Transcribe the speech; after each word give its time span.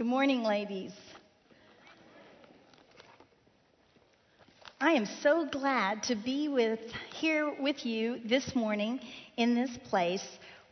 Good 0.00 0.06
morning, 0.06 0.42
ladies. 0.44 0.92
I 4.80 4.92
am 4.92 5.04
so 5.04 5.44
glad 5.44 6.02
to 6.04 6.14
be 6.14 6.48
with 6.48 6.80
here 7.12 7.54
with 7.60 7.84
you 7.84 8.18
this 8.24 8.56
morning 8.56 8.98
in 9.36 9.54
this 9.54 9.76
place. 9.90 10.24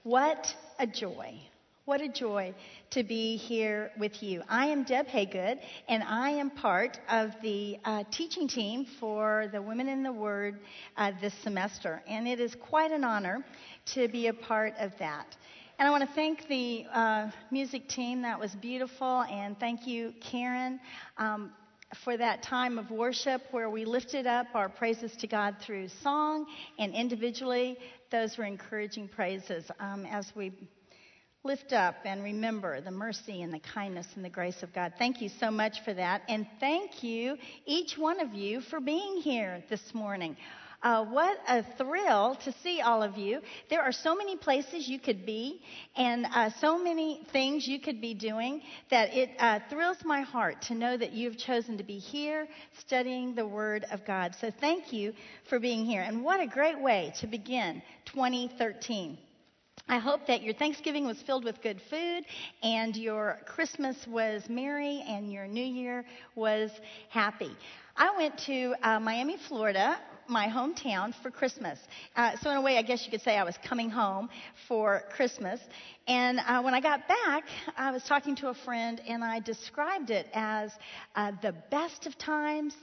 What 0.02 0.46
a 0.78 0.86
joy. 0.86 1.38
What 1.84 2.00
a 2.00 2.08
joy 2.08 2.54
to 2.92 3.02
be 3.02 3.36
here 3.36 3.90
with 3.98 4.22
you. 4.22 4.42
I 4.48 4.68
am 4.68 4.84
Deb 4.84 5.06
Haygood, 5.08 5.58
and 5.88 6.02
I 6.02 6.30
am 6.30 6.48
part 6.48 6.98
of 7.10 7.32
the 7.42 7.78
uh, 7.84 8.04
teaching 8.10 8.48
team 8.48 8.86
for 8.98 9.50
the 9.52 9.60
Women 9.60 9.88
in 9.88 10.02
the 10.02 10.12
Word 10.12 10.58
uh, 10.96 11.12
this 11.20 11.34
semester. 11.42 12.02
And 12.08 12.26
it 12.26 12.40
is 12.40 12.54
quite 12.54 12.92
an 12.92 13.04
honor 13.04 13.44
to 13.92 14.08
be 14.08 14.28
a 14.28 14.34
part 14.34 14.72
of 14.78 14.92
that. 14.98 15.36
And 15.78 15.86
I 15.86 15.92
want 15.92 16.02
to 16.08 16.14
thank 16.16 16.48
the 16.48 16.86
uh, 16.92 17.30
music 17.52 17.88
team. 17.88 18.22
That 18.22 18.40
was 18.40 18.52
beautiful. 18.56 19.22
And 19.22 19.56
thank 19.60 19.86
you, 19.86 20.12
Karen, 20.20 20.80
um, 21.18 21.52
for 22.04 22.16
that 22.16 22.42
time 22.42 22.78
of 22.78 22.90
worship 22.90 23.42
where 23.52 23.70
we 23.70 23.84
lifted 23.84 24.26
up 24.26 24.48
our 24.54 24.68
praises 24.68 25.14
to 25.20 25.28
God 25.28 25.54
through 25.64 25.86
song 26.02 26.46
and 26.80 26.92
individually. 26.92 27.78
Those 28.10 28.36
were 28.36 28.42
encouraging 28.42 29.06
praises 29.06 29.70
um, 29.78 30.04
as 30.06 30.32
we 30.34 30.52
lift 31.44 31.72
up 31.72 31.94
and 32.04 32.24
remember 32.24 32.80
the 32.80 32.90
mercy 32.90 33.42
and 33.42 33.54
the 33.54 33.60
kindness 33.60 34.08
and 34.16 34.24
the 34.24 34.30
grace 34.30 34.64
of 34.64 34.74
God. 34.74 34.94
Thank 34.98 35.22
you 35.22 35.28
so 35.38 35.48
much 35.48 35.84
for 35.84 35.94
that. 35.94 36.22
And 36.28 36.44
thank 36.58 37.04
you, 37.04 37.36
each 37.66 37.96
one 37.96 38.18
of 38.18 38.34
you, 38.34 38.62
for 38.62 38.80
being 38.80 39.18
here 39.18 39.62
this 39.70 39.94
morning. 39.94 40.36
Uh, 40.80 41.04
what 41.06 41.38
a 41.48 41.64
thrill 41.76 42.36
to 42.44 42.52
see 42.62 42.80
all 42.80 43.02
of 43.02 43.18
you. 43.18 43.40
There 43.68 43.82
are 43.82 43.90
so 43.90 44.14
many 44.14 44.36
places 44.36 44.88
you 44.88 45.00
could 45.00 45.26
be 45.26 45.60
and 45.96 46.24
uh, 46.32 46.50
so 46.60 46.78
many 46.78 47.26
things 47.32 47.66
you 47.66 47.80
could 47.80 48.00
be 48.00 48.14
doing 48.14 48.62
that 48.90 49.12
it 49.12 49.30
uh, 49.40 49.58
thrills 49.68 49.98
my 50.04 50.20
heart 50.20 50.62
to 50.62 50.74
know 50.74 50.96
that 50.96 51.12
you've 51.12 51.36
chosen 51.36 51.78
to 51.78 51.84
be 51.84 51.98
here 51.98 52.46
studying 52.78 53.34
the 53.34 53.46
Word 53.46 53.86
of 53.90 54.04
God. 54.06 54.36
So 54.40 54.52
thank 54.60 54.92
you 54.92 55.14
for 55.48 55.58
being 55.58 55.84
here. 55.84 56.02
And 56.02 56.22
what 56.22 56.40
a 56.40 56.46
great 56.46 56.80
way 56.80 57.12
to 57.20 57.26
begin 57.26 57.82
2013. 58.06 59.18
I 59.88 59.98
hope 59.98 60.26
that 60.26 60.42
your 60.42 60.54
Thanksgiving 60.54 61.06
was 61.06 61.20
filled 61.22 61.44
with 61.44 61.62
good 61.62 61.80
food 61.90 62.24
and 62.62 62.96
your 62.96 63.38
Christmas 63.46 63.96
was 64.06 64.42
merry 64.48 65.04
and 65.06 65.32
your 65.32 65.46
New 65.46 65.64
Year 65.64 66.04
was 66.34 66.70
happy. 67.10 67.56
I 67.96 68.16
went 68.16 68.38
to 68.46 68.74
uh, 68.82 69.00
Miami, 69.00 69.36
Florida 69.48 69.98
my 70.28 70.46
hometown 70.46 71.14
for 71.22 71.30
Christmas. 71.30 71.78
Uh, 72.14 72.36
so, 72.42 72.50
in 72.50 72.58
a 72.58 72.60
way, 72.60 72.76
I 72.76 72.82
guess 72.82 73.04
you 73.04 73.10
could 73.10 73.22
say 73.22 73.36
I 73.36 73.44
was 73.44 73.56
coming 73.64 73.88
home 73.90 74.28
for 74.68 75.02
Christmas. 75.16 75.58
And 76.06 76.38
uh, 76.46 76.62
when 76.62 76.74
I 76.74 76.80
got 76.80 77.08
back, 77.08 77.44
I 77.76 77.90
was 77.90 78.02
talking 78.04 78.36
to 78.36 78.48
a 78.48 78.54
friend 78.54 79.00
and 79.08 79.24
I 79.24 79.40
described 79.40 80.10
it 80.10 80.26
as 80.34 80.70
uh, 81.16 81.32
the 81.42 81.54
best 81.70 82.06
of 82.06 82.16
times 82.18 82.74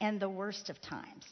and 0.00 0.18
the 0.18 0.28
worst 0.28 0.70
of 0.70 0.80
times. 0.80 1.26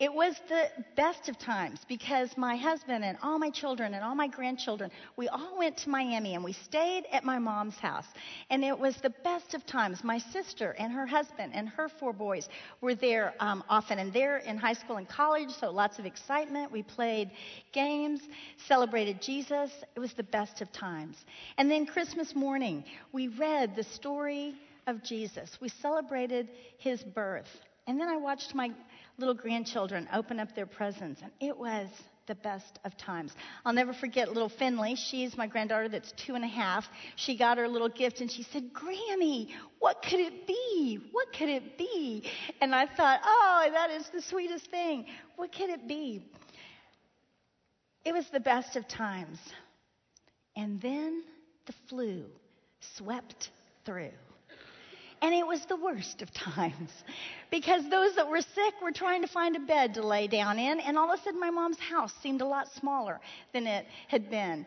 It 0.00 0.12
was 0.12 0.34
the 0.48 0.68
best 0.96 1.28
of 1.28 1.38
times 1.38 1.80
because 1.88 2.36
my 2.36 2.56
husband 2.56 3.04
and 3.04 3.18
all 3.22 3.38
my 3.38 3.50
children 3.50 3.94
and 3.94 4.02
all 4.02 4.14
my 4.14 4.26
grandchildren, 4.26 4.90
we 5.16 5.28
all 5.28 5.58
went 5.58 5.76
to 5.78 5.90
Miami 5.90 6.34
and 6.34 6.42
we 6.42 6.52
stayed 6.52 7.04
at 7.12 7.24
my 7.24 7.38
mom's 7.38 7.76
house. 7.76 8.06
And 8.50 8.64
it 8.64 8.78
was 8.78 8.96
the 8.96 9.10
best 9.22 9.54
of 9.54 9.66
times. 9.66 10.02
My 10.02 10.18
sister 10.18 10.74
and 10.78 10.92
her 10.92 11.06
husband 11.06 11.52
and 11.54 11.68
her 11.68 11.88
four 11.88 12.12
boys 12.12 12.48
were 12.80 12.94
there 12.94 13.34
um, 13.40 13.62
often, 13.68 13.98
and 13.98 14.12
they're 14.12 14.38
in 14.38 14.56
high 14.56 14.72
school 14.72 14.96
and 14.96 15.08
college, 15.08 15.50
so 15.50 15.70
lots 15.70 15.98
of 15.98 16.06
excitement. 16.06 16.72
We 16.72 16.82
played 16.82 17.30
games, 17.72 18.20
celebrated 18.66 19.20
Jesus. 19.20 19.70
It 19.94 20.00
was 20.00 20.14
the 20.14 20.22
best 20.22 20.60
of 20.60 20.72
times. 20.72 21.24
And 21.58 21.70
then 21.70 21.86
Christmas 21.86 22.34
morning, 22.34 22.84
we 23.12 23.28
read 23.28 23.76
the 23.76 23.84
story 23.84 24.54
of 24.86 25.02
Jesus. 25.02 25.58
We 25.60 25.68
celebrated 25.68 26.48
his 26.78 27.02
birth. 27.02 27.48
And 27.86 28.00
then 28.00 28.08
I 28.08 28.16
watched 28.16 28.54
my 28.54 28.70
little 29.18 29.34
grandchildren 29.34 30.08
open 30.12 30.40
up 30.40 30.54
their 30.54 30.66
presents, 30.66 31.20
and 31.22 31.30
it 31.40 31.56
was 31.56 31.88
the 32.26 32.34
best 32.34 32.78
of 32.84 32.96
times. 32.96 33.32
I'll 33.64 33.72
never 33.72 33.92
forget 33.92 34.32
little 34.32 34.48
Finley. 34.48 34.96
She's 34.96 35.36
my 35.36 35.46
granddaughter 35.46 35.88
that's 35.88 36.12
two 36.12 36.34
and 36.34 36.44
a 36.44 36.48
half. 36.48 36.86
She 37.16 37.36
got 37.36 37.58
her 37.58 37.68
little 37.68 37.88
gift 37.88 38.20
and 38.20 38.30
she 38.30 38.42
said, 38.44 38.72
Granny, 38.72 39.54
what 39.78 40.02
could 40.02 40.20
it 40.20 40.46
be? 40.46 41.00
What 41.12 41.32
could 41.32 41.48
it 41.48 41.76
be? 41.76 42.30
And 42.60 42.74
I 42.74 42.86
thought, 42.86 43.20
oh, 43.22 43.68
that 43.72 43.90
is 43.90 44.08
the 44.08 44.22
sweetest 44.22 44.70
thing. 44.70 45.06
What 45.36 45.52
could 45.52 45.70
it 45.70 45.86
be? 45.86 46.24
It 48.04 48.12
was 48.12 48.26
the 48.32 48.40
best 48.40 48.76
of 48.76 48.88
times. 48.88 49.38
And 50.56 50.80
then 50.80 51.24
the 51.66 51.74
flu 51.88 52.24
swept 52.96 53.50
through. 53.84 54.12
And 55.24 55.32
it 55.32 55.46
was 55.46 55.64
the 55.64 55.76
worst 55.76 56.20
of 56.20 56.30
times 56.54 56.90
because 57.50 57.88
those 57.88 58.14
that 58.16 58.28
were 58.28 58.42
sick 58.42 58.74
were 58.82 58.92
trying 58.92 59.22
to 59.22 59.26
find 59.26 59.56
a 59.56 59.60
bed 59.60 59.94
to 59.94 60.06
lay 60.06 60.26
down 60.26 60.58
in, 60.58 60.80
and 60.80 60.98
all 60.98 61.10
of 61.10 61.18
a 61.18 61.22
sudden 61.22 61.40
my 61.40 61.48
mom's 61.48 61.78
house 61.78 62.12
seemed 62.22 62.42
a 62.42 62.46
lot 62.46 62.70
smaller 62.78 63.18
than 63.54 63.66
it 63.66 63.86
had 64.08 64.28
been. 64.28 64.66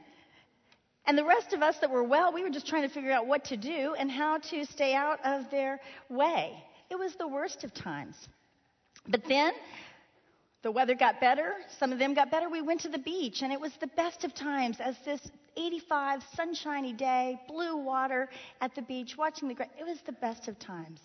And 1.06 1.16
the 1.16 1.23
rest 1.23 1.53
of 1.53 1.62
us 1.62 1.78
that 1.81 1.91
were 1.91 2.03
well, 2.03 2.34
we 2.34 2.41
were 2.41 2.50
just 2.50 2.66
trying 2.66 2.81
to 2.81 2.90
figure 2.90 3.12
out 3.12 3.28
what 3.28 3.45
to 3.45 3.56
do 3.56 3.94
and 4.00 4.09
how 4.09 4.40
to 4.50 4.66
stay 4.66 4.95
out 4.95 5.23
of 5.23 5.47
their 5.51 5.79
way. 6.09 6.63
It 6.89 6.97
was 6.97 7.13
the 7.16 7.28
worst 7.28 7.63
of 7.63 7.72
times. 7.75 8.16
But 9.07 9.25
then 9.28 9.53
the 10.63 10.72
weather 10.72 10.95
got 10.95 11.19
better. 11.19 11.53
Some 11.79 11.91
of 11.91 12.00
them 12.00 12.13
got 12.13 12.31
better. 12.31 12.50
We 12.50 12.62
went 12.62 12.81
to 12.81 12.90
the 12.90 12.97
beach, 12.97 13.41
and 13.41 13.53
it 13.53 13.59
was 13.59 13.72
the 13.79 13.88
best 13.88 14.23
of 14.23 14.34
times 14.34 14.78
as 14.79 14.95
this 15.06 15.22
85 15.56 16.22
sunshiny 16.35 16.94
day, 16.94 17.40
blue 17.47 17.78
water 17.78 18.29
at 18.62 18.73
the 18.75 18.81
beach, 18.81 19.16
watching 19.18 19.47
the 19.47 19.53
great. 19.53 19.69
It 19.79 19.85
was 19.85 20.00
the 20.06 20.13
best 20.13 20.47
of 20.47 20.57
times. 20.59 21.00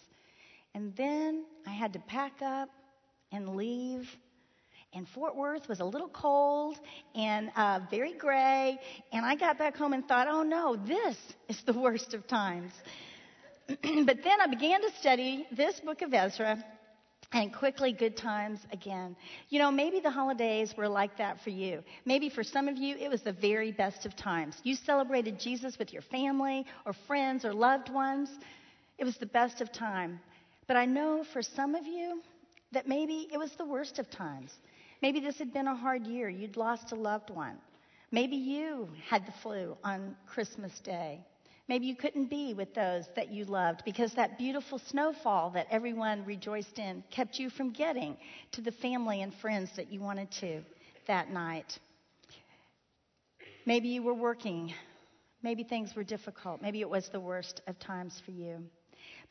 And 0.75 0.95
then 0.97 1.45
I 1.67 1.71
had 1.71 1.93
to 1.93 1.99
pack 2.01 2.41
up 2.43 2.71
and 3.31 3.57
leave. 3.57 4.09
And 4.95 5.09
Fort 5.09 5.37
Worth 5.37 5.69
was 5.69 5.81
a 5.81 5.85
little 5.85 6.09
cold 6.09 6.79
and 7.15 7.51
uh, 7.57 7.81
very 7.91 8.13
gray. 8.13 8.79
And 9.13 9.25
I 9.25 9.37
got 9.37 9.59
back 9.59 9.77
home 9.77 9.95
and 9.95 10.07
thought, 10.07 10.29
oh 10.29 10.43
no, 10.43 10.77
this 10.77 11.17
is 11.49 11.63
the 11.65 11.73
worst 11.73 12.13
of 12.13 12.27
times. 12.27 12.73
but 13.69 14.19
then 14.23 14.41
I 14.41 14.47
began 14.49 14.83
to 14.83 14.91
study 14.99 15.47
this 15.51 15.81
book 15.81 16.03
of 16.03 16.13
Ezra 16.13 16.63
and 17.33 17.53
quickly 17.53 17.93
good 17.93 18.17
times 18.17 18.61
again. 18.73 19.17
You 19.49 19.59
know, 19.59 19.71
maybe 19.71 20.01
the 20.01 20.11
holidays 20.11 20.75
were 20.77 20.89
like 20.89 21.17
that 21.17 21.41
for 21.43 21.51
you. 21.51 21.83
Maybe 22.05 22.29
for 22.29 22.43
some 22.43 22.69
of 22.69 22.77
you, 22.77 22.97
it 22.97 23.09
was 23.09 23.23
the 23.23 23.33
very 23.33 23.73
best 23.73 24.05
of 24.05 24.15
times. 24.15 24.57
You 24.65 24.75
celebrated 24.75 25.41
Jesus 25.41 25.79
with 25.79 25.93
your 25.93 26.03
family 26.03 26.67
or 26.85 26.93
friends 26.93 27.45
or 27.45 27.53
loved 27.53 27.89
ones. 27.89 28.29
It 28.99 29.05
was 29.05 29.17
the 29.17 29.27
best 29.27 29.61
of 29.61 29.73
time. 29.73 30.21
But 30.67 30.77
I 30.77 30.85
know 30.85 31.25
for 31.33 31.43
some 31.43 31.75
of 31.75 31.87
you 31.87 32.23
that 32.73 32.87
maybe 32.87 33.29
it 33.33 33.39
was 33.39 33.53
the 33.57 33.65
worst 33.65 33.99
of 33.99 34.11
times. 34.11 34.53
Maybe 35.01 35.21
this 35.21 35.39
had 35.39 35.53
been 35.53 35.69
a 35.69 35.77
hard 35.77 36.07
year. 36.07 36.29
You'd 36.29 36.57
lost 36.57 36.93
a 36.93 36.97
loved 36.97 37.31
one. 37.31 37.57
Maybe 38.11 38.37
you 38.37 38.89
had 39.09 39.27
the 39.27 39.33
flu 39.43 39.77
on 39.83 40.15
Christmas 40.27 40.79
Day. 40.81 41.21
Maybe 41.69 41.87
you 41.87 41.95
couldn't 41.95 42.29
be 42.29 42.55
with 42.55 42.75
those 42.75 43.07
that 43.15 43.31
you 43.31 43.45
loved 43.45 43.85
because 43.85 44.15
that 44.15 44.37
beautiful 44.37 44.79
snowfall 44.79 45.51
that 45.51 45.69
everyone 45.71 46.25
rejoiced 46.25 46.79
in 46.79 47.05
kept 47.11 47.39
you 47.39 47.51
from 47.51 47.71
getting 47.71 48.17
to 48.53 48.61
the 48.61 48.73
family 48.73 49.23
and 49.23 49.33
friends 49.35 49.71
that 49.77 49.91
you 49.91 50.01
wanted 50.01 50.31
to 50.41 50.63
that 51.07 51.31
night. 51.31 51.79
Maybe 53.65 53.89
you 53.89 54.03
were 54.03 54.15
working. 54.15 54.75
Maybe 55.43 55.63
things 55.63 55.95
were 55.95 56.05
difficult. 56.05 56.61
Maybe 56.63 56.81
it 56.81 56.91
was 56.91 57.09
the 57.09 57.21
worst 57.21 57.63
of 57.67 57.79
times 57.79 58.21
for 58.25 58.33
you. 58.33 58.65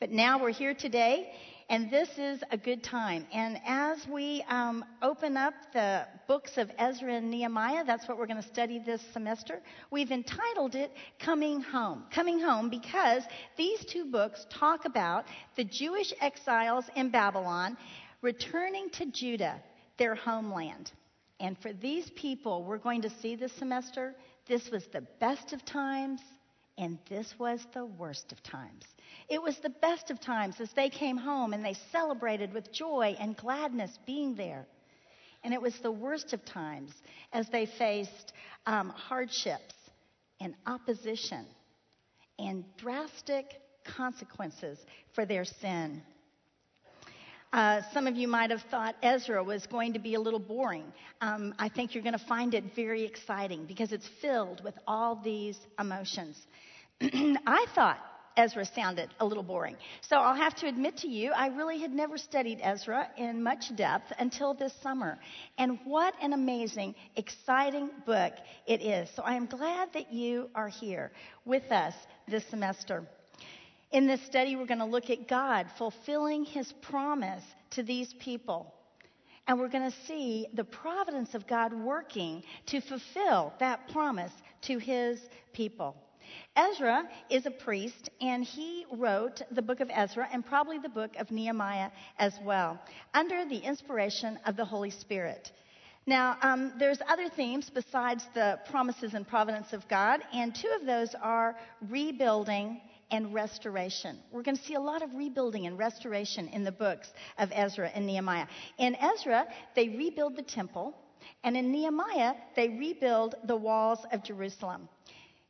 But 0.00 0.10
now 0.10 0.40
we're 0.40 0.50
here 0.50 0.74
today, 0.74 1.32
and 1.68 1.90
this 1.90 2.08
is 2.18 2.42
a 2.50 2.56
good 2.56 2.82
time. 2.82 3.26
And 3.32 3.58
as 3.66 4.06
we 4.06 4.44
um, 4.48 4.84
open 5.00 5.36
up 5.36 5.54
the 5.72 6.06
books 6.26 6.58
of 6.58 6.70
Ezra 6.78 7.14
and 7.14 7.30
Nehemiah, 7.30 7.84
that's 7.84 8.08
what 8.08 8.18
we're 8.18 8.26
going 8.26 8.42
to 8.42 8.48
study 8.48 8.78
this 8.84 9.00
semester, 9.12 9.60
we've 9.90 10.10
entitled 10.10 10.74
it 10.74 10.90
Coming 11.18 11.60
Home. 11.60 12.04
Coming 12.10 12.40
Home 12.40 12.68
because 12.68 13.22
these 13.56 13.84
two 13.84 14.04
books 14.04 14.46
talk 14.50 14.84
about 14.84 15.24
the 15.56 15.64
Jewish 15.64 16.12
exiles 16.20 16.84
in 16.96 17.10
Babylon 17.10 17.76
returning 18.22 18.90
to 18.90 19.06
Judah, 19.06 19.62
their 19.98 20.14
homeland. 20.14 20.90
And 21.40 21.58
for 21.58 21.72
these 21.72 22.08
people, 22.10 22.64
we're 22.64 22.78
going 22.78 23.02
to 23.02 23.10
see 23.10 23.34
this 23.34 23.52
semester, 23.52 24.14
this 24.46 24.70
was 24.70 24.86
the 24.92 25.02
best 25.20 25.52
of 25.52 25.64
times, 25.64 26.20
and 26.78 26.98
this 27.08 27.34
was 27.38 27.66
the 27.74 27.84
worst 27.84 28.32
of 28.32 28.42
times. 28.42 28.84
It 29.32 29.40
was 29.40 29.56
the 29.60 29.70
best 29.70 30.10
of 30.10 30.20
times 30.20 30.60
as 30.60 30.70
they 30.76 30.90
came 30.90 31.16
home 31.16 31.54
and 31.54 31.64
they 31.64 31.74
celebrated 31.90 32.52
with 32.52 32.70
joy 32.70 33.16
and 33.18 33.34
gladness 33.34 33.90
being 34.04 34.34
there. 34.34 34.66
And 35.42 35.54
it 35.54 35.62
was 35.62 35.74
the 35.78 35.90
worst 35.90 36.34
of 36.34 36.44
times 36.44 36.92
as 37.32 37.48
they 37.48 37.64
faced 37.64 38.34
um, 38.66 38.90
hardships 38.90 39.74
and 40.38 40.54
opposition 40.66 41.46
and 42.38 42.62
drastic 42.76 43.46
consequences 43.86 44.78
for 45.14 45.24
their 45.24 45.46
sin. 45.46 46.02
Uh, 47.54 47.80
some 47.94 48.06
of 48.06 48.16
you 48.16 48.28
might 48.28 48.50
have 48.50 48.62
thought 48.70 48.96
Ezra 49.02 49.42
was 49.42 49.66
going 49.66 49.94
to 49.94 49.98
be 49.98 50.12
a 50.12 50.20
little 50.20 50.40
boring. 50.40 50.92
Um, 51.22 51.54
I 51.58 51.70
think 51.70 51.94
you're 51.94 52.04
going 52.04 52.18
to 52.18 52.26
find 52.26 52.52
it 52.52 52.64
very 52.76 53.04
exciting 53.04 53.64
because 53.64 53.92
it's 53.92 54.08
filled 54.20 54.62
with 54.62 54.74
all 54.86 55.18
these 55.24 55.58
emotions. 55.80 56.38
I 57.00 57.64
thought 57.74 58.11
Ezra 58.36 58.64
sounded 58.64 59.10
a 59.20 59.24
little 59.24 59.42
boring. 59.42 59.76
So 60.00 60.16
I'll 60.16 60.34
have 60.34 60.54
to 60.56 60.66
admit 60.66 60.98
to 60.98 61.08
you, 61.08 61.32
I 61.32 61.48
really 61.48 61.78
had 61.78 61.92
never 61.92 62.16
studied 62.18 62.60
Ezra 62.62 63.08
in 63.16 63.42
much 63.42 63.74
depth 63.76 64.12
until 64.18 64.54
this 64.54 64.72
summer. 64.82 65.18
And 65.58 65.78
what 65.84 66.14
an 66.22 66.32
amazing, 66.32 66.94
exciting 67.16 67.90
book 68.06 68.32
it 68.66 68.82
is. 68.82 69.08
So 69.14 69.22
I 69.22 69.34
am 69.34 69.46
glad 69.46 69.92
that 69.94 70.12
you 70.12 70.50
are 70.54 70.68
here 70.68 71.12
with 71.44 71.70
us 71.70 71.94
this 72.28 72.44
semester. 72.50 73.06
In 73.90 74.06
this 74.06 74.22
study, 74.22 74.56
we're 74.56 74.66
going 74.66 74.78
to 74.78 74.86
look 74.86 75.10
at 75.10 75.28
God 75.28 75.66
fulfilling 75.76 76.44
his 76.44 76.72
promise 76.80 77.44
to 77.72 77.82
these 77.82 78.14
people. 78.20 78.72
And 79.46 79.58
we're 79.58 79.68
going 79.68 79.90
to 79.90 79.96
see 80.06 80.46
the 80.54 80.64
providence 80.64 81.34
of 81.34 81.46
God 81.46 81.74
working 81.74 82.42
to 82.66 82.80
fulfill 82.80 83.52
that 83.58 83.88
promise 83.90 84.32
to 84.62 84.78
his 84.78 85.20
people. 85.52 85.96
Ezra 86.56 87.08
is 87.30 87.46
a 87.46 87.50
priest, 87.50 88.10
and 88.20 88.44
he 88.44 88.86
wrote 88.92 89.42
the 89.50 89.62
book 89.62 89.80
of 89.80 89.90
Ezra 89.92 90.28
and 90.32 90.44
probably 90.44 90.78
the 90.78 90.88
book 90.88 91.16
of 91.18 91.30
Nehemiah 91.30 91.90
as 92.18 92.34
well, 92.42 92.78
under 93.14 93.44
the 93.44 93.58
inspiration 93.58 94.38
of 94.46 94.56
the 94.56 94.64
Holy 94.64 94.90
Spirit. 94.90 95.50
Now, 96.06 96.36
um, 96.42 96.72
there's 96.78 96.98
other 97.08 97.28
themes 97.28 97.70
besides 97.72 98.24
the 98.34 98.58
promises 98.68 99.14
and 99.14 99.26
providence 99.26 99.72
of 99.72 99.86
God, 99.88 100.20
and 100.32 100.54
two 100.54 100.76
of 100.80 100.84
those 100.84 101.14
are 101.22 101.56
rebuilding 101.88 102.80
and 103.12 103.32
restoration. 103.32 104.18
We're 104.32 104.42
going 104.42 104.56
to 104.56 104.62
see 104.64 104.74
a 104.74 104.80
lot 104.80 105.02
of 105.02 105.14
rebuilding 105.14 105.66
and 105.66 105.78
restoration 105.78 106.48
in 106.48 106.64
the 106.64 106.72
books 106.72 107.08
of 107.38 107.50
Ezra 107.52 107.88
and 107.94 108.06
Nehemiah. 108.06 108.46
In 108.78 108.96
Ezra, 108.96 109.46
they 109.76 109.90
rebuild 109.90 110.34
the 110.34 110.42
temple, 110.42 110.96
and 111.44 111.56
in 111.56 111.70
Nehemiah, 111.70 112.34
they 112.56 112.68
rebuild 112.68 113.36
the 113.44 113.56
walls 113.56 114.00
of 114.12 114.24
Jerusalem. 114.24 114.88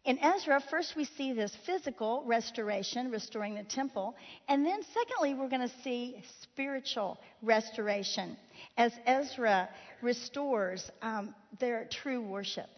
In 0.05 0.19
Ezra, 0.19 0.61
first 0.69 0.97
we 0.97 1.05
see 1.05 1.33
this 1.33 1.57
physical 1.65 2.25
restoration, 2.27 3.11
restoring 3.11 3.55
the 3.55 3.63
temple, 3.63 4.17
and 4.49 4.67
then 4.67 4.81
secondly, 4.93 5.35
we're 5.35 5.49
going 5.49 5.69
to 5.69 5.83
see 5.85 6.21
spiritual 6.43 7.19
restoration 7.41 8.37
as 8.77 8.93
Ezra 9.07 9.69
restores 10.01 10.91
um, 11.03 11.35
their 11.61 11.87
true 11.89 12.21
worship 12.21 12.69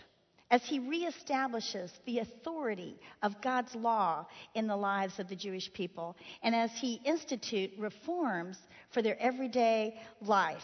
as 0.50 0.62
he 0.65 0.79
reestablishes 0.79 1.91
the 2.05 2.19
authority 2.19 2.94
of 3.23 3.41
God's 3.43 3.75
law 3.75 4.26
in 4.55 4.67
the 4.67 4.76
lives 4.76 5.19
of 5.19 5.29
the 5.29 5.35
Jewish 5.35 5.73
people, 5.73 6.17
and 6.43 6.55
as 6.55 6.71
he 6.73 7.00
institute 7.05 7.73
reforms 7.79 8.59
for 8.93 9.03
their 9.03 9.21
everyday 9.21 9.99
life, 10.21 10.62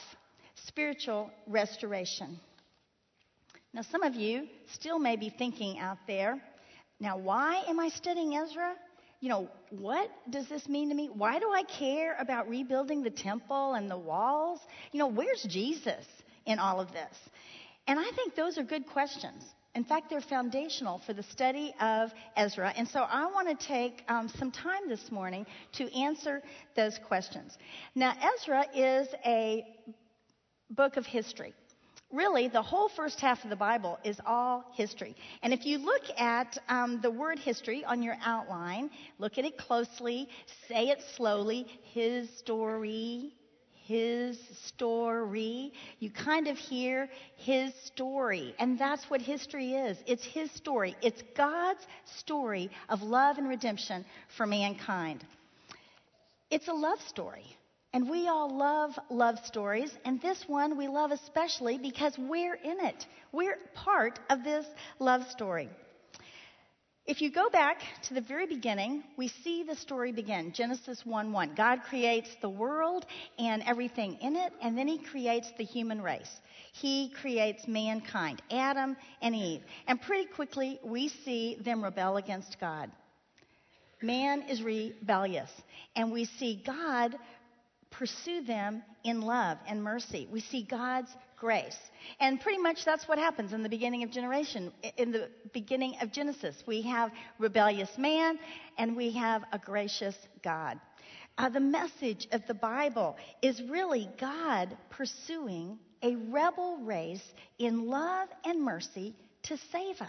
spiritual 0.67 1.31
restoration. 1.47 2.39
Now, 3.73 3.83
some 3.83 4.03
of 4.03 4.15
you 4.15 4.47
still 4.73 4.99
may 4.99 5.17
be 5.17 5.31
thinking 5.31 5.79
out 5.79 5.99
there, 6.07 6.41
now, 7.01 7.17
why 7.17 7.63
am 7.67 7.81
I 7.81 7.89
studying 7.89 8.37
Ezra? 8.37 8.75
You 9.21 9.31
know, 9.31 9.49
what 9.71 10.11
does 10.29 10.49
this 10.49 10.69
mean 10.69 10.91
to 10.91 10.95
me? 10.95 11.09
Why 11.13 11.39
do 11.39 11.51
I 11.51 11.63
care 11.63 12.15
about 12.19 12.49
rebuilding 12.49 13.03
the 13.03 13.11
temple 13.11 13.75
and 13.75 13.91
the 13.91 13.99
walls? 13.99 14.61
You 14.93 14.99
know, 14.99 15.07
where's 15.09 15.43
Jesus 15.49 16.05
in 16.47 16.59
all 16.59 16.81
of 16.81 16.93
this? 16.93 17.17
And 17.87 17.99
I 17.99 18.11
think 18.15 18.35
those 18.35 18.59
are 18.59 18.63
good 18.63 18.87
questions. 18.87 19.45
In 19.75 19.85
fact, 19.85 20.11
they're 20.11 20.21
foundational 20.21 21.01
for 21.07 21.13
the 21.13 21.23
study 21.23 21.73
of 21.81 22.11
Ezra. 22.37 22.73
And 22.77 22.87
so 22.89 23.01
I 23.01 23.27
want 23.27 23.49
to 23.49 23.67
take 23.67 24.03
um, 24.09 24.29
some 24.29 24.51
time 24.51 24.89
this 24.89 25.11
morning 25.11 25.47
to 25.75 25.95
answer 25.95 26.43
those 26.77 26.99
questions. 27.07 27.57
Now, 27.95 28.15
Ezra 28.37 28.65
is 28.75 29.09
a 29.25 29.65
book 30.71 30.97
of 30.97 31.07
history. 31.07 31.55
Really, 32.13 32.49
the 32.49 32.63
whole 32.63 32.89
first 32.89 33.21
half 33.21 33.45
of 33.45 33.51
the 33.51 33.57
Bible 33.57 33.99
is 34.03 34.21
all 34.27 34.65
history. 34.75 35.15
And 35.43 35.53
if 35.53 35.65
you 35.65 35.79
look 35.79 36.03
at 36.19 36.59
um, 36.69 37.01
the 37.01 37.11
word 37.11 37.39
history 37.39 37.85
on 37.85 38.03
your 38.03 38.17
outline, 38.25 38.91
look 39.19 39.39
at 39.39 39.45
it 39.45 39.57
closely, 39.57 40.29
say 40.67 40.89
it 40.89 41.01
slowly, 41.15 41.67
his 41.95 42.29
story, 42.39 43.33
his 43.87 44.41
story. 44.67 45.73
You 46.01 46.11
kind 46.11 46.49
of 46.49 46.59
hear 46.59 47.09
his 47.37 47.73
story. 47.85 48.57
And 48.59 48.77
that's 48.77 49.09
what 49.09 49.21
history 49.21 49.75
is 49.75 49.97
it's 50.05 50.25
his 50.25 50.51
story. 50.51 50.97
It's 51.03 51.23
God's 51.37 51.87
story 52.05 52.71
of 52.89 53.03
love 53.03 53.39
and 53.39 53.49
redemption 53.49 54.05
for 54.37 54.47
mankind. 54.47 55.25
It's 56.51 56.67
a 56.67 56.73
love 56.73 57.01
story. 57.03 57.57
And 57.93 58.09
we 58.09 58.29
all 58.29 58.57
love 58.57 58.97
love 59.11 59.37
stories, 59.45 59.93
and 60.05 60.23
this 60.23 60.45
one 60.47 60.79
we 60.79 60.87
love 60.87 61.11
especially 61.11 61.77
because 61.77 62.17
we're 62.17 62.55
in 62.55 62.79
it. 62.81 63.07
We're 63.33 63.59
part 63.75 64.21
of 64.29 64.45
this 64.45 64.65
love 65.01 65.29
story. 65.31 65.69
If 67.05 67.21
you 67.21 67.33
go 67.33 67.51
back 67.51 67.81
to 68.05 68.15
the 68.15 68.21
very 68.21 68.47
beginning, 68.47 69.03
we 69.17 69.27
see 69.27 69.65
the 69.65 69.75
story 69.75 70.13
begin. 70.13 70.53
Genesis 70.53 71.05
1 71.05 71.33
1. 71.33 71.55
God 71.57 71.81
creates 71.83 72.29
the 72.41 72.49
world 72.49 73.05
and 73.37 73.65
everything 73.67 74.19
in 74.21 74.37
it, 74.37 74.53
and 74.63 74.79
then 74.79 74.87
He 74.87 74.99
creates 74.99 75.51
the 75.59 75.65
human 75.65 76.01
race. 76.01 76.31
He 76.73 77.13
creates 77.21 77.67
mankind, 77.67 78.41
Adam 78.53 78.97
and 79.21 79.35
Eve. 79.35 79.63
And 79.89 80.01
pretty 80.01 80.27
quickly, 80.27 80.79
we 80.85 81.09
see 81.09 81.57
them 81.61 81.83
rebel 81.83 82.17
against 82.19 82.61
God. 82.61 82.93
Man 84.01 84.43
is 84.43 84.63
rebellious, 84.63 85.51
and 85.97 86.13
we 86.13 86.27
see 86.27 86.63
God 86.65 87.17
pursue 87.91 88.43
them 88.43 88.83
in 89.05 89.21
love 89.21 89.59
and 89.67 89.83
mercy. 89.83 90.29
We 90.31 90.41
see 90.41 90.63
God's 90.63 91.11
grace. 91.37 91.79
And 92.21 92.41
pretty 92.41 92.59
much 92.59 92.85
that's 92.85 93.09
what 93.09 93.19
happens 93.19 93.53
in 93.53 93.63
the 93.63 93.69
beginning 93.69 94.03
of 94.03 94.11
generation. 94.11 94.73
In 94.97 95.11
the 95.11 95.29
beginning 95.53 95.97
of 96.01 96.13
Genesis, 96.13 96.63
we 96.67 96.83
have 96.83 97.11
rebellious 97.39 97.91
man 97.99 98.39
and 98.79 98.97
we 98.97 99.13
have 99.13 99.43
a 99.53 99.59
gracious 99.59 100.17
God. 100.43 100.79
Uh, 101.39 101.49
the 101.49 101.61
message 101.61 102.29
of 102.33 102.43
the 102.47 102.55
Bible 102.55 103.17
is 103.43 103.63
really 103.63 104.09
God 104.21 104.77
pursuing 104.91 105.79
a 106.03 106.15
rebel 106.17 106.79
race 106.79 107.25
in 107.59 107.87
love 107.87 108.29
and 108.45 108.63
mercy 108.63 109.15
to 109.45 109.57
save 109.73 110.01
us. 110.01 110.09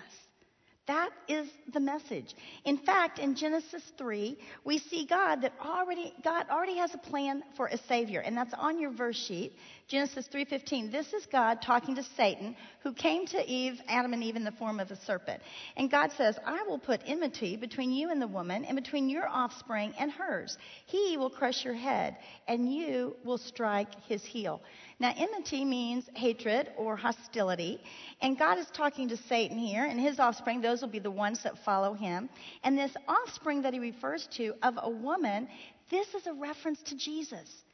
That 0.88 1.12
is 1.28 1.48
the 1.72 1.80
message. 1.80 2.34
In 2.66 2.78
fact, 2.78 3.20
in 3.20 3.36
Genesis 3.36 3.84
3, 3.98 4.38
we 4.66 4.80
see 4.80 5.06
God 5.06 5.42
that 5.42 5.54
already 5.64 6.14
God 6.24 6.48
already 6.50 6.78
has 6.78 6.94
a 6.94 6.98
plan 6.98 7.44
for 7.56 7.68
a 7.68 7.78
savior, 7.88 8.20
and 8.22 8.36
that's 8.36 8.54
on 8.58 8.80
your 8.80 8.92
verse 8.92 9.16
sheet. 9.16 9.54
Genesis 9.92 10.26
3:15. 10.28 10.90
This 10.90 11.12
is 11.12 11.26
God 11.26 11.62
talking 11.62 11.96
to 11.96 12.04
Satan, 12.16 12.56
who 12.80 12.94
came 12.94 13.26
to 13.26 13.46
Eve, 13.46 13.82
Adam 13.90 14.14
and 14.14 14.24
Eve 14.24 14.38
in 14.38 14.46
the 14.46 14.54
form 14.54 14.80
of 14.80 14.90
a 14.90 14.96
serpent. 14.96 15.44
And 15.76 15.92
God 15.92 16.14
says, 16.14 16.40
"I 16.46 16.64
will 16.64 16.80
put 16.80 17.02
enmity 17.06 17.58
between 17.58 17.92
you 17.92 18.10
and 18.10 18.22
the 18.22 18.28
woman, 18.28 18.64
and 18.64 18.78
between 18.78 19.10
your 19.10 19.28
offspring 19.28 19.94
and 20.00 20.10
hers. 20.10 20.58
He 20.86 21.18
will 21.18 21.30
crush 21.30 21.66
your 21.66 21.74
head, 21.74 22.16
and 22.48 22.74
you 22.74 23.18
will 23.26 23.38
strike 23.38 23.94
his 24.06 24.24
heel." 24.24 24.62
Now, 24.98 25.14
enmity 25.14 25.66
means 25.66 26.10
hatred 26.16 26.72
or 26.78 26.96
hostility. 26.96 27.84
And 28.22 28.38
God 28.38 28.60
is 28.60 28.68
talking 28.68 29.10
to 29.10 29.18
Satan 29.18 29.58
here, 29.58 29.84
and 29.84 30.00
his 30.00 30.22
offspring, 30.22 30.62
those 30.62 30.82
will 30.82 30.88
be 30.88 31.00
the 31.00 31.12
ones 31.12 31.44
that 31.44 31.66
follow 31.66 31.94
him. 31.94 32.30
And 32.64 32.78
this 32.78 32.96
offspring 33.10 33.64
that 33.64 33.74
he 33.74 33.80
refers 33.80 34.26
to 34.38 34.56
of 34.64 34.80
a 34.82 34.90
woman, 34.90 35.50
this 35.90 36.16
is 36.16 36.28
a 36.28 36.34
reference 36.34 36.82
to 36.84 36.96
Jesus. 36.96 37.66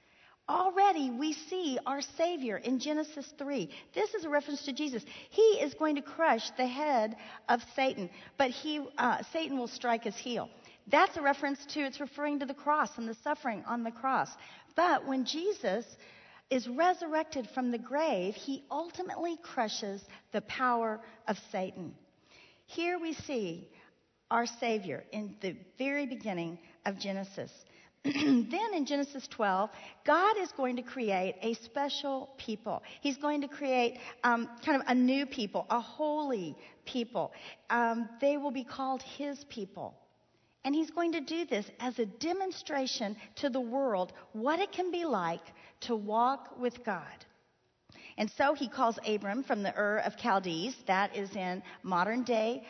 Already 0.50 1.10
we 1.10 1.34
see 1.34 1.78
our 1.86 2.02
Savior 2.02 2.58
in 2.58 2.80
Genesis 2.80 3.34
3. 3.38 3.70
This 3.94 4.14
is 4.14 4.24
a 4.24 4.30
reference 4.30 4.64
to 4.64 4.74
Jesus. 4.74 5.04
He 5.30 5.42
is 5.42 5.74
going 5.74 5.96
to 5.96 6.02
crush 6.02 6.50
the 6.52 6.66
head 6.66 7.18
of 7.50 7.62
Satan, 7.76 8.10
but 8.38 8.52
he, 8.52 8.86
uh, 8.98 9.24
Satan 9.34 9.58
will 9.58 9.68
strike 9.68 10.06
his 10.06 10.16
heel. 10.16 10.50
That's 10.88 11.18
a 11.18 11.22
reference 11.22 11.66
to, 11.74 11.82
it's 11.82 12.00
referring 12.00 12.40
to 12.40 12.46
the 12.46 12.54
cross 12.54 12.98
and 12.98 13.10
the 13.10 13.18
suffering 13.24 13.64
on 13.68 13.84
the 13.84 13.92
cross. 13.92 14.30
But 14.76 15.06
when 15.06 15.26
Jesus 15.26 15.86
is 16.50 16.66
resurrected 16.68 17.50
from 17.54 17.72
the 17.72 17.78
grave, 17.78 18.36
he 18.36 18.64
ultimately 18.72 19.38
crushes 19.44 20.02
the 20.32 20.42
power 20.42 21.02
of 21.28 21.38
Satan. 21.52 21.94
Here 22.68 22.98
we 23.00 23.14
see 23.14 23.68
our 24.32 24.46
Savior 24.46 25.04
in 25.12 25.36
the 25.42 25.58
very 25.78 26.06
beginning 26.06 26.60
of 26.86 27.00
Genesis. 27.00 27.52
then 28.52 28.74
in 28.74 28.86
Genesis 28.86 29.28
12, 29.28 29.70
God 30.06 30.38
is 30.40 30.52
going 30.54 30.76
to 30.78 30.82
create 30.82 31.36
a 31.42 31.54
special 31.56 32.30
people. 32.38 32.84
He's 33.02 33.18
going 33.18 33.42
to 33.42 33.48
create 33.48 34.00
um, 34.24 34.50
kind 34.66 34.82
of 34.82 34.88
a 34.88 34.96
new 34.96 35.26
people, 35.26 35.66
a 35.70 35.80
holy 35.80 36.56
people. 36.86 37.34
Um, 37.70 38.08
they 38.22 38.38
will 38.38 38.52
be 38.52 38.64
called 38.64 39.02
His 39.02 39.44
people. 39.46 39.96
And 40.64 40.74
He's 40.74 40.92
going 40.92 41.14
to 41.14 41.22
do 41.22 41.46
this 41.46 41.66
as 41.80 42.00
a 42.00 42.06
demonstration 42.06 43.16
to 43.38 43.50
the 43.50 43.62
world 43.62 44.14
what 44.34 44.60
it 44.60 44.72
can 44.72 44.92
be 44.92 45.06
like 45.06 45.44
to 45.82 45.96
walk 45.96 46.60
with 46.60 46.84
God. 46.86 47.26
And 48.18 48.32
so 48.32 48.56
he 48.56 48.68
calls 48.68 48.98
Abram 49.06 49.44
from 49.44 49.62
the 49.62 49.78
Ur 49.78 50.00
of 50.00 50.18
Chaldees, 50.18 50.76
that 50.88 51.16
is 51.16 51.36
in 51.36 51.62
modern 51.84 52.24
day 52.24 52.66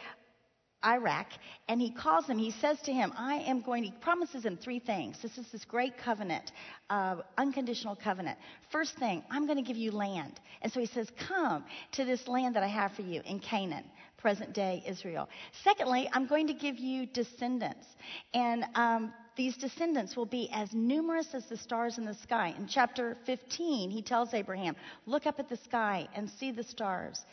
Iraq, 0.85 1.27
and 1.67 1.81
he 1.81 1.91
calls 1.91 2.27
him, 2.27 2.37
he 2.37 2.51
says 2.51 2.79
to 2.83 2.93
him, 2.93 3.11
I 3.17 3.35
am 3.35 3.61
going, 3.61 3.83
he 3.83 3.91
promises 3.91 4.45
him 4.45 4.57
three 4.57 4.79
things. 4.79 5.17
This 5.21 5.37
is 5.37 5.51
this 5.51 5.65
great 5.65 5.97
covenant, 5.97 6.51
uh, 6.89 7.17
unconditional 7.37 7.95
covenant. 7.95 8.37
First 8.71 8.97
thing, 8.97 9.23
I'm 9.31 9.47
going 9.47 9.57
to 9.57 9.63
give 9.63 9.77
you 9.77 9.91
land. 9.91 10.39
And 10.61 10.71
so 10.71 10.79
he 10.79 10.85
says, 10.85 11.09
Come 11.27 11.65
to 11.93 12.05
this 12.05 12.27
land 12.27 12.55
that 12.55 12.63
I 12.63 12.67
have 12.67 12.93
for 12.93 13.01
you 13.01 13.21
in 13.25 13.39
Canaan. 13.39 13.85
present 14.17 14.53
day 14.53 14.83
Israel. 14.87 15.29
Secondly, 15.63 16.09
I'm 16.13 16.27
going 16.27 16.47
to 16.47 16.53
give 16.53 16.77
you 16.77 17.05
descendants. 17.05 17.85
And 18.33 18.65
um, 18.75 19.13
these 19.35 19.55
descendants 19.55 20.15
will 20.15 20.25
be 20.25 20.49
as 20.51 20.73
numerous 20.73 21.27
as 21.33 21.45
the 21.45 21.57
stars 21.57 21.97
in 21.97 22.05
the 22.05 22.15
sky. 22.15 22.53
In 22.57 22.67
chapter 22.67 23.15
15, 23.25 23.89
he 23.89 24.01
tells 24.01 24.33
Abraham, 24.33 24.75
Look 25.05 25.27
up 25.27 25.39
at 25.39 25.47
the 25.47 25.57
sky 25.57 26.07
and 26.15 26.29
see 26.29 26.51
the 26.51 26.63
stars. 26.63 27.23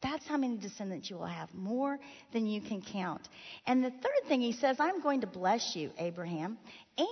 That's 0.00 0.26
how 0.28 0.36
many 0.36 0.56
descendants 0.58 1.10
you 1.10 1.16
will 1.16 1.26
have, 1.26 1.52
more 1.52 1.98
than 2.32 2.46
you 2.46 2.60
can 2.60 2.80
count. 2.80 3.28
And 3.66 3.82
the 3.82 3.90
third 3.90 4.28
thing 4.28 4.40
he 4.40 4.52
says, 4.52 4.76
I'm 4.78 5.00
going 5.00 5.22
to 5.22 5.26
bless 5.26 5.74
you, 5.74 5.90
Abraham, 5.98 6.56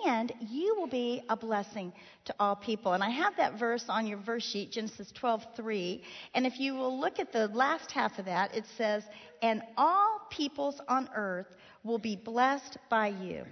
and 0.07 0.33
you 0.41 0.77
will 0.77 0.87
be 0.87 1.23
a 1.29 1.37
blessing 1.37 1.93
to 2.27 2.35
all 2.39 2.55
people. 2.55 2.93
And 2.93 3.03
I 3.03 3.11
have 3.11 3.37
that 3.39 3.59
verse 3.59 3.85
on 3.89 4.07
your 4.07 4.19
verse 4.19 4.45
sheet, 4.45 4.71
Genesis 4.71 5.13
12:3. 5.21 6.01
And 6.35 6.47
if 6.47 6.61
you 6.61 6.75
will 6.75 7.01
look 7.01 7.19
at 7.19 7.33
the 7.33 7.49
last 7.49 7.91
half 7.91 8.21
of 8.21 8.27
that, 8.27 8.55
it 8.55 8.65
says, 8.77 9.03
"And 9.43 9.63
all 9.77 10.21
peoples 10.31 10.81
on 10.87 11.09
earth 11.15 11.57
will 11.83 11.99
be 11.99 12.15
blessed 12.15 12.79
by 12.89 13.09
you." 13.09 13.45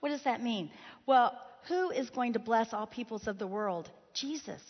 What 0.00 0.08
does 0.08 0.22
that 0.24 0.42
mean? 0.42 0.70
Well, 1.04 1.38
who 1.68 1.90
is 1.90 2.08
going 2.10 2.32
to 2.32 2.38
bless 2.38 2.72
all 2.72 2.86
peoples 2.86 3.26
of 3.26 3.38
the 3.38 3.46
world? 3.46 3.90
Jesus. 4.14 4.62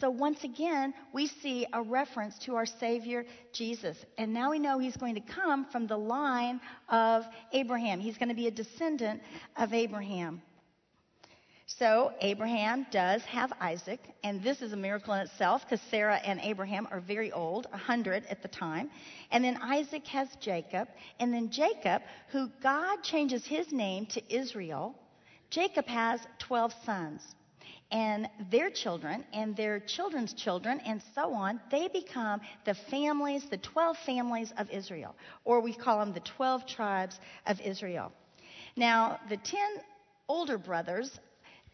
So 0.00 0.10
once 0.10 0.44
again, 0.44 0.94
we 1.12 1.26
see 1.26 1.66
a 1.72 1.82
reference 1.82 2.38
to 2.40 2.54
our 2.54 2.66
Savior 2.66 3.24
Jesus. 3.52 3.96
And 4.16 4.32
now 4.32 4.50
we 4.50 4.60
know 4.60 4.78
he's 4.78 4.96
going 4.96 5.16
to 5.16 5.20
come 5.20 5.64
from 5.72 5.88
the 5.88 5.96
line 5.96 6.60
of 6.88 7.24
Abraham. 7.52 7.98
He's 7.98 8.16
going 8.16 8.28
to 8.28 8.34
be 8.34 8.46
a 8.46 8.52
descendant 8.52 9.22
of 9.56 9.72
Abraham. 9.72 10.40
So 11.66 12.12
Abraham 12.20 12.86
does 12.90 13.22
have 13.24 13.52
Isaac, 13.60 14.00
and 14.24 14.42
this 14.42 14.62
is 14.62 14.72
a 14.72 14.76
miracle 14.76 15.12
in 15.14 15.20
itself 15.20 15.62
because 15.64 15.84
Sarah 15.90 16.16
and 16.16 16.40
Abraham 16.42 16.88
are 16.90 17.00
very 17.00 17.30
old, 17.30 17.66
100 17.70 18.24
at 18.26 18.40
the 18.40 18.48
time. 18.48 18.90
And 19.30 19.44
then 19.44 19.58
Isaac 19.60 20.06
has 20.06 20.28
Jacob, 20.40 20.88
and 21.20 21.32
then 21.32 21.50
Jacob, 21.50 22.02
who 22.30 22.48
God 22.62 23.02
changes 23.02 23.44
his 23.44 23.70
name 23.70 24.06
to 24.06 24.34
Israel, 24.34 24.94
Jacob 25.50 25.86
has 25.86 26.20
12 26.38 26.72
sons 26.84 27.22
and 27.90 28.28
their 28.50 28.70
children 28.70 29.24
and 29.32 29.56
their 29.56 29.80
children's 29.80 30.34
children 30.34 30.80
and 30.86 31.02
so 31.14 31.32
on, 31.32 31.60
they 31.70 31.88
become 31.88 32.40
the 32.64 32.74
families, 32.90 33.44
the 33.50 33.58
12 33.58 33.96
families 34.04 34.52
of 34.58 34.68
Israel, 34.70 35.14
or 35.44 35.60
we 35.60 35.74
call 35.74 36.00
them 36.00 36.12
the 36.12 36.20
12 36.20 36.66
tribes 36.66 37.18
of 37.46 37.60
Israel. 37.60 38.12
Now, 38.76 39.18
the 39.28 39.36
10 39.36 39.60
older 40.28 40.58
brothers, 40.58 41.18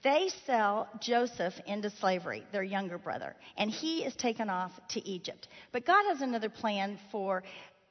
they 0.02 0.30
sell 0.46 0.88
Joseph 1.00 1.54
into 1.66 1.90
slavery, 1.90 2.44
their 2.52 2.62
younger 2.62 2.98
brother, 2.98 3.34
and 3.56 3.70
he 3.70 4.04
is 4.04 4.14
taken 4.14 4.48
off 4.48 4.72
to 4.90 5.06
Egypt. 5.08 5.48
But 5.72 5.86
God 5.86 6.04
has 6.08 6.20
another 6.20 6.48
plan 6.48 6.98
for 7.10 7.42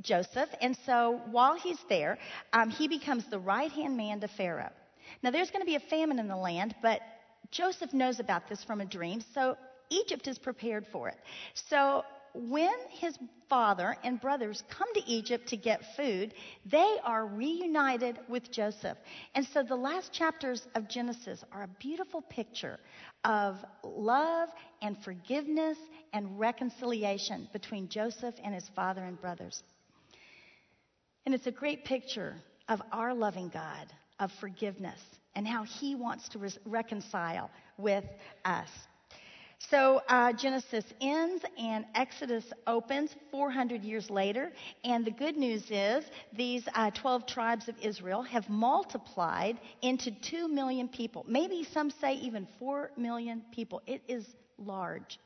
Joseph, 0.01 0.50
and 0.62 0.77
so 0.86 1.22
while 1.32 1.56
he's 1.56 1.80
there, 1.89 2.18
um, 2.53 2.70
he 2.70 2.88
becomes 2.88 3.25
the 3.30 3.39
right 3.39 3.72
hand 3.72 3.98
man 3.98 4.22
to 4.22 4.27
Pharaoh. 4.27 4.72
Now, 5.22 5.32
there's 5.32 5.51
going 5.51 5.62
to 5.62 5.65
be 5.65 5.75
a 5.75 5.89
famine 5.89 6.20
in 6.20 6.27
the 6.27 6.36
land, 6.36 6.75
but 6.82 7.01
Joseph 7.54 7.94
knows 7.94 8.20
about 8.20 8.50
this 8.50 8.64
from 8.64 8.82
a 8.82 8.86
dream, 8.86 9.24
so 9.34 9.56
Egypt 9.90 10.28
is 10.28 10.40
prepared 10.40 10.86
for 10.92 11.08
it. 11.08 11.18
So 11.54 12.04
when 12.34 12.74
his 12.90 13.16
father 13.48 13.96
and 14.04 14.20
brothers 14.20 14.64
come 14.70 14.92
to 14.96 15.02
Egypt 15.06 15.48
to 15.50 15.58
get 15.58 15.82
food, 15.96 16.34
they 16.66 16.98
are 17.04 17.28
reunited 17.28 18.18
with 18.28 18.52
Joseph. 18.52 18.98
And 19.36 19.46
so 19.54 19.62
the 19.62 19.76
last 19.76 20.12
chapters 20.12 20.66
of 20.74 20.90
Genesis 20.90 21.44
are 21.52 21.64
a 21.64 21.70
beautiful 21.80 22.24
picture 22.24 22.80
of 23.24 23.64
love 23.84 24.50
and 24.82 24.98
forgiveness 25.04 25.78
and 26.12 26.40
reconciliation 26.40 27.48
between 27.54 27.88
Joseph 27.88 28.34
and 28.44 28.56
his 28.56 28.68
father 28.76 29.04
and 29.04 29.22
brothers. 29.22 29.62
And 31.28 31.36
it's 31.36 31.48
a 31.48 31.52
great 31.52 31.86
picture 31.86 32.36
of 32.68 32.82
our 32.92 33.14
loving 33.14 33.50
God, 33.50 33.94
of 34.20 34.32
forgiveness 34.40 35.00
and 35.36 35.48
how 35.48 35.63
he 35.63 35.96
wants 35.96 36.30
to 36.30 36.40
re- 36.40 36.50
reconcile 36.66 37.50
with 37.78 38.06
us. 38.46 38.70
So 39.70 40.02
uh, 40.10 40.34
Genesis 40.34 40.84
ends 41.00 41.44
and 41.58 41.86
Exodus 41.96 42.44
opens 42.68 43.16
400 43.32 43.82
years 43.84 44.10
later. 44.10 44.52
And 44.84 45.06
the 45.06 45.12
good 45.12 45.38
news 45.38 45.63
is 45.70 46.04
these 46.34 46.68
uh, 46.75 46.92
12 46.92 47.25
tribes 47.25 47.70
of 47.70 47.75
Israel 47.82 48.22
have 48.24 48.50
multiplied 48.50 49.60
into 49.82 50.12
2 50.12 50.50
million 50.50 50.90
people. 50.90 51.25
Maybe 51.28 51.66
some 51.74 51.90
say 51.90 52.16
even 52.16 52.48
4 52.60 52.92
million 52.98 53.42
people. 53.54 53.82
It 53.88 54.02
is 54.08 54.25
large. 54.58 55.18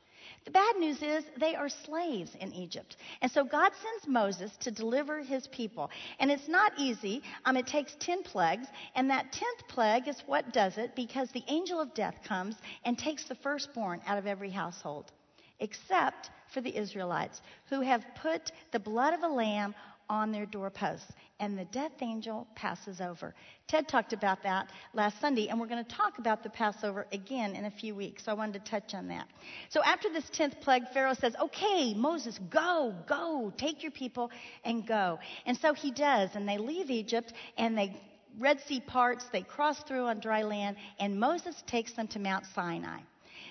The 0.48 0.52
bad 0.52 0.76
news 0.78 1.02
is 1.02 1.24
they 1.36 1.54
are 1.54 1.68
slaves 1.68 2.34
in 2.40 2.54
Egypt. 2.54 2.96
And 3.20 3.30
so 3.30 3.44
God 3.44 3.70
sends 3.82 4.08
Moses 4.08 4.50
to 4.60 4.70
deliver 4.70 5.20
his 5.20 5.46
people. 5.48 5.90
And 6.20 6.30
it's 6.30 6.48
not 6.48 6.72
easy. 6.78 7.22
Um, 7.44 7.58
it 7.58 7.66
takes 7.66 7.94
10 8.00 8.22
plagues. 8.22 8.66
And 8.94 9.10
that 9.10 9.30
10th 9.30 9.68
plague 9.68 10.08
is 10.08 10.22
what 10.24 10.50
does 10.54 10.78
it 10.78 10.96
because 10.96 11.30
the 11.32 11.44
angel 11.48 11.82
of 11.82 11.92
death 11.92 12.14
comes 12.26 12.54
and 12.86 12.96
takes 12.96 13.24
the 13.24 13.34
firstborn 13.34 14.00
out 14.06 14.16
of 14.16 14.26
every 14.26 14.48
household, 14.48 15.12
except 15.60 16.30
for 16.54 16.62
the 16.62 16.74
Israelites 16.74 17.42
who 17.68 17.82
have 17.82 18.06
put 18.22 18.50
the 18.72 18.80
blood 18.80 19.12
of 19.12 19.24
a 19.24 19.28
lamb 19.28 19.74
on 20.10 20.32
their 20.32 20.46
doorposts, 20.46 21.12
and 21.40 21.58
the 21.58 21.64
death 21.66 21.92
angel 22.00 22.46
passes 22.54 23.00
over. 23.00 23.34
Ted 23.66 23.88
talked 23.88 24.12
about 24.12 24.42
that 24.42 24.70
last 24.94 25.20
Sunday, 25.20 25.48
and 25.48 25.60
we're 25.60 25.66
going 25.66 25.84
to 25.84 25.94
talk 25.94 26.18
about 26.18 26.42
the 26.42 26.50
Passover 26.50 27.06
again 27.12 27.54
in 27.54 27.66
a 27.66 27.70
few 27.70 27.94
weeks, 27.94 28.24
so 28.24 28.32
I 28.32 28.34
wanted 28.34 28.64
to 28.64 28.70
touch 28.70 28.94
on 28.94 29.08
that. 29.08 29.26
So 29.68 29.82
after 29.82 30.08
this 30.10 30.24
10th 30.30 30.60
plague, 30.60 30.84
Pharaoh 30.92 31.14
says, 31.14 31.34
Okay, 31.40 31.94
Moses, 31.94 32.38
go, 32.50 32.94
go, 33.06 33.52
take 33.56 33.82
your 33.82 33.92
people 33.92 34.30
and 34.64 34.86
go. 34.86 35.18
And 35.46 35.56
so 35.56 35.74
he 35.74 35.90
does, 35.90 36.30
and 36.34 36.48
they 36.48 36.58
leave 36.58 36.90
Egypt, 36.90 37.32
and 37.56 37.76
they 37.76 37.94
Red 38.38 38.60
Sea 38.66 38.80
parts, 38.80 39.24
they 39.32 39.42
cross 39.42 39.82
through 39.82 40.06
on 40.06 40.20
dry 40.20 40.42
land, 40.42 40.76
and 41.00 41.18
Moses 41.18 41.62
takes 41.66 41.92
them 41.94 42.06
to 42.08 42.18
Mount 42.18 42.46
Sinai. 42.54 43.00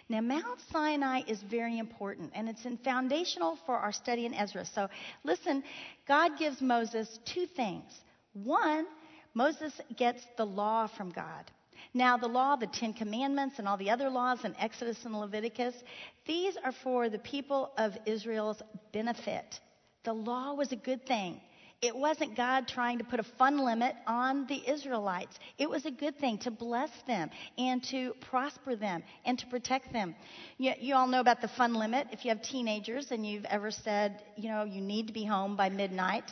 Now, 0.10 0.22
Mount 0.22 0.62
Sinai 0.72 1.22
is 1.28 1.42
very 1.42 1.80
important, 1.80 2.32
and 2.34 2.48
it's 2.48 2.66
foundational 2.84 3.58
for 3.66 3.76
our 3.76 3.92
study 3.92 4.26
in 4.26 4.34
Ezra. 4.34 4.66
So, 4.66 4.88
listen, 5.26 5.64
God 6.08 6.38
gives 6.40 6.62
Moses 6.62 7.20
two 7.26 7.46
things. 7.46 7.92
One, 8.34 8.86
Moses 9.34 9.74
gets 9.98 10.26
the 10.38 10.46
law 10.46 10.88
from 10.88 11.12
God. 11.12 11.52
Now, 11.94 12.18
the 12.18 12.28
law, 12.28 12.56
the 12.56 12.68
Ten 12.68 12.94
Commandments, 12.94 13.60
and 13.60 13.68
all 13.68 13.78
the 13.78 13.90
other 13.90 14.10
laws 14.10 14.46
in 14.46 14.56
Exodus 14.58 15.04
and 15.04 15.14
Leviticus, 15.14 15.76
these 16.26 16.56
are 16.64 16.74
for 16.84 17.10
the 17.10 17.20
people 17.20 17.72
of 17.78 17.92
Israel's 18.06 18.62
benefit. 18.94 19.60
The 20.04 20.14
law 20.14 20.54
was 20.54 20.72
a 20.72 20.78
good 20.78 21.06
thing. 21.06 21.42
It 21.80 21.96
wasn't 21.96 22.36
God 22.36 22.68
trying 22.68 22.98
to 22.98 23.04
put 23.04 23.20
a 23.20 23.24
fun 23.38 23.60
limit 23.60 23.96
on 24.08 24.48
the 24.48 24.68
Israelites. 24.68 25.38
It 25.60 25.70
was 25.70 25.86
a 25.86 25.92
good 25.92 26.18
thing 26.18 26.40
to 26.40 26.50
bless 26.50 26.90
them 27.06 27.30
and 27.56 27.84
to 27.92 28.14
prosper 28.32 28.76
them 28.76 29.04
and 29.26 29.38
to 29.38 29.46
protect 29.46 29.94
them. 29.94 30.16
You, 30.58 30.74
you, 30.80 30.96
all 30.96 31.06
know 31.06 31.20
about 31.20 31.40
the 31.40 31.48
fun 31.50 31.76
limit. 31.76 32.08
If 32.12 32.26
you 32.26 32.30
have 32.30 32.42
teenagers 32.42 33.12
and 33.12 33.24
you've 33.24 33.46
ever 33.46 33.70
said, 33.70 34.24
you 34.36 34.50
know, 34.50 34.64
you 34.64 34.82
need 34.82 35.06
to 35.08 35.14
be 35.14 35.24
home 35.24 35.56
by 35.56 35.70
midnight, 35.70 36.24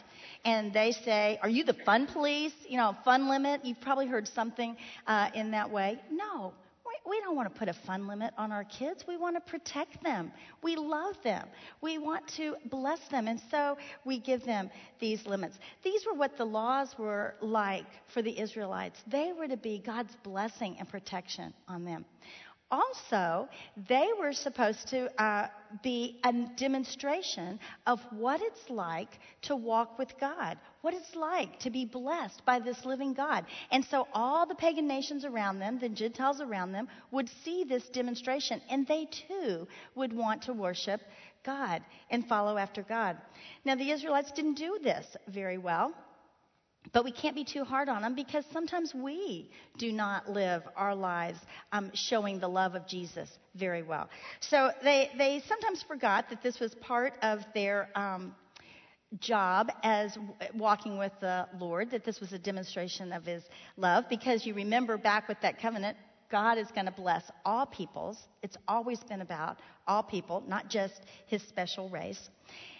and 0.43 0.73
they 0.73 0.91
say, 0.91 1.37
Are 1.43 1.49
you 1.49 1.63
the 1.63 1.75
fun 1.85 2.07
police? 2.07 2.53
You 2.67 2.77
know, 2.77 2.95
fun 3.05 3.29
limit. 3.29 3.63
You've 3.63 3.81
probably 3.81 4.07
heard 4.07 4.27
something 4.27 4.75
uh, 5.05 5.29
in 5.35 5.51
that 5.51 5.69
way. 5.69 5.99
No 6.11 6.53
we 7.07 7.19
don't 7.21 7.35
want 7.35 7.51
to 7.53 7.59
put 7.59 7.69
a 7.69 7.73
fun 7.73 8.07
limit 8.07 8.33
on 8.37 8.51
our 8.51 8.63
kids. 8.63 9.05
We 9.07 9.17
want 9.17 9.35
to 9.35 9.41
protect 9.41 10.03
them. 10.03 10.31
We 10.63 10.75
love 10.75 11.15
them. 11.23 11.47
We 11.81 11.97
want 11.97 12.27
to 12.37 12.55
bless 12.65 12.99
them. 13.09 13.27
And 13.27 13.39
so 13.51 13.77
we 14.05 14.19
give 14.19 14.43
them 14.45 14.69
these 14.99 15.25
limits. 15.25 15.57
These 15.83 16.05
were 16.05 16.13
what 16.13 16.37
the 16.37 16.45
laws 16.45 16.95
were 16.97 17.35
like 17.41 17.85
for 18.13 18.21
the 18.21 18.39
Israelites. 18.39 18.99
They 19.07 19.33
were 19.37 19.47
to 19.47 19.57
be 19.57 19.81
God's 19.85 20.15
blessing 20.23 20.77
and 20.79 20.89
protection 20.89 21.53
on 21.67 21.85
them. 21.85 22.05
Also, 22.71 23.47
they 23.87 24.07
were 24.19 24.33
supposed 24.33 24.87
to 24.87 25.07
uh, 25.21 25.47
be 25.83 26.19
a 26.23 26.33
demonstration 26.57 27.59
of 27.85 27.99
what 28.09 28.41
it's 28.41 28.69
like 28.69 29.19
to 29.43 29.55
walk 29.55 29.99
with 29.99 30.17
God, 30.19 30.57
what 30.81 30.95
it's 30.95 31.15
like 31.15 31.59
to 31.59 31.69
be 31.69 31.85
blessed 31.85 32.43
by 32.43 32.59
this 32.59 32.83
living 32.83 33.13
God. 33.13 33.45
And 33.71 33.85
so 33.85 34.07
all 34.13 34.47
the 34.47 34.55
pagan 34.55 34.87
nations 34.87 35.25
around 35.25 35.59
them, 35.59 35.77
the 35.79 35.89
Gentiles 35.89 36.41
around 36.41 36.71
them, 36.71 36.87
would 37.11 37.29
see 37.43 37.65
this 37.65 37.87
demonstration, 37.89 38.61
and 38.69 38.87
they 38.87 39.07
too 39.27 39.67
would 39.93 40.11
want 40.11 40.41
to 40.43 40.53
worship 40.53 41.01
God 41.43 41.83
and 42.09 42.27
follow 42.27 42.57
after 42.57 42.81
God. 42.81 43.17
Now, 43.63 43.75
the 43.75 43.91
Israelites 43.91 44.31
didn't 44.31 44.55
do 44.55 44.79
this 44.81 45.05
very 45.27 45.59
well. 45.59 45.93
But 46.93 47.03
we 47.03 47.11
can't 47.11 47.35
be 47.35 47.43
too 47.43 47.63
hard 47.63 47.89
on 47.89 48.01
them 48.01 48.15
because 48.15 48.45
sometimes 48.51 48.93
we 48.93 49.49
do 49.77 49.91
not 49.91 50.29
live 50.29 50.63
our 50.75 50.95
lives 50.95 51.39
um, 51.71 51.91
showing 51.93 52.39
the 52.39 52.47
love 52.47 52.75
of 52.75 52.87
Jesus 52.87 53.29
very 53.55 53.83
well. 53.83 54.09
So 54.39 54.71
they, 54.83 55.09
they 55.17 55.41
sometimes 55.47 55.83
forgot 55.83 56.29
that 56.29 56.41
this 56.43 56.59
was 56.59 56.73
part 56.75 57.13
of 57.21 57.39
their 57.53 57.89
um, 57.95 58.35
job 59.19 59.71
as 59.83 60.17
walking 60.55 60.97
with 60.97 61.11
the 61.21 61.47
Lord, 61.59 61.91
that 61.91 62.03
this 62.03 62.19
was 62.19 62.33
a 62.33 62.39
demonstration 62.39 63.13
of 63.13 63.25
his 63.25 63.43
love, 63.77 64.05
because 64.09 64.45
you 64.45 64.53
remember 64.53 64.97
back 64.97 65.27
with 65.27 65.39
that 65.41 65.61
covenant, 65.61 65.97
God 66.31 66.57
is 66.57 66.67
going 66.73 66.87
to 66.87 66.91
bless 66.91 67.23
all 67.45 67.65
peoples. 67.65 68.17
It's 68.41 68.57
always 68.67 68.99
been 69.01 69.21
about 69.21 69.59
all 69.87 70.03
people, 70.03 70.43
not 70.47 70.69
just 70.69 71.01
his 71.27 71.41
special 71.43 71.87
race. 71.89 72.29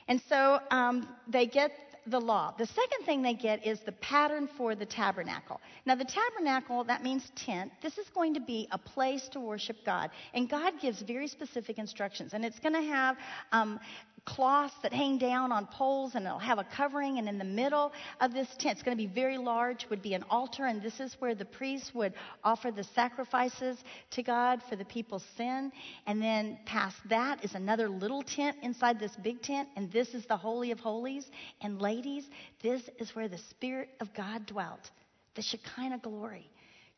And 0.08 0.22
so 0.28 0.60
um, 0.72 1.08
they 1.28 1.46
get 1.46 1.72
the 2.08 2.20
law. 2.20 2.54
The 2.58 2.66
second 2.66 3.06
thing 3.06 3.22
they 3.22 3.34
get 3.34 3.66
is 3.66 3.80
the 3.82 3.92
pattern 3.94 4.48
for 4.58 4.76
the 4.76 4.86
tabernacle. 4.86 5.60
Now, 5.86 5.96
the 5.96 6.06
tabernacle, 6.06 6.84
that 6.84 7.04
means 7.04 7.32
tent. 7.36 7.72
This 7.82 7.98
is 7.98 8.08
going 8.10 8.34
to 8.36 8.40
be 8.40 8.68
a 8.72 8.78
place 8.78 9.28
to 9.30 9.40
worship 9.40 9.78
God. 9.86 10.12
And 10.34 10.50
God 10.50 10.74
gives 10.82 11.02
very 11.02 11.28
specific 11.28 11.78
instructions. 11.78 12.34
And 12.34 12.46
it's 12.46 12.60
going 12.60 12.74
to 12.74 12.82
have 12.82 13.18
um, 13.52 13.80
cloths 14.26 14.74
that 14.82 14.92
hang 14.92 15.18
down 15.18 15.52
on 15.52 15.68
poles 15.68 16.16
and 16.16 16.26
it'll 16.26 16.40
have 16.40 16.58
a 16.58 16.64
covering 16.76 17.20
and 17.20 17.30
in 17.30 17.38
the 17.38 17.44
middle 17.44 17.92
of 18.20 18.34
this 18.34 18.48
tent 18.58 18.78
it's 18.78 18.84
going 18.84 18.98
to 18.98 19.02
be 19.02 19.12
very 19.12 19.38
large 19.38 19.86
would 19.90 20.02
be 20.02 20.14
an 20.14 20.24
altar 20.30 20.66
and 20.66 20.82
this 20.82 21.00
is 21.00 21.16
where 21.20 21.36
the 21.36 21.46
priests 21.46 21.94
would 21.94 22.14
offer 22.44 22.72
the 22.72 22.84
sacrifices 22.84 23.78
to 24.10 24.24
god 24.24 24.62
for 24.68 24.76
the 24.76 24.86
people's 24.86 25.26
sin. 25.38 25.72
And 26.08 26.22
then 26.22 26.58
past 26.66 26.98
that 27.10 27.44
is 27.44 27.54
another 27.54 27.88
little 27.88 28.24
tent 28.24 28.58
inside 28.64 29.00
this 29.00 29.16
big 29.24 29.42
tent 29.42 29.70
and 29.76 29.92
this 29.92 30.10
is 30.16 30.26
the 30.26 30.38
holy 30.38 30.72
of 30.72 30.80
holies. 30.80 31.30
And 31.62 31.82
ladies 31.82 32.26
this 32.64 32.82
is 32.98 33.16
where 33.16 33.28
the 33.28 33.40
spirit 33.50 33.90
of 34.00 34.14
god 34.14 34.48
dwelt 34.48 34.90
the 35.36 35.42
shekinah 35.42 36.00
glory. 36.00 36.50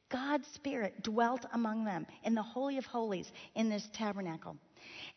God's 0.09 0.47
Spirit 0.53 1.03
dwelt 1.03 1.45
among 1.53 1.83
them 1.83 2.05
in 2.23 2.33
the 2.33 2.41
Holy 2.41 2.77
of 2.77 2.85
Holies 2.85 3.29
in 3.55 3.69
this 3.69 3.87
tabernacle. 3.93 4.55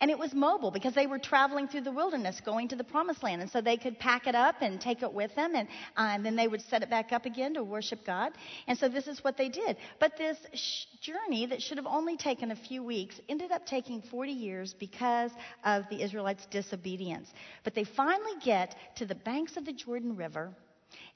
And 0.01 0.09
it 0.09 0.17
was 0.17 0.33
mobile 0.33 0.71
because 0.71 0.95
they 0.95 1.05
were 1.05 1.19
traveling 1.19 1.67
through 1.67 1.81
the 1.81 1.91
wilderness 1.91 2.41
going 2.41 2.67
to 2.69 2.75
the 2.75 2.83
promised 2.83 3.21
land. 3.21 3.41
And 3.41 3.51
so 3.51 3.61
they 3.61 3.77
could 3.77 3.99
pack 3.99 4.25
it 4.25 4.33
up 4.33 4.55
and 4.61 4.81
take 4.81 5.03
it 5.03 5.13
with 5.13 5.33
them, 5.35 5.55
and, 5.55 5.67
uh, 5.95 6.09
and 6.13 6.25
then 6.25 6.35
they 6.35 6.47
would 6.47 6.61
set 6.61 6.81
it 6.81 6.89
back 6.89 7.13
up 7.13 7.27
again 7.27 7.53
to 7.53 7.63
worship 7.63 8.03
God. 8.03 8.33
And 8.67 8.77
so 8.77 8.89
this 8.89 9.07
is 9.07 9.23
what 9.23 9.37
they 9.37 9.47
did. 9.47 9.77
But 9.99 10.17
this 10.17 10.39
sh- 10.55 10.85
journey 11.01 11.45
that 11.45 11.61
should 11.61 11.77
have 11.77 11.85
only 11.85 12.17
taken 12.17 12.49
a 12.49 12.55
few 12.55 12.83
weeks 12.83 13.21
ended 13.29 13.51
up 13.51 13.67
taking 13.67 14.01
40 14.01 14.31
years 14.31 14.73
because 14.73 15.31
of 15.63 15.87
the 15.91 16.01
Israelites' 16.01 16.47
disobedience. 16.47 17.31
But 17.63 17.75
they 17.75 17.83
finally 17.83 18.39
get 18.43 18.75
to 18.95 19.05
the 19.05 19.15
banks 19.15 19.55
of 19.55 19.65
the 19.65 19.73
Jordan 19.73 20.15
River. 20.15 20.51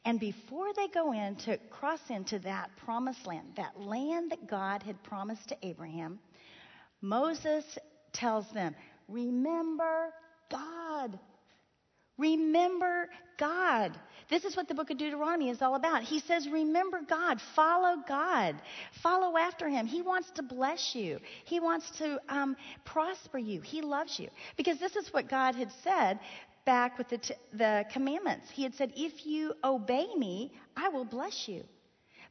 And 0.05 0.19
before 0.19 0.67
they 0.75 0.87
go 0.89 1.11
in 1.11 1.35
to 1.37 1.57
cross 1.71 2.01
into 2.09 2.37
that 2.39 2.69
promised 2.85 3.25
land, 3.25 3.47
that 3.57 3.81
land 3.81 4.29
that 4.29 4.47
God 4.47 4.83
had 4.83 5.01
promised 5.01 5.49
to 5.49 5.57
Abraham, 5.63 6.19
Moses 7.01 7.65
tells 8.15 8.49
them, 8.51 8.75
Remember 9.07 10.11
God. 10.49 11.19
Remember 12.17 13.09
God. 13.37 13.97
This 14.29 14.45
is 14.45 14.55
what 14.55 14.67
the 14.67 14.73
book 14.73 14.89
of 14.89 14.97
Deuteronomy 14.97 15.49
is 15.49 15.61
all 15.61 15.75
about. 15.75 16.03
He 16.03 16.19
says, 16.21 16.47
Remember 16.47 17.01
God. 17.07 17.39
Follow 17.55 17.97
God. 18.07 18.55
Follow 19.03 19.37
after 19.37 19.67
Him. 19.67 19.85
He 19.85 20.01
wants 20.01 20.31
to 20.31 20.43
bless 20.43 20.95
you, 20.95 21.19
He 21.43 21.59
wants 21.59 21.89
to 21.99 22.19
um, 22.29 22.55
prosper 22.85 23.37
you. 23.37 23.61
He 23.61 23.81
loves 23.81 24.19
you. 24.19 24.29
Because 24.57 24.79
this 24.79 24.95
is 24.95 25.13
what 25.13 25.29
God 25.29 25.55
had 25.55 25.71
said 25.83 26.19
back 26.65 26.97
with 26.97 27.09
the, 27.09 27.19
t- 27.19 27.35
the 27.53 27.85
commandments. 27.91 28.47
He 28.51 28.63
had 28.63 28.73
said, 28.75 28.93
If 28.95 29.25
you 29.25 29.53
obey 29.63 30.07
me, 30.17 30.53
I 30.75 30.89
will 30.89 31.05
bless 31.05 31.47
you. 31.47 31.63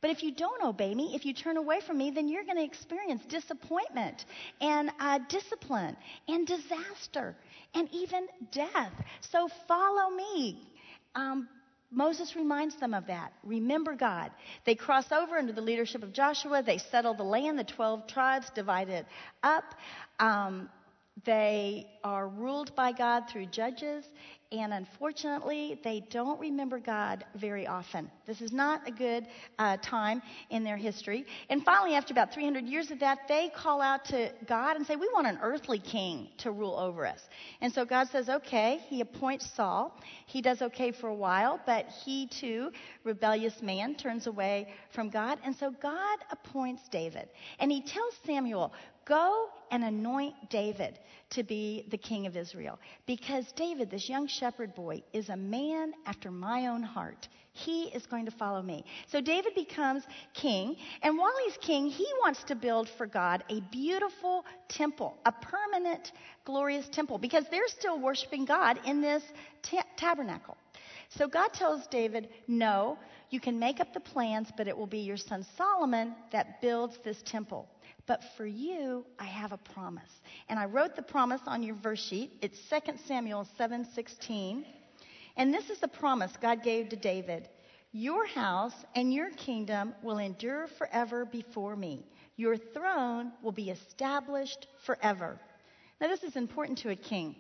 But 0.05 0.11
if 0.11 0.23
you 0.23 0.33
don't 0.33 0.63
obey 0.63 0.95
me, 0.95 1.13
if 1.15 1.25
you 1.25 1.33
turn 1.33 1.57
away 1.57 1.81
from 1.81 1.97
me, 1.97 2.11
then 2.11 2.29
you're 2.29 2.45
going 2.45 2.59
to 2.59 2.63
experience 2.63 3.23
disappointment 3.27 4.27
and 4.61 4.91
uh, 5.01 5.19
discipline 5.31 5.97
and 6.29 6.47
disaster 6.47 7.35
and 7.75 7.89
even 7.91 8.27
death. 8.53 8.93
So 9.23 9.49
follow 9.67 10.15
me. 10.15 10.69
Um, 11.15 11.49
Moses 11.91 12.37
reminds 12.37 12.77
them 12.77 12.93
of 12.93 13.07
that. 13.07 13.33
Remember 13.45 13.95
God. 13.95 14.31
They 14.67 14.75
cross 14.75 15.11
over 15.11 15.39
under 15.39 15.55
the 15.55 15.63
leadership 15.63 16.03
of 16.03 16.13
Joshua. 16.13 16.63
They 16.63 16.77
settle 16.77 17.15
the 17.15 17.23
land. 17.23 17.59
The 17.59 17.65
12 17.65 18.07
tribes 18.07 18.51
divided 18.55 19.07
up. 19.43 19.65
Um, 20.21 20.69
they 21.25 21.87
are 22.03 22.29
ruled 22.29 22.75
by 22.75 22.91
God 22.93 23.25
through 23.31 23.47
judges, 23.47 24.05
and 24.51 24.73
unfortunately, 24.73 25.81
they 25.83 26.05
don't 26.11 26.39
remember 26.39 26.79
God 26.79 27.25
very 27.35 27.67
often. 27.67 28.11
This 28.27 28.41
is 28.41 28.53
not 28.53 28.87
a 28.87 28.91
good 28.91 29.27
uh, 29.59 29.77
time 29.79 30.23
in 30.51 30.65
their 30.65 30.77
history. 30.77 31.25
And 31.49 31.65
finally, 31.65 31.97
after 31.97 32.13
about 32.13 32.33
300 32.33 32.65
years 32.67 32.91
of 32.91 33.01
that, 33.01 33.27
they 33.27 33.51
call 33.55 33.81
out 33.81 34.05
to 34.07 34.33
God 34.47 34.77
and 34.77 34.87
say, 34.87 34.97
We 34.97 35.09
want 35.13 35.27
an 35.27 35.39
earthly 35.43 35.79
king 35.79 36.29
to 36.39 36.53
rule 36.53 36.77
over 36.79 37.07
us. 37.07 37.21
And 37.61 37.73
so 37.73 37.85
God 37.85 38.09
says, 38.09 38.29
Okay. 38.29 38.81
He 38.89 39.01
appoints 39.01 39.49
Saul. 39.57 39.99
He 40.27 40.41
does 40.41 40.63
okay 40.63 40.93
for 40.93 41.09
a 41.09 41.15
while, 41.15 41.61
but 41.67 41.87
he 42.05 42.29
too, 42.29 42.71
rebellious 43.03 43.61
man, 43.63 43.95
turns 43.95 44.27
away 44.27 44.69
from 44.95 45.11
God. 45.11 45.39
And 45.45 45.57
so 45.57 45.75
God 45.83 46.19
appoints 46.31 46.83
David. 46.91 47.29
And 47.59 47.73
he 47.73 47.83
tells 47.83 48.15
Samuel, 48.27 48.73
Go 49.07 49.49
and 49.71 49.85
anoint 49.85 50.35
David 50.51 50.99
to 51.31 51.43
be 51.43 51.87
the 51.91 51.99
king 51.99 52.27
of 52.27 52.37
Israel. 52.37 52.79
Because 53.07 53.45
David, 53.57 53.91
this 53.91 54.09
young 54.09 54.27
shepherd 54.27 54.75
boy, 54.75 55.03
is 55.13 55.29
a 55.29 55.37
man 55.37 55.93
after 56.07 56.31
my 56.31 56.69
own 56.69 56.83
heart. 56.83 57.29
He 57.53 57.85
is 57.85 58.07
going 58.07 58.25
to 58.25 58.31
follow 58.33 58.63
me. 58.63 58.85
So 59.09 59.21
David 59.21 59.55
becomes 59.55 60.03
king, 60.33 60.77
and 61.03 61.17
while 61.17 61.35
he's 61.45 61.57
king, 61.59 61.87
he 61.87 62.07
wants 62.21 62.43
to 62.45 62.55
build 62.55 62.89
for 62.99 63.07
God 63.07 63.45
a 63.49 63.61
beautiful 63.71 64.45
temple, 64.69 65.17
a 65.25 65.33
permanent, 65.33 66.13
glorious 66.45 66.89
temple, 66.89 67.19
because 67.19 67.45
they're 67.51 67.69
still 67.69 68.01
worshiping 68.01 68.45
God 68.45 68.81
in 68.87 69.01
this 69.01 69.23
tabernacle. 69.97 70.57
So 71.11 71.29
God 71.29 71.53
tells 71.53 71.87
David, 71.89 72.29
No, 72.49 72.99
you 73.31 73.39
can 73.39 73.59
make 73.59 73.81
up 73.81 73.93
the 73.93 74.01
plans, 74.01 74.51
but 74.57 74.67
it 74.67 74.77
will 74.77 74.87
be 74.87 75.01
your 75.01 75.17
son 75.17 75.47
Solomon 75.57 76.15
that 76.33 76.61
builds 76.61 76.99
this 77.05 77.23
temple. 77.25 77.69
But 78.07 78.23
for 78.37 78.47
you, 78.47 79.07
I 79.19 79.25
have 79.25 79.53
a 79.53 79.57
promise. 79.57 80.21
And 80.49 80.59
I 80.59 80.67
wrote 80.67 80.95
the 80.95 81.03
promise 81.03 81.41
on 81.47 81.63
your 81.63 81.77
verse 81.77 82.05
sheet. 82.05 82.33
It's 82.43 82.59
2 82.69 82.99
Samuel 83.07 83.47
7:16. 83.59 84.65
And 85.37 85.53
this 85.53 85.71
is 85.71 85.81
the 85.81 85.89
promise 85.89 86.33
God 86.41 86.63
gave 86.63 86.91
to 86.91 86.97
David. 86.97 87.49
Your 87.93 88.27
house 88.27 88.75
and 88.95 89.13
your 89.13 89.31
kingdom 89.31 89.95
will 90.03 90.19
endure 90.19 90.67
forever 90.67 91.25
before 91.25 91.77
me. 91.77 92.05
Your 92.37 92.57
throne 92.57 93.33
will 93.43 93.53
be 93.53 93.71
established 93.71 94.67
forever. 94.85 95.39
Now, 96.01 96.09
this 96.09 96.25
is 96.25 96.37
important 96.37 96.79
to 96.79 96.91
a 96.91 96.97
king. 96.97 97.37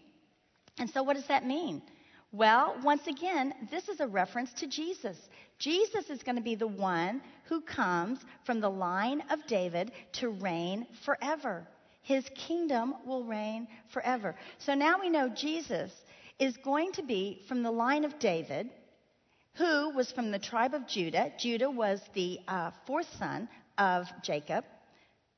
And 0.78 0.88
so, 0.88 1.02
what 1.02 1.16
does 1.16 1.26
that 1.26 1.44
mean? 1.44 1.82
Well, 2.34 2.74
once 2.82 3.06
again, 3.06 3.54
this 3.70 3.88
is 3.88 4.00
a 4.00 4.08
reference 4.08 4.52
to 4.54 4.66
Jesus. 4.66 5.16
Jesus 5.60 6.10
is 6.10 6.24
going 6.24 6.34
to 6.34 6.42
be 6.42 6.56
the 6.56 6.66
one 6.66 7.22
who 7.44 7.60
comes 7.60 8.18
from 8.42 8.58
the 8.58 8.68
line 8.68 9.22
of 9.30 9.46
David 9.46 9.92
to 10.14 10.30
reign 10.30 10.84
forever. 11.04 11.64
His 12.02 12.28
kingdom 12.34 12.96
will 13.06 13.22
reign 13.22 13.68
forever. 13.92 14.34
So 14.58 14.74
now 14.74 14.98
we 14.98 15.10
know 15.10 15.28
Jesus 15.28 15.92
is 16.40 16.56
going 16.56 16.90
to 16.94 17.04
be 17.04 17.40
from 17.46 17.62
the 17.62 17.70
line 17.70 18.04
of 18.04 18.18
David, 18.18 18.68
who 19.54 19.90
was 19.90 20.10
from 20.10 20.32
the 20.32 20.40
tribe 20.40 20.74
of 20.74 20.88
Judah. 20.88 21.32
Judah 21.38 21.70
was 21.70 22.00
the 22.14 22.40
uh, 22.48 22.72
fourth 22.84 23.06
son 23.16 23.48
of 23.78 24.08
Jacob, 24.24 24.64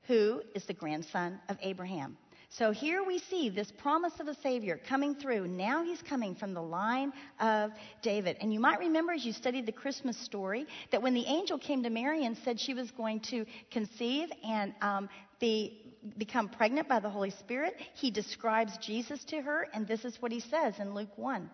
who 0.05 0.41
is 0.55 0.65
the 0.65 0.73
grandson 0.73 1.41
of 1.51 1.59
Abraham. 1.61 2.17
So 2.49 2.71
here 2.71 3.03
we 3.05 3.19
see 3.19 3.49
this 3.49 3.71
promise 3.73 4.13
of 4.21 4.29
a 4.29 4.35
Savior 4.35 4.81
coming 4.89 5.15
through. 5.15 5.49
Now 5.49 5.85
he's 5.85 6.01
coming 6.03 6.35
from 6.35 6.55
the 6.55 6.63
line 6.63 7.13
of 7.41 7.73
David. 8.03 8.37
And 8.41 8.53
you 8.53 8.61
might 8.61 8.79
remember 8.79 9.13
as 9.13 9.25
you 9.25 9.33
studied 9.33 9.67
the 9.67 9.73
Christmas 9.73 10.17
story 10.17 10.67
that 10.91 11.03
when 11.03 11.13
the 11.13 11.25
angel 11.27 11.59
came 11.59 11.83
to 11.83 11.91
Mary 11.91 12.25
and 12.25 12.37
said 12.39 12.59
she 12.61 12.73
was 12.73 12.91
going 12.93 13.21
to 13.21 13.45
conceive 13.71 14.29
and 14.45 14.75
um, 14.81 15.09
be 15.41 15.83
become 16.19 16.49
pregnant 16.49 16.89
by 16.89 17.01
the 17.01 17.11
Holy 17.11 17.31
Spirit, 17.31 17.75
he 17.95 18.11
describes 18.11 18.79
Jesus 18.79 19.25
to 19.25 19.41
her, 19.43 19.67
and 19.75 19.87
this 19.89 20.05
is 20.05 20.23
what 20.23 20.31
he 20.31 20.39
says 20.39 20.79
in 20.79 20.95
Luke 20.95 21.17
1. 21.17 21.51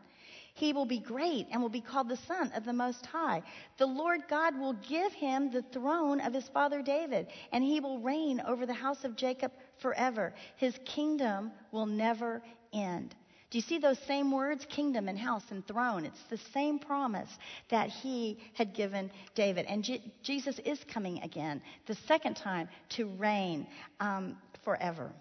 He 0.54 0.74
will 0.74 0.84
be 0.84 0.98
great 0.98 1.46
and 1.50 1.62
will 1.62 1.70
be 1.70 1.80
called 1.80 2.10
the 2.10 2.18
Son 2.28 2.52
of 2.54 2.64
the 2.64 2.72
Most 2.74 3.06
High. 3.06 3.42
The 3.78 3.86
Lord 3.86 4.20
God 4.28 4.58
will 4.58 4.74
give 4.74 5.12
him 5.12 5.50
the 5.50 5.62
throne 5.72 6.20
of 6.20 6.34
his 6.34 6.46
father 6.50 6.82
David, 6.82 7.28
and 7.52 7.64
he 7.64 7.80
will 7.80 8.00
reign 8.00 8.42
over 8.46 8.66
the 8.66 8.74
house 8.74 9.04
of 9.04 9.16
Jacob 9.16 9.52
forever. 9.82 10.32
His 10.56 10.74
kingdom 10.86 11.52
will 11.72 11.86
never 11.86 12.42
end. 12.72 13.14
Do 13.50 13.58
you 13.58 13.62
see 13.62 13.76
those 13.76 13.98
same 14.06 14.32
words, 14.32 14.64
kingdom 14.70 15.08
and 15.08 15.18
house 15.18 15.44
and 15.50 15.66
throne? 15.66 16.06
It's 16.06 16.22
the 16.30 16.38
same 16.54 16.78
promise 16.78 17.28
that 17.68 17.90
he 17.90 18.38
had 18.54 18.72
given 18.72 19.10
David. 19.34 19.66
And 19.66 19.84
Je- 19.84 20.02
Jesus 20.22 20.58
is 20.64 20.82
coming 20.84 21.20
again, 21.22 21.60
the 21.86 21.94
second 22.08 22.36
time, 22.36 22.70
to 22.90 23.08
reign 23.18 23.66
um, 24.00 24.38
forever. 24.64 25.12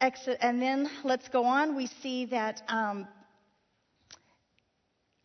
and 0.00 0.62
then 0.62 0.88
let's 1.04 1.28
go 1.28 1.44
on. 1.44 1.76
We 1.76 1.88
see 2.00 2.24
that 2.26 2.62
um, 2.68 3.06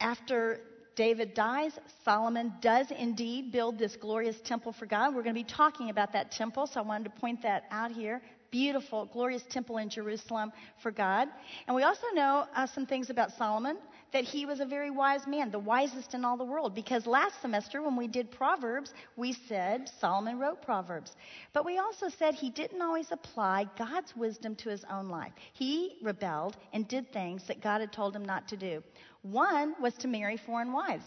after 0.02 0.60
David 0.96 1.34
dies, 1.34 1.80
Solomon 2.04 2.54
does 2.62 2.92
indeed 2.92 3.52
build 3.52 3.80
this 3.80 3.96
glorious 3.96 4.40
temple 4.42 4.72
for 4.72 4.86
God. 4.86 5.16
We're 5.16 5.24
going 5.24 5.36
to 5.36 5.42
be 5.42 5.44
talking 5.44 5.90
about 5.90 6.14
that 6.14 6.32
temple, 6.32 6.68
so 6.68 6.80
I 6.80 6.84
wanted 6.84 7.06
to 7.06 7.20
point 7.20 7.42
that 7.42 7.66
out 7.72 7.92
here. 7.92 8.22
Beautiful, 8.54 9.08
glorious 9.08 9.42
temple 9.50 9.80
in 9.80 9.90
Jerusalem 9.90 10.52
for 10.84 10.92
God. 10.92 11.28
And 11.66 11.76
we 11.76 11.82
also 11.82 12.06
know 12.14 12.46
uh, 12.56 12.68
some 12.68 12.86
things 12.86 13.10
about 13.10 13.32
Solomon 13.32 13.78
that 14.12 14.24
he 14.24 14.46
was 14.46 14.60
a 14.60 14.66
very 14.66 14.92
wise 14.92 15.26
man, 15.26 15.50
the 15.50 15.58
wisest 15.58 16.14
in 16.14 16.24
all 16.24 16.38
the 16.38 16.44
world. 16.44 16.76
Because 16.76 17.08
last 17.08 17.42
semester, 17.42 17.82
when 17.82 17.96
we 17.96 18.08
did 18.08 18.30
Proverbs, 18.30 18.94
we 19.18 19.34
said 19.34 19.90
Solomon 20.00 20.38
wrote 20.38 20.62
Proverbs. 20.62 21.16
But 21.52 21.66
we 21.66 21.80
also 21.80 22.10
said 22.10 22.36
he 22.36 22.52
didn't 22.52 22.80
always 22.80 23.12
apply 23.12 23.66
God's 23.76 24.16
wisdom 24.16 24.56
to 24.58 24.70
his 24.70 24.86
own 24.88 25.10
life. 25.10 25.34
He 25.54 25.98
rebelled 26.04 26.56
and 26.74 26.88
did 26.88 27.12
things 27.12 27.48
that 27.48 27.60
God 27.60 27.82
had 27.82 27.92
told 27.92 28.16
him 28.16 28.24
not 28.24 28.48
to 28.50 28.56
do. 28.56 28.84
One 29.24 29.74
was 29.82 29.96
to 29.96 30.08
marry 30.08 30.38
foreign 30.38 30.72
wives. 30.72 31.06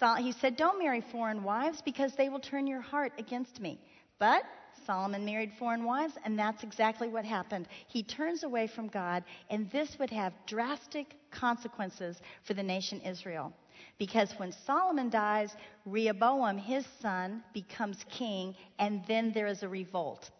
So 0.00 0.14
he 0.14 0.32
said, 0.32 0.56
Don't 0.56 0.78
marry 0.78 1.02
foreign 1.12 1.44
wives 1.44 1.82
because 1.84 2.14
they 2.16 2.30
will 2.30 2.40
turn 2.40 2.66
your 2.66 2.80
heart 2.80 3.12
against 3.18 3.60
me. 3.60 3.78
But 4.18 4.42
Solomon 4.88 5.22
married 5.22 5.52
foreign 5.58 5.84
wives, 5.84 6.14
and 6.24 6.38
that's 6.38 6.62
exactly 6.62 7.08
what 7.08 7.26
happened. 7.26 7.68
He 7.88 8.02
turns 8.02 8.42
away 8.42 8.66
from 8.66 8.88
God, 8.88 9.22
and 9.50 9.70
this 9.70 9.98
would 9.98 10.08
have 10.08 10.32
drastic 10.46 11.14
consequences 11.30 12.22
for 12.44 12.54
the 12.54 12.62
nation 12.62 13.02
Israel. 13.02 13.52
Because 13.98 14.32
when 14.38 14.50
Solomon 14.50 15.10
dies, 15.10 15.54
Rehoboam, 15.84 16.56
his 16.56 16.86
son, 17.02 17.42
becomes 17.52 18.02
king, 18.08 18.54
and 18.78 19.02
then 19.06 19.30
there 19.30 19.46
is 19.46 19.62
a 19.62 19.68
revolt. 19.68 20.30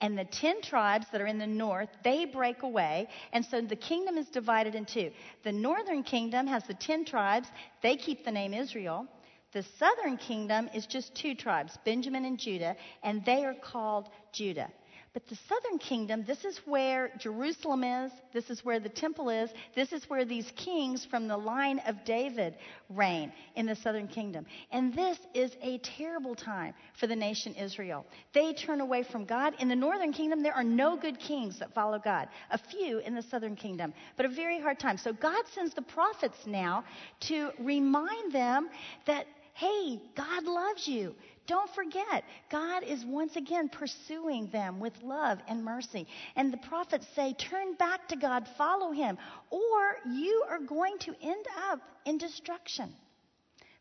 And 0.00 0.18
the 0.18 0.24
ten 0.24 0.62
tribes 0.62 1.06
that 1.12 1.20
are 1.20 1.28
in 1.28 1.38
the 1.38 1.46
north, 1.46 1.88
they 2.02 2.24
break 2.24 2.64
away. 2.64 3.06
And 3.32 3.44
so 3.44 3.60
the 3.60 3.76
kingdom 3.76 4.18
is 4.18 4.26
divided 4.26 4.74
in 4.74 4.84
two. 4.84 5.12
The 5.44 5.52
northern 5.52 6.02
kingdom 6.02 6.48
has 6.48 6.64
the 6.64 6.74
ten 6.74 7.04
tribes, 7.04 7.46
they 7.84 7.94
keep 7.94 8.24
the 8.24 8.32
name 8.32 8.52
Israel. 8.52 9.06
The 9.52 9.64
southern 9.78 10.16
kingdom 10.16 10.70
is 10.74 10.86
just 10.86 11.14
two 11.14 11.34
tribes, 11.34 11.78
Benjamin 11.84 12.24
and 12.24 12.38
Judah, 12.38 12.74
and 13.02 13.24
they 13.24 13.44
are 13.44 13.54
called 13.54 14.08
Judah. 14.32 14.70
But 15.14 15.26
the 15.26 15.36
southern 15.46 15.78
kingdom, 15.78 16.24
this 16.26 16.42
is 16.42 16.58
where 16.64 17.10
Jerusalem 17.18 17.84
is, 17.84 18.12
this 18.32 18.48
is 18.48 18.64
where 18.64 18.80
the 18.80 18.88
temple 18.88 19.28
is, 19.28 19.50
this 19.74 19.92
is 19.92 20.08
where 20.08 20.24
these 20.24 20.50
kings 20.56 21.04
from 21.04 21.28
the 21.28 21.36
line 21.36 21.80
of 21.80 22.02
David 22.06 22.54
reign 22.88 23.30
in 23.54 23.66
the 23.66 23.76
southern 23.76 24.08
kingdom. 24.08 24.46
And 24.70 24.94
this 24.94 25.18
is 25.34 25.54
a 25.60 25.76
terrible 25.78 26.34
time 26.34 26.72
for 26.98 27.06
the 27.06 27.14
nation 27.14 27.54
Israel. 27.56 28.06
They 28.32 28.54
turn 28.54 28.80
away 28.80 29.02
from 29.02 29.26
God. 29.26 29.54
In 29.58 29.68
the 29.68 29.76
northern 29.76 30.14
kingdom, 30.14 30.42
there 30.42 30.54
are 30.54 30.64
no 30.64 30.96
good 30.96 31.20
kings 31.20 31.58
that 31.58 31.74
follow 31.74 31.98
God, 31.98 32.28
a 32.50 32.56
few 32.56 33.00
in 33.00 33.14
the 33.14 33.22
southern 33.22 33.54
kingdom, 33.54 33.92
but 34.16 34.24
a 34.24 34.30
very 34.30 34.60
hard 34.62 34.80
time. 34.80 34.96
So 34.96 35.12
God 35.12 35.44
sends 35.54 35.74
the 35.74 35.82
prophets 35.82 36.38
now 36.46 36.84
to 37.28 37.50
remind 37.58 38.32
them 38.32 38.70
that 39.04 39.26
hey, 39.54 40.00
God 40.16 40.44
loves 40.44 40.86
you. 40.88 41.14
Don't 41.46 41.70
forget, 41.74 42.24
God 42.50 42.84
is 42.84 43.04
once 43.04 43.36
again 43.36 43.68
pursuing 43.68 44.48
them 44.50 44.78
with 44.78 44.92
love 45.02 45.38
and 45.48 45.64
mercy. 45.64 46.06
And 46.36 46.52
the 46.52 46.58
prophets 46.58 47.06
say, 47.16 47.34
turn 47.34 47.74
back 47.74 48.08
to 48.08 48.16
God, 48.16 48.46
follow 48.56 48.92
him, 48.92 49.18
or 49.50 49.96
you 50.10 50.44
are 50.48 50.60
going 50.60 50.98
to 51.00 51.14
end 51.20 51.44
up 51.70 51.80
in 52.06 52.18
destruction. 52.18 52.92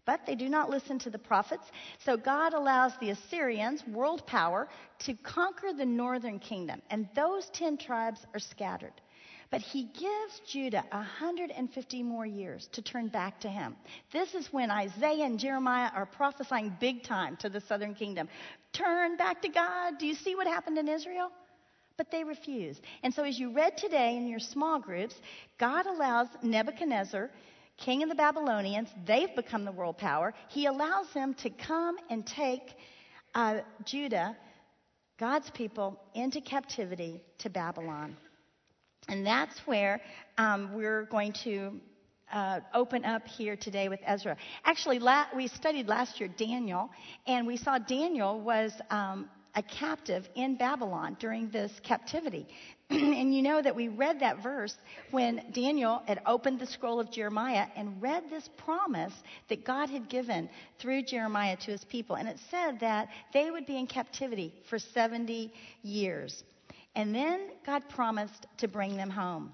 But 0.06 0.22
they 0.26 0.34
do 0.34 0.50
not 0.50 0.72
listen 0.72 0.98
to 1.00 1.12
the 1.12 1.20
prophets. 1.20 1.66
So 2.04 2.18
God 2.18 2.54
allows 2.54 2.94
the 3.00 3.12
Assyrians, 3.12 3.86
world 3.86 4.26
power, 4.26 4.68
to 5.00 5.14
conquer 5.14 5.74
the 5.78 5.86
northern 5.86 6.40
kingdom. 6.40 6.82
And 6.90 7.08
those 7.16 7.48
ten 7.54 7.78
tribes 7.78 8.26
are 8.34 8.40
scattered. 8.40 9.00
But 9.52 9.60
he 9.60 9.84
gives 9.84 10.42
Judah 10.48 10.86
150 10.92 12.04
more 12.04 12.26
years 12.26 12.70
to 12.72 12.82
turn 12.82 13.10
back 13.10 13.42
to 13.42 13.50
him. 13.50 13.76
This 14.14 14.34
is 14.34 14.48
when 14.54 14.72
Isaiah 14.72 15.26
and 15.26 15.38
Jeremiah 15.38 15.92
are 15.94 16.06
prophesying 16.06 16.76
big 16.80 17.04
time 17.04 17.36
to 17.38 17.50
the 17.50 17.60
southern 17.60 17.94
kingdom. 17.94 18.30
Turn 18.72 19.18
back 19.18 19.42
to 19.42 19.50
God. 19.50 20.00
Do 20.00 20.08
you 20.08 20.16
see 20.16 20.36
what 20.36 20.48
happened 20.48 20.78
in 20.78 20.88
Israel? 20.88 21.30
But 21.98 22.10
they 22.12 22.24
refuse. 22.24 22.80
And 23.04 23.14
so, 23.14 23.26
as 23.26 23.38
you 23.38 23.52
read 23.52 23.78
today 23.78 24.16
in 24.16 24.26
your 24.26 24.40
small 24.40 24.80
groups, 24.80 25.16
God 25.60 25.86
allows 25.86 26.28
Nebuchadnezzar, 26.42 27.30
king 27.76 28.04
of 28.04 28.10
the 28.10 28.16
Babylonians, 28.16 28.88
they've 29.06 29.36
become 29.36 29.66
the 29.66 29.72
world 29.72 29.98
power. 29.98 30.34
He 30.48 30.66
allows 30.68 31.12
him 31.12 31.34
to 31.36 31.50
come 31.50 31.98
and 32.10 32.26
take 32.26 32.74
uh, 33.36 33.60
Judah, 33.84 34.38
God's 35.20 35.50
people, 35.52 36.00
into 36.16 36.40
captivity 36.40 37.22
to 37.40 37.50
Babylon. 37.50 38.16
And 39.08 39.26
that's 39.26 39.58
where 39.66 40.02
um, 40.38 40.74
we're 40.74 41.06
going 41.06 41.34
to 41.44 41.80
uh, 42.32 42.62
open 42.74 43.04
up 43.04 43.28
here 43.28 43.56
today 43.56 43.90
with 43.90 44.00
Ezra. 44.06 44.38
Actually, 44.64 45.00
la- 45.00 45.26
we 45.36 45.48
studied 45.48 45.88
last 45.88 46.20
year 46.20 46.30
Daniel, 46.38 46.90
and 47.28 47.46
we 47.46 47.58
saw 47.58 47.78
Daniel 47.78 48.40
was 48.40 48.72
um, 48.90 49.30
a 49.56 49.64
captive 49.64 50.28
in 50.36 50.56
Babylon 50.56 51.18
during 51.20 51.50
this 51.50 51.72
captivity. 51.84 52.48
and 52.90 53.34
you 53.34 53.42
know 53.42 53.62
that 53.62 53.76
we 53.76 53.88
read 53.88 54.20
that 54.20 54.42
verse 54.42 54.76
when 55.12 55.42
Daniel 55.54 56.02
had 56.08 56.22
opened 56.26 56.60
the 56.60 56.68
scroll 56.68 57.00
of 57.00 57.12
Jeremiah 57.12 57.68
and 57.76 58.02
read 58.02 58.24
this 58.30 58.50
promise 58.58 59.14
that 59.50 59.66
God 59.66 59.90
had 59.90 60.10
given 60.10 60.50
through 60.80 61.04
Jeremiah 61.04 61.58
to 61.58 61.72
his 61.72 61.84
people. 61.86 62.16
And 62.16 62.28
it 62.28 62.40
said 62.50 62.80
that 62.80 63.10
they 63.34 63.52
would 63.52 63.66
be 63.66 63.78
in 63.78 63.88
captivity 63.88 64.54
for 64.70 64.80
70 64.80 65.54
years. 65.84 66.44
And 66.96 67.16
then 67.16 67.50
God 67.66 67.84
promised 67.90 68.48
to 68.58 68.68
bring 68.68 68.98
them 68.98 69.10
home. 69.10 69.54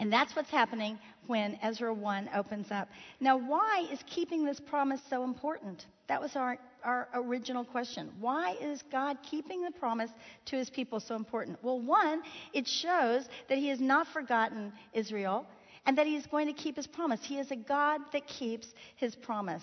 And 0.00 0.10
that's 0.10 0.34
what's 0.34 0.50
happening 0.50 0.98
when 1.26 1.58
Ezra 1.62 1.92
1 1.92 2.30
opens 2.34 2.70
up. 2.70 2.88
Now, 3.20 3.36
why 3.36 3.86
is 3.92 4.02
keeping 4.06 4.44
this 4.44 4.58
promise 4.58 5.00
so 5.10 5.24
important? 5.24 5.84
That 6.08 6.22
was 6.22 6.34
our, 6.36 6.58
our 6.82 7.06
original 7.14 7.64
question. 7.64 8.10
Why 8.18 8.56
is 8.60 8.82
God 8.90 9.18
keeping 9.22 9.62
the 9.62 9.70
promise 9.72 10.10
to 10.46 10.56
his 10.56 10.70
people 10.70 11.00
so 11.00 11.14
important? 11.16 11.58
Well, 11.62 11.80
one, 11.80 12.22
it 12.54 12.66
shows 12.66 13.28
that 13.50 13.58
he 13.58 13.68
has 13.68 13.78
not 13.78 14.08
forgotten 14.08 14.72
Israel 14.94 15.46
and 15.84 15.98
that 15.98 16.06
he 16.06 16.16
is 16.16 16.26
going 16.26 16.46
to 16.46 16.54
keep 16.54 16.76
his 16.76 16.86
promise. 16.86 17.20
He 17.22 17.38
is 17.38 17.50
a 17.50 17.56
God 17.56 18.00
that 18.14 18.26
keeps 18.26 18.68
his 18.96 19.14
promise. 19.14 19.62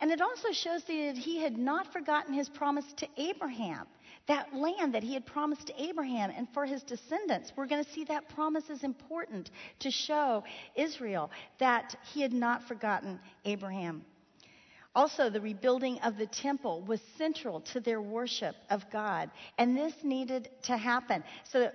And 0.00 0.12
it 0.12 0.20
also 0.20 0.52
shows 0.52 0.84
that 0.84 1.16
he 1.16 1.42
had 1.42 1.58
not 1.58 1.92
forgotten 1.92 2.32
his 2.32 2.48
promise 2.48 2.84
to 2.98 3.08
Abraham 3.16 3.86
that 4.28 4.54
land 4.54 4.94
that 4.94 5.02
he 5.02 5.14
had 5.14 5.26
promised 5.26 5.66
to 5.66 5.82
Abraham 5.82 6.30
and 6.30 6.46
for 6.54 6.66
his 6.66 6.82
descendants. 6.82 7.52
We're 7.56 7.66
going 7.66 7.84
to 7.84 7.90
see 7.90 8.04
that 8.04 8.28
promise 8.28 8.64
is 8.70 8.84
important 8.84 9.50
to 9.80 9.90
show 9.90 10.44
Israel 10.76 11.30
that 11.58 11.96
he 12.12 12.20
had 12.20 12.32
not 12.32 12.68
forgotten 12.68 13.18
Abraham. 13.44 14.04
Also, 14.94 15.30
the 15.30 15.40
rebuilding 15.40 16.00
of 16.00 16.16
the 16.16 16.26
temple 16.26 16.82
was 16.82 17.00
central 17.16 17.60
to 17.60 17.78
their 17.78 18.02
worship 18.02 18.56
of 18.68 18.82
God, 18.90 19.30
and 19.56 19.76
this 19.76 19.92
needed 20.02 20.50
to 20.62 20.76
happen. 20.76 21.22
So, 21.52 21.70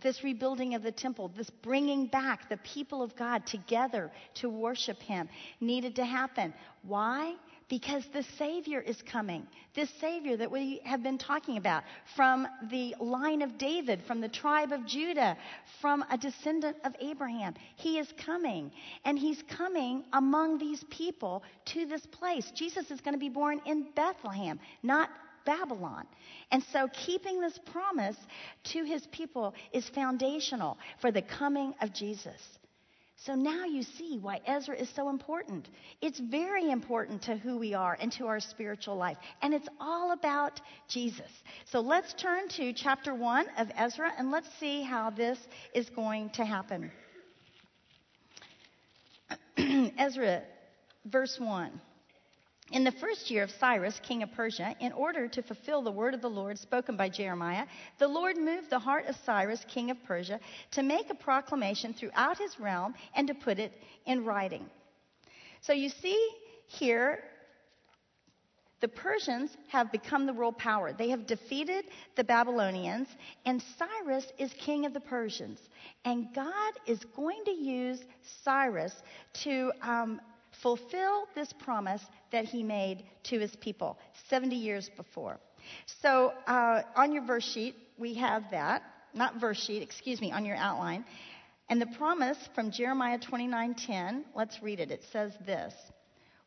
this 0.00 0.22
rebuilding 0.22 0.74
of 0.74 0.82
the 0.82 0.92
temple, 0.92 1.32
this 1.36 1.50
bringing 1.50 2.06
back 2.06 2.48
the 2.48 2.58
people 2.58 3.02
of 3.02 3.16
God 3.16 3.46
together 3.46 4.12
to 4.34 4.48
worship 4.48 4.98
Him, 5.00 5.28
needed 5.60 5.96
to 5.96 6.04
happen. 6.04 6.54
Why? 6.82 7.34
Because 7.68 8.04
the 8.12 8.24
Savior 8.38 8.80
is 8.80 9.00
coming. 9.02 9.46
This 9.74 9.90
Savior 10.00 10.36
that 10.38 10.50
we 10.50 10.80
have 10.84 11.02
been 11.02 11.18
talking 11.18 11.58
about 11.58 11.84
from 12.16 12.46
the 12.70 12.94
line 12.98 13.42
of 13.42 13.58
David, 13.58 14.02
from 14.06 14.20
the 14.20 14.28
tribe 14.28 14.72
of 14.72 14.86
Judah, 14.86 15.36
from 15.80 16.02
a 16.10 16.16
descendant 16.16 16.78
of 16.84 16.94
Abraham. 17.00 17.54
He 17.76 17.98
is 17.98 18.12
coming. 18.24 18.72
And 19.04 19.18
He's 19.18 19.42
coming 19.42 20.04
among 20.12 20.58
these 20.58 20.82
people 20.84 21.42
to 21.66 21.84
this 21.86 22.06
place. 22.06 22.50
Jesus 22.54 22.90
is 22.90 23.00
going 23.02 23.14
to 23.14 23.18
be 23.18 23.28
born 23.28 23.60
in 23.66 23.88
Bethlehem, 23.94 24.58
not 24.82 25.10
Babylon. 25.48 26.06
And 26.50 26.62
so 26.72 26.88
keeping 26.88 27.40
this 27.40 27.58
promise 27.72 28.16
to 28.64 28.84
his 28.84 29.06
people 29.06 29.54
is 29.72 29.88
foundational 29.88 30.76
for 31.00 31.10
the 31.10 31.22
coming 31.22 31.74
of 31.80 31.94
Jesus. 31.94 32.58
So 33.24 33.34
now 33.34 33.64
you 33.64 33.82
see 33.82 34.18
why 34.20 34.40
Ezra 34.46 34.76
is 34.76 34.88
so 34.94 35.08
important. 35.08 35.68
It's 36.00 36.20
very 36.20 36.70
important 36.70 37.22
to 37.22 37.36
who 37.36 37.58
we 37.58 37.74
are 37.74 37.98
and 38.00 38.12
to 38.12 38.26
our 38.26 38.38
spiritual 38.38 38.96
life. 38.96 39.16
And 39.42 39.52
it's 39.52 39.68
all 39.80 40.12
about 40.12 40.60
Jesus. 40.88 41.30
So 41.64 41.80
let's 41.80 42.14
turn 42.14 42.48
to 42.50 42.72
chapter 42.72 43.14
1 43.14 43.46
of 43.58 43.68
Ezra 43.76 44.12
and 44.16 44.30
let's 44.30 44.48
see 44.60 44.82
how 44.82 45.10
this 45.10 45.38
is 45.74 45.90
going 45.90 46.30
to 46.30 46.44
happen. 46.44 46.92
Ezra, 49.98 50.42
verse 51.04 51.38
1. 51.40 51.80
In 52.70 52.84
the 52.84 52.92
first 52.92 53.30
year 53.30 53.42
of 53.42 53.50
Cyrus, 53.50 53.98
king 54.02 54.22
of 54.22 54.30
Persia, 54.32 54.76
in 54.80 54.92
order 54.92 55.26
to 55.26 55.42
fulfill 55.42 55.80
the 55.80 55.90
word 55.90 56.12
of 56.12 56.20
the 56.20 56.28
Lord 56.28 56.58
spoken 56.58 56.98
by 56.98 57.08
Jeremiah, 57.08 57.66
the 57.98 58.08
Lord 58.08 58.36
moved 58.36 58.68
the 58.68 58.78
heart 58.78 59.06
of 59.06 59.16
Cyrus, 59.24 59.64
king 59.68 59.90
of 59.90 59.96
Persia, 60.04 60.38
to 60.72 60.82
make 60.82 61.08
a 61.08 61.14
proclamation 61.14 61.94
throughout 61.94 62.36
his 62.36 62.60
realm 62.60 62.94
and 63.14 63.26
to 63.28 63.34
put 63.34 63.58
it 63.58 63.72
in 64.04 64.24
writing. 64.24 64.66
So 65.62 65.72
you 65.72 65.88
see 65.88 66.28
here, 66.66 67.24
the 68.80 68.88
Persians 68.88 69.56
have 69.68 69.90
become 69.90 70.26
the 70.26 70.34
world 70.34 70.58
power. 70.58 70.92
They 70.92 71.08
have 71.08 71.26
defeated 71.26 71.86
the 72.16 72.24
Babylonians, 72.24 73.08
and 73.46 73.62
Cyrus 73.78 74.26
is 74.38 74.52
king 74.52 74.84
of 74.84 74.92
the 74.92 75.00
Persians. 75.00 75.58
And 76.04 76.34
God 76.34 76.74
is 76.86 77.00
going 77.16 77.42
to 77.46 77.50
use 77.50 78.04
Cyrus 78.44 78.94
to 79.44 79.72
um, 79.82 80.20
fulfill 80.62 81.26
this 81.34 81.52
promise 81.52 82.04
that 82.32 82.44
he 82.44 82.62
made 82.62 83.04
to 83.24 83.38
his 83.38 83.54
people 83.56 83.98
70 84.28 84.56
years 84.56 84.90
before. 84.96 85.38
So, 86.02 86.32
uh, 86.46 86.82
on 86.96 87.12
your 87.12 87.24
verse 87.24 87.44
sheet, 87.44 87.76
we 87.98 88.14
have 88.14 88.44
that, 88.50 88.82
not 89.14 89.40
verse 89.40 89.62
sheet, 89.62 89.82
excuse 89.82 90.20
me, 90.20 90.32
on 90.32 90.44
your 90.44 90.56
outline. 90.56 91.04
And 91.68 91.80
the 91.80 91.86
promise 91.86 92.38
from 92.54 92.70
Jeremiah 92.70 93.18
29:10, 93.18 94.24
let's 94.34 94.62
read 94.62 94.80
it. 94.80 94.90
It 94.90 95.02
says 95.12 95.32
this: 95.44 95.74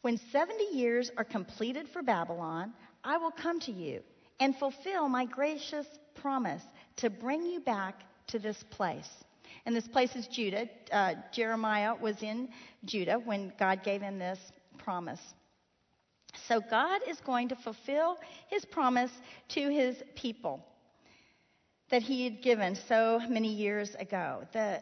When 0.02 0.18
70 0.18 0.64
years 0.74 1.12
are 1.18 1.24
completed 1.24 1.88
for 1.90 2.02
Babylon, 2.02 2.74
I 3.04 3.18
will 3.18 3.32
come 3.32 3.60
to 3.62 3.72
you 3.72 4.02
and 4.40 4.56
fulfill 4.56 5.08
my 5.08 5.26
gracious 5.26 5.86
promise 6.16 6.64
to 6.98 7.10
bring 7.10 7.46
you 7.46 7.60
back 7.60 8.02
to 8.28 8.40
this 8.40 8.64
place. 8.72 9.10
And 9.66 9.76
this 9.76 9.88
place 9.88 10.16
is 10.16 10.28
Judah. 10.28 10.68
Uh, 10.92 11.14
Jeremiah 11.32 11.94
was 11.96 12.24
in 12.24 12.50
Judah 12.86 13.20
when 13.20 13.54
God 13.60 13.84
gave 13.84 14.02
him 14.02 14.18
this 14.18 14.40
promise. 14.78 15.22
So 16.48 16.62
God 16.62 17.02
is 17.08 17.20
going 17.22 17.50
to 17.50 17.56
fulfill 17.56 18.18
his 18.48 18.66
promise 18.66 19.12
to 19.50 19.70
his 19.70 20.02
people 20.16 20.66
that 21.90 22.02
he 22.02 22.24
had 22.24 22.42
given 22.42 22.76
so 22.76 23.20
many 23.30 23.54
years 23.54 23.96
ago. 23.96 24.44
The 24.54 24.82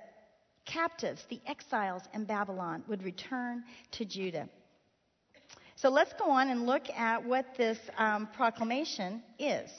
captives, 0.66 1.26
the 1.30 1.42
exiles 1.48 2.04
in 2.14 2.26
Babylon, 2.26 2.84
would 2.88 3.04
return 3.04 3.64
to 3.92 4.06
Judah. 4.06 4.48
So 5.76 5.90
let's 5.90 6.14
go 6.14 6.30
on 6.30 6.50
and 6.50 6.66
look 6.66 6.90
at 6.90 7.26
what 7.26 7.56
this 7.58 7.80
um, 7.98 8.28
proclamation 8.36 9.24
is. 9.40 9.70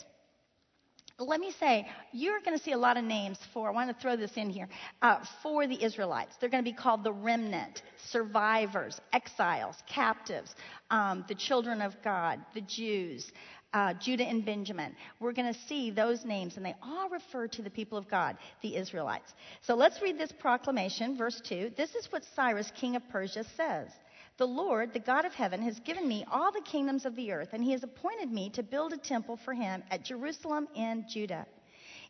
Let 1.21 1.39
me 1.39 1.53
say, 1.61 1.87
you're 2.13 2.41
going 2.41 2.57
to 2.57 2.65
see 2.65 2.73
a 2.73 2.79
lot 2.79 2.97
of 2.97 3.05
names 3.05 3.39
for, 3.53 3.69
I 3.69 3.73
want 3.73 3.95
to 3.95 4.03
throw 4.03 4.17
this 4.17 4.33
in 4.37 4.49
here, 4.49 4.69
uh, 5.03 5.19
for 5.43 5.67
the 5.67 5.83
Israelites. 5.83 6.35
They're 6.41 6.49
going 6.49 6.65
to 6.65 6.71
be 6.71 6.77
called 6.77 7.05
the 7.05 7.13
remnant, 7.13 7.83
survivors, 8.11 8.99
exiles, 9.13 9.77
captives, 9.87 10.55
um, 10.91 11.25
the 11.29 11.35
children 11.35 11.83
of 11.83 11.95
God, 12.03 12.41
the 12.55 12.63
Jews, 12.63 13.31
uh, 13.75 13.95
Judah 13.95 14.25
and 14.25 14.45
Benjamin. 14.45 14.97
We're 15.21 15.33
going 15.33 15.53
to 15.53 15.61
see 15.69 15.91
those 15.91 16.25
names, 16.25 16.57
and 16.57 16.65
they 16.65 16.75
all 16.83 17.11
refer 17.11 17.47
to 17.49 17.63
the 17.63 17.71
people 17.71 17.99
of 17.99 18.09
God, 18.09 18.39
the 18.63 18.77
Israelites. 18.77 19.35
So 19.61 19.75
let's 19.75 20.01
read 20.01 20.19
this 20.19 20.33
proclamation, 20.33 21.19
verse 21.19 21.41
2. 21.45 21.73
This 21.77 21.95
is 21.95 22.11
what 22.11 22.25
Cyrus, 22.35 22.73
king 22.75 22.97
of 22.97 23.09
Persia, 23.11 23.45
says. 23.57 23.91
The 24.37 24.47
Lord, 24.47 24.93
the 24.93 25.01
God 25.01 25.25
of 25.25 25.35
heaven, 25.35 25.63
has 25.63 25.79
given 25.81 26.07
me 26.09 26.25
all 26.31 26.51
the 26.51 26.63
kingdoms 26.63 27.05
of 27.05 27.15
the 27.15 27.33
earth, 27.33 27.51
and 27.53 27.63
he 27.63 27.73
has 27.73 27.83
appointed 27.83 28.31
me 28.31 28.51
to 28.51 28.63
build 28.63 28.93
a 28.93 28.99
temple 28.99 29.37
for 29.37 29.53
him 29.53 29.83
at 29.91 30.05
Jerusalem 30.05 30.69
in 30.75 31.05
Judah. 31.09 31.47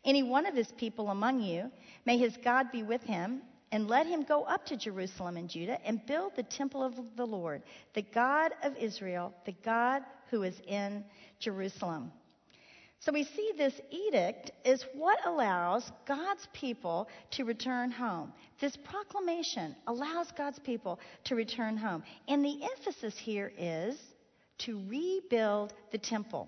Any 0.03 0.23
one 0.23 0.45
of 0.45 0.55
his 0.55 0.71
people 0.71 1.09
among 1.09 1.41
you, 1.41 1.71
may 2.05 2.17
his 2.17 2.37
God 2.37 2.71
be 2.71 2.83
with 2.83 3.03
him, 3.03 3.41
and 3.71 3.87
let 3.87 4.05
him 4.05 4.23
go 4.23 4.43
up 4.43 4.65
to 4.65 4.77
Jerusalem 4.77 5.37
and 5.37 5.49
Judah 5.49 5.79
and 5.85 6.05
build 6.05 6.35
the 6.35 6.43
temple 6.43 6.83
of 6.83 6.95
the 7.15 7.25
Lord, 7.25 7.63
the 7.93 8.01
God 8.01 8.51
of 8.63 8.75
Israel, 8.77 9.33
the 9.45 9.55
God 9.63 10.03
who 10.29 10.43
is 10.43 10.59
in 10.67 11.05
Jerusalem. 11.39 12.11
So 13.01 13.11
we 13.11 13.23
see 13.23 13.51
this 13.57 13.73
edict 13.89 14.51
is 14.63 14.85
what 14.93 15.25
allows 15.25 15.91
God's 16.07 16.47
people 16.53 17.09
to 17.31 17.45
return 17.45 17.89
home. 17.89 18.31
This 18.59 18.77
proclamation 18.77 19.75
allows 19.87 20.31
God's 20.37 20.59
people 20.59 20.99
to 21.23 21.35
return 21.35 21.77
home. 21.77 22.03
And 22.27 22.45
the 22.45 22.59
emphasis 22.63 23.17
here 23.17 23.51
is 23.57 23.97
to 24.59 24.79
rebuild 24.87 25.73
the 25.91 25.97
temple. 25.97 26.47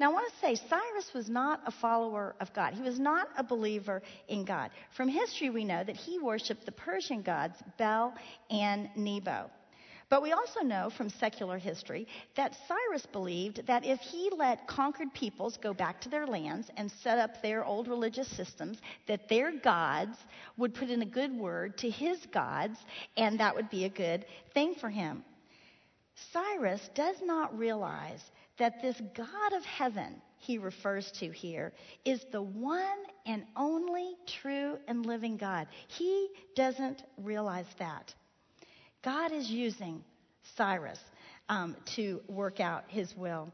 Now, 0.00 0.10
I 0.10 0.14
want 0.14 0.32
to 0.32 0.38
say 0.40 0.54
Cyrus 0.54 1.10
was 1.14 1.28
not 1.28 1.60
a 1.66 1.70
follower 1.70 2.36
of 2.40 2.54
God. 2.54 2.72
He 2.72 2.82
was 2.82 2.98
not 2.98 3.28
a 3.36 3.44
believer 3.44 4.00
in 4.28 4.46
God. 4.46 4.70
From 4.96 5.08
history, 5.08 5.50
we 5.50 5.64
know 5.64 5.84
that 5.84 5.96
he 5.96 6.18
worshiped 6.18 6.64
the 6.64 6.72
Persian 6.72 7.20
gods 7.20 7.56
Bel 7.76 8.14
and 8.50 8.88
Nebo. 8.96 9.50
But 10.08 10.22
we 10.22 10.32
also 10.32 10.60
know 10.60 10.88
from 10.90 11.10
secular 11.10 11.58
history 11.58 12.06
that 12.36 12.56
Cyrus 12.68 13.06
believed 13.06 13.66
that 13.66 13.84
if 13.84 13.98
he 14.00 14.30
let 14.36 14.68
conquered 14.68 15.12
peoples 15.12 15.56
go 15.56 15.74
back 15.74 16.00
to 16.02 16.08
their 16.08 16.26
lands 16.28 16.70
and 16.76 16.90
set 16.90 17.18
up 17.18 17.42
their 17.42 17.64
old 17.64 17.88
religious 17.88 18.28
systems, 18.28 18.80
that 19.08 19.28
their 19.28 19.50
gods 19.50 20.16
would 20.56 20.74
put 20.74 20.90
in 20.90 21.02
a 21.02 21.06
good 21.06 21.32
word 21.32 21.76
to 21.78 21.90
his 21.90 22.24
gods, 22.26 22.78
and 23.16 23.40
that 23.40 23.56
would 23.56 23.68
be 23.68 23.84
a 23.84 23.88
good 23.88 24.24
thing 24.54 24.74
for 24.76 24.88
him. 24.88 25.24
Cyrus 26.32 26.88
does 26.94 27.16
not 27.22 27.58
realize 27.58 28.22
that 28.58 28.80
this 28.80 29.00
God 29.14 29.52
of 29.54 29.64
heaven 29.64 30.22
he 30.38 30.58
refers 30.58 31.10
to 31.12 31.30
here 31.30 31.72
is 32.04 32.24
the 32.30 32.42
one 32.42 32.98
and 33.26 33.44
only 33.56 34.14
true 34.26 34.78
and 34.86 35.04
living 35.04 35.36
God. 35.36 35.66
He 35.88 36.28
doesn't 36.54 37.02
realize 37.18 37.66
that. 37.78 38.14
God 39.06 39.30
is 39.30 39.48
using 39.48 40.02
Cyrus 40.56 40.98
um, 41.48 41.76
to 41.94 42.20
work 42.28 42.58
out 42.58 42.82
his 42.88 43.16
will. 43.16 43.48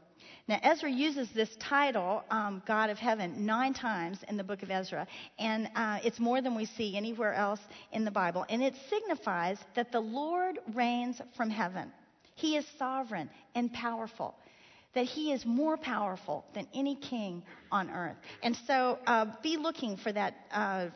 Now, 0.47 0.59
Ezra 0.63 0.89
uses 0.89 1.29
this 1.35 1.55
title, 1.59 2.23
um, 2.31 2.63
God 2.65 2.89
of 2.89 2.97
Heaven, 2.97 3.45
nine 3.45 3.75
times 3.75 4.17
in 4.27 4.35
the 4.35 4.43
book 4.43 4.63
of 4.63 4.71
Ezra, 4.71 5.05
and 5.37 5.69
uh, 5.75 5.99
it's 6.03 6.19
more 6.19 6.41
than 6.41 6.55
we 6.55 6.65
see 6.65 6.97
anywhere 6.97 7.35
else 7.35 7.59
in 7.91 8.03
the 8.03 8.09
Bible. 8.09 8.47
And 8.49 8.63
it 8.63 8.73
signifies 8.89 9.59
that 9.75 9.91
the 9.91 9.99
Lord 9.99 10.57
reigns 10.73 11.21
from 11.37 11.51
heaven. 11.51 11.91
He 12.33 12.57
is 12.57 12.65
sovereign 12.79 13.29
and 13.53 13.71
powerful, 13.71 14.33
that 14.95 15.05
He 15.05 15.33
is 15.33 15.45
more 15.45 15.77
powerful 15.77 16.45
than 16.55 16.67
any 16.73 16.95
king 16.95 17.43
on 17.71 17.91
earth. 17.91 18.17
And 18.41 18.57
so 18.65 18.97
uh, 19.05 19.27
be 19.43 19.57
looking 19.57 19.97
for 19.97 20.11
that 20.13 20.33
uh, 20.51 20.87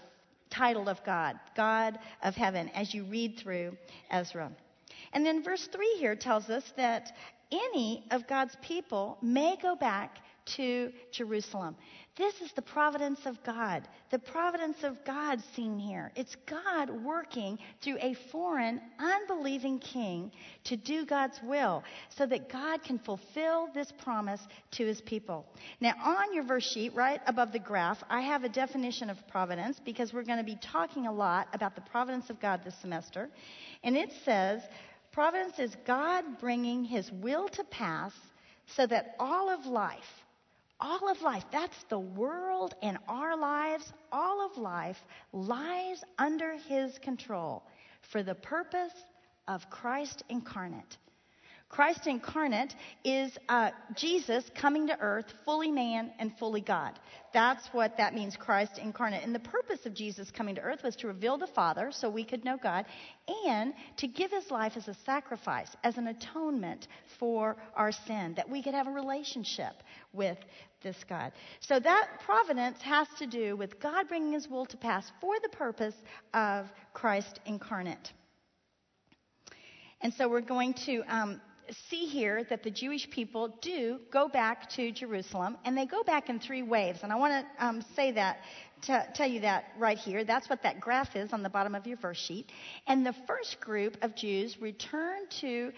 title 0.49 0.89
of 0.89 1.03
God, 1.03 1.39
God 1.55 1.99
of 2.23 2.35
heaven, 2.35 2.69
as 2.69 2.93
you 2.93 3.03
read 3.03 3.37
through 3.37 3.77
Ezra. 4.09 4.51
And 5.13 5.25
then 5.25 5.43
verse 5.43 5.67
3 5.71 5.95
here 5.99 6.15
tells 6.15 6.49
us 6.49 6.63
that 6.77 7.11
any 7.51 8.03
of 8.11 8.27
God's 8.27 8.55
people 8.61 9.17
may 9.21 9.57
go 9.61 9.75
back 9.75 10.17
to 10.57 10.91
Jerusalem. 11.11 11.75
This 12.17 12.41
is 12.41 12.51
the 12.53 12.63
providence 12.63 13.19
of 13.25 13.37
God. 13.43 13.87
The 14.09 14.17
providence 14.17 14.77
of 14.83 15.05
God 15.05 15.39
seen 15.55 15.77
here. 15.77 16.11
It's 16.15 16.35
God 16.47 16.89
working 16.89 17.59
through 17.83 17.97
a 17.99 18.15
foreign, 18.31 18.81
unbelieving 18.97 19.77
king 19.77 20.31
to 20.63 20.75
do 20.77 21.05
God's 21.05 21.39
will 21.43 21.83
so 22.17 22.25
that 22.25 22.51
God 22.51 22.83
can 22.83 22.97
fulfill 22.97 23.69
this 23.71 23.93
promise 24.03 24.41
to 24.71 24.85
his 24.87 24.99
people. 25.01 25.45
Now, 25.79 25.93
on 26.03 26.33
your 26.33 26.43
verse 26.43 26.67
sheet, 26.67 26.95
right 26.95 27.21
above 27.27 27.51
the 27.51 27.59
graph, 27.59 28.03
I 28.09 28.21
have 28.21 28.43
a 28.43 28.49
definition 28.49 29.11
of 29.11 29.17
providence 29.27 29.79
because 29.85 30.11
we're 30.11 30.23
going 30.23 30.39
to 30.39 30.43
be 30.43 30.57
talking 30.59 31.05
a 31.05 31.13
lot 31.13 31.47
about 31.53 31.75
the 31.75 31.81
providence 31.81 32.31
of 32.31 32.39
God 32.39 32.61
this 32.65 32.75
semester. 32.81 33.29
And 33.83 33.95
it 33.95 34.11
says, 34.25 34.61
Providence 35.11 35.59
is 35.59 35.75
God 35.85 36.39
bringing 36.39 36.83
his 36.83 37.11
will 37.11 37.47
to 37.49 37.63
pass 37.63 38.13
so 38.75 38.87
that 38.87 39.15
all 39.19 39.49
of 39.49 39.65
life, 39.65 39.97
all 40.79 41.09
of 41.09 41.21
life, 41.21 41.43
that's 41.51 41.83
the 41.89 41.99
world 41.99 42.75
and 42.81 42.97
our 43.07 43.37
lives, 43.37 43.91
all 44.11 44.45
of 44.45 44.57
life 44.57 45.03
lies 45.33 46.03
under 46.17 46.55
his 46.55 46.97
control 46.99 47.63
for 48.01 48.23
the 48.23 48.35
purpose 48.35 48.93
of 49.47 49.69
Christ 49.69 50.23
incarnate. 50.29 50.97
Christ 51.69 52.07
incarnate 52.07 52.73
is 53.03 53.37
uh, 53.49 53.71
Jesus 53.93 54.49
coming 54.55 54.87
to 54.87 54.97
earth, 54.99 55.25
fully 55.43 55.69
man 55.69 56.11
and 56.17 56.31
fully 56.37 56.61
God. 56.61 56.97
That's 57.33 57.67
what 57.73 57.97
that 57.97 58.15
means, 58.15 58.37
Christ 58.37 58.79
incarnate. 58.81 59.23
And 59.23 59.35
the 59.35 59.39
purpose 59.39 59.85
of 59.85 59.93
Jesus 59.93 60.31
coming 60.31 60.55
to 60.55 60.61
earth 60.61 60.81
was 60.83 60.95
to 60.97 61.07
reveal 61.07 61.37
the 61.37 61.47
Father 61.47 61.91
so 61.91 62.09
we 62.09 62.23
could 62.23 62.45
know 62.45 62.57
God 62.57 62.85
and 63.45 63.73
to 63.97 64.07
give 64.07 64.31
his 64.31 64.49
life 64.49 64.73
as 64.77 64.87
a 64.87 64.95
sacrifice, 65.05 65.67
as 65.83 65.97
an 65.97 66.07
atonement 66.07 66.87
for 67.19 67.57
our 67.75 67.91
sin, 67.91 68.33
that 68.37 68.49
we 68.49 68.63
could 68.63 68.73
have 68.73 68.87
a 68.87 68.91
relationship 68.91 69.73
with 70.13 70.37
this 70.83 70.97
God. 71.09 71.33
So 71.59 71.79
that 71.79 72.07
providence 72.25 72.81
has 72.81 73.09
to 73.19 73.27
do 73.27 73.57
with 73.57 73.77
God 73.81 74.07
bringing 74.07 74.31
his 74.31 74.47
will 74.47 74.65
to 74.67 74.77
pass 74.77 75.11
for 75.19 75.35
the 75.41 75.49
purpose 75.49 75.95
of 76.33 76.67
Christ 76.93 77.41
incarnate. 77.45 78.13
And 79.99 80.13
so 80.13 80.29
we're 80.29 80.41
going 80.41 80.75
to 80.85 81.01
um, 81.07 81.41
see 81.89 82.05
here 82.05 82.43
that 82.45 82.63
the 82.63 82.71
Jewish 82.71 83.09
people 83.09 83.53
do 83.61 83.99
go 84.11 84.27
back 84.27 84.69
to 84.71 84.91
Jerusalem, 84.91 85.57
and 85.65 85.77
they 85.77 85.85
go 85.85 86.03
back 86.03 86.29
in 86.29 86.39
three 86.39 86.63
waves. 86.63 86.99
And 87.03 87.11
I 87.11 87.15
want 87.15 87.45
to 87.45 87.65
um, 87.65 87.85
say 87.95 88.11
that, 88.13 88.37
to 88.83 89.07
tell 89.13 89.27
you 89.27 89.41
that 89.41 89.65
right 89.77 89.97
here. 89.97 90.23
That's 90.23 90.49
what 90.49 90.63
that 90.63 90.79
graph 90.79 91.15
is 91.15 91.33
on 91.33 91.43
the 91.43 91.49
bottom 91.49 91.75
of 91.75 91.87
your 91.87 91.97
verse 91.97 92.17
sheet. 92.17 92.51
And 92.87 93.05
the 93.05 93.15
first 93.27 93.59
group 93.59 93.97
of 94.01 94.15
Jews 94.15 94.57
returned 94.61 95.29
to 95.41 95.71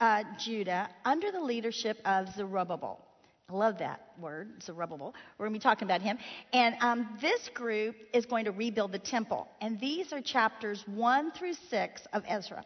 uh, 0.00 0.24
Judah 0.38 0.88
under 1.04 1.30
the 1.32 1.40
leadership 1.40 1.98
of 2.04 2.28
Zerubbabel. 2.34 3.04
I 3.50 3.54
love 3.54 3.78
that 3.78 4.12
word, 4.20 4.62
Zerubbabel. 4.62 5.14
We're 5.38 5.46
going 5.46 5.54
to 5.54 5.58
be 5.58 5.62
talking 5.62 5.88
about 5.88 6.02
him. 6.02 6.18
And 6.52 6.74
um, 6.80 7.16
this 7.20 7.48
group 7.54 7.96
is 8.12 8.26
going 8.26 8.44
to 8.44 8.52
rebuild 8.52 8.92
the 8.92 8.98
temple. 8.98 9.48
And 9.62 9.80
these 9.80 10.12
are 10.12 10.20
chapters 10.20 10.84
1 10.86 11.32
through 11.32 11.54
6 11.70 12.02
of 12.12 12.24
Ezra. 12.28 12.64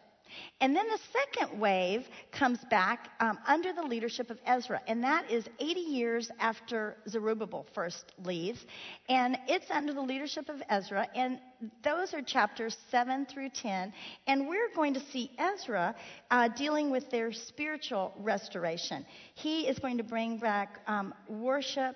And 0.61 0.75
then 0.75 0.87
the 0.87 0.99
second 1.11 1.59
wave 1.59 2.05
comes 2.31 2.59
back 2.69 3.09
um, 3.19 3.37
under 3.47 3.73
the 3.73 3.83
leadership 3.83 4.29
of 4.29 4.39
Ezra, 4.45 4.81
and 4.87 5.03
that 5.03 5.29
is 5.29 5.45
80 5.59 5.79
years 5.79 6.31
after 6.39 6.95
Zerubbabel 7.09 7.65
first 7.73 8.13
leaves. 8.23 8.65
And 9.09 9.37
it's 9.47 9.69
under 9.69 9.93
the 9.93 10.01
leadership 10.01 10.49
of 10.49 10.61
Ezra, 10.69 11.07
and 11.15 11.39
those 11.83 12.13
are 12.13 12.21
chapters 12.21 12.77
7 12.91 13.25
through 13.25 13.49
10. 13.49 13.93
And 14.27 14.47
we're 14.47 14.73
going 14.75 14.93
to 14.93 15.01
see 15.11 15.31
Ezra 15.37 15.95
uh, 16.31 16.49
dealing 16.49 16.91
with 16.91 17.09
their 17.09 17.31
spiritual 17.31 18.13
restoration. 18.19 19.05
He 19.35 19.67
is 19.67 19.79
going 19.79 19.97
to 19.97 20.03
bring 20.03 20.37
back 20.37 20.79
um, 20.87 21.13
worship 21.27 21.95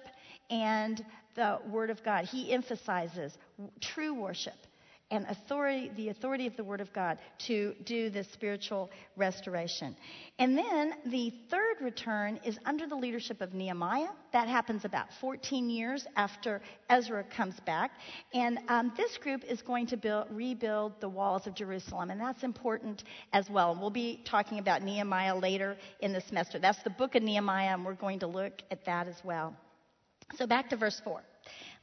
and 0.50 1.04
the 1.36 1.60
Word 1.70 1.90
of 1.90 2.04
God. 2.04 2.26
He 2.26 2.52
emphasizes 2.52 3.38
true 3.82 4.14
worship 4.14 4.56
and 5.10 5.26
authority, 5.30 5.90
the 5.96 6.10
authority 6.10 6.48
of 6.48 6.58
the 6.58 6.64
Word 6.64 6.82
of 6.82 6.92
God 6.92 7.18
to 7.48 7.74
do 7.86 8.10
this 8.10 8.28
spiritual 8.34 8.90
restoration. 9.16 9.96
And 10.38 10.58
then 10.58 10.94
the 11.06 11.34
third 11.50 11.78
return 11.82 12.40
is 12.44 12.58
under 12.66 12.88
the 12.88 12.96
leadership 12.96 13.40
of 13.40 13.54
Nehemiah. 13.54 14.10
That 14.34 14.50
happens 14.50 14.84
about 14.84 15.08
14 15.22 15.70
years 15.70 16.06
after 16.18 16.62
Ezra 16.90 17.24
comes 17.24 17.56
back. 17.66 17.92
And 18.34 18.60
um, 18.68 18.92
this 18.98 19.18
group 19.18 19.44
is 19.46 19.62
going 19.62 19.88
to 19.88 19.98
build, 19.98 20.28
rebuild 20.30 21.00
the 21.00 21.10
walls 21.10 21.48
of 21.48 21.56
Jerusalem, 21.56 22.10
and 22.10 22.20
that's 22.20 22.44
important 22.44 23.04
as 23.32 23.50
well. 23.50 23.78
We'll 23.80 23.90
be 23.90 24.22
talking 24.26 24.60
about 24.60 24.82
Nehemiah 24.82 25.38
later 25.38 25.78
in 26.02 26.12
the 26.12 26.22
semester. 26.22 26.60
That's 26.60 26.82
the 26.84 26.90
book 26.90 27.16
of 27.16 27.24
Nehemiah, 27.24 27.74
and 27.74 27.86
we're 27.86 27.94
going 27.94 28.20
to 28.20 28.28
look 28.28 28.62
at 28.72 28.84
that 28.86 29.08
as 29.08 29.18
well. 29.24 29.56
So 30.36 30.46
back 30.46 30.70
to 30.72 30.76
verse 30.76 31.02
4. 31.06 31.22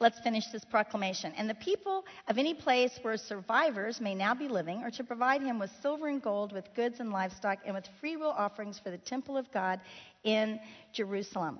Let's 0.01 0.19
finish 0.21 0.47
this 0.49 0.65
proclamation. 0.65 1.33
And 1.37 1.49
the 1.49 1.55
people 1.55 2.05
of 2.29 2.39
any 2.39 2.55
place 2.55 2.99
where 3.03 3.17
survivors 3.17 4.01
may 4.01 4.15
now 4.15 4.35
be 4.35 4.49
living 4.49 4.79
are 4.79 4.91
to 4.93 5.05
provide 5.05 5.43
him 5.43 5.59
with 5.59 5.71
silver 5.83 6.09
and 6.09 6.23
gold, 6.23 6.53
with 6.53 6.75
goods 6.75 7.01
and 7.01 7.11
livestock, 7.11 7.59
and 7.65 7.75
with 7.75 7.89
freewill 8.01 8.35
offerings 8.37 8.79
for 8.79 8.91
the 8.91 8.99
temple 8.99 9.37
of 9.37 9.51
God 9.53 9.81
in 10.25 10.61
Jerusalem. 10.93 11.59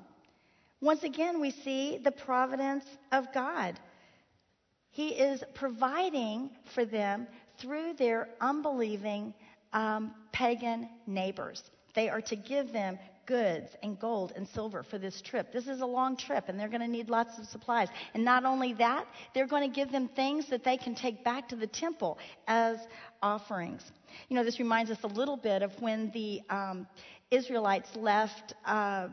Once 0.81 1.03
again, 1.03 1.41
we 1.41 1.51
see 1.51 1.99
the 1.99 2.13
providence 2.13 2.85
of 3.13 3.33
God. 3.33 3.79
He 4.91 5.09
is 5.09 5.43
providing 5.55 6.51
for 6.75 6.85
them 6.85 7.27
through 7.59 7.95
their 7.95 8.29
unbelieving 8.41 9.35
um, 9.73 10.15
pagan 10.33 10.89
neighbors. 11.07 11.63
They 11.95 12.09
are 12.09 12.21
to 12.23 12.37
give 12.37 12.73
them 12.73 12.99
goods 13.27 13.71
and 13.83 13.99
gold 13.99 14.33
and 14.37 14.47
silver 14.49 14.83
for 14.83 14.99
this 14.99 15.21
trip. 15.21 15.53
This 15.53 15.67
is 15.67 15.81
a 15.81 15.87
long 15.87 16.17
trip, 16.17 16.45
and 16.49 16.59
they're 16.59 16.69
going 16.69 16.81
to 16.81 16.89
need 16.89 17.09
lots 17.09 17.39
of 17.39 17.47
supplies. 17.47 17.89
And 18.15 18.25
not 18.25 18.45
only 18.45 18.75
that, 18.75 19.07
they're 19.35 19.47
going 19.47 19.69
to 19.69 19.75
give 19.75 19.91
them 19.91 20.09
things 20.09 20.49
that 20.51 20.65
they 20.65 20.77
can 20.77 20.95
take 20.95 21.25
back 21.25 21.49
to 21.49 21.57
the 21.57 21.67
temple 21.67 22.19
as 22.47 22.79
offerings. 23.23 23.83
You 24.29 24.37
know, 24.37 24.45
this 24.45 24.59
reminds 24.59 24.91
us 24.91 24.99
a 25.03 25.09
little 25.09 25.37
bit 25.37 25.63
of 25.63 25.73
when 25.81 26.11
the 26.13 26.43
um, 26.51 26.87
Israelites 27.31 27.89
left. 27.97 28.55
Uh, 28.65 29.09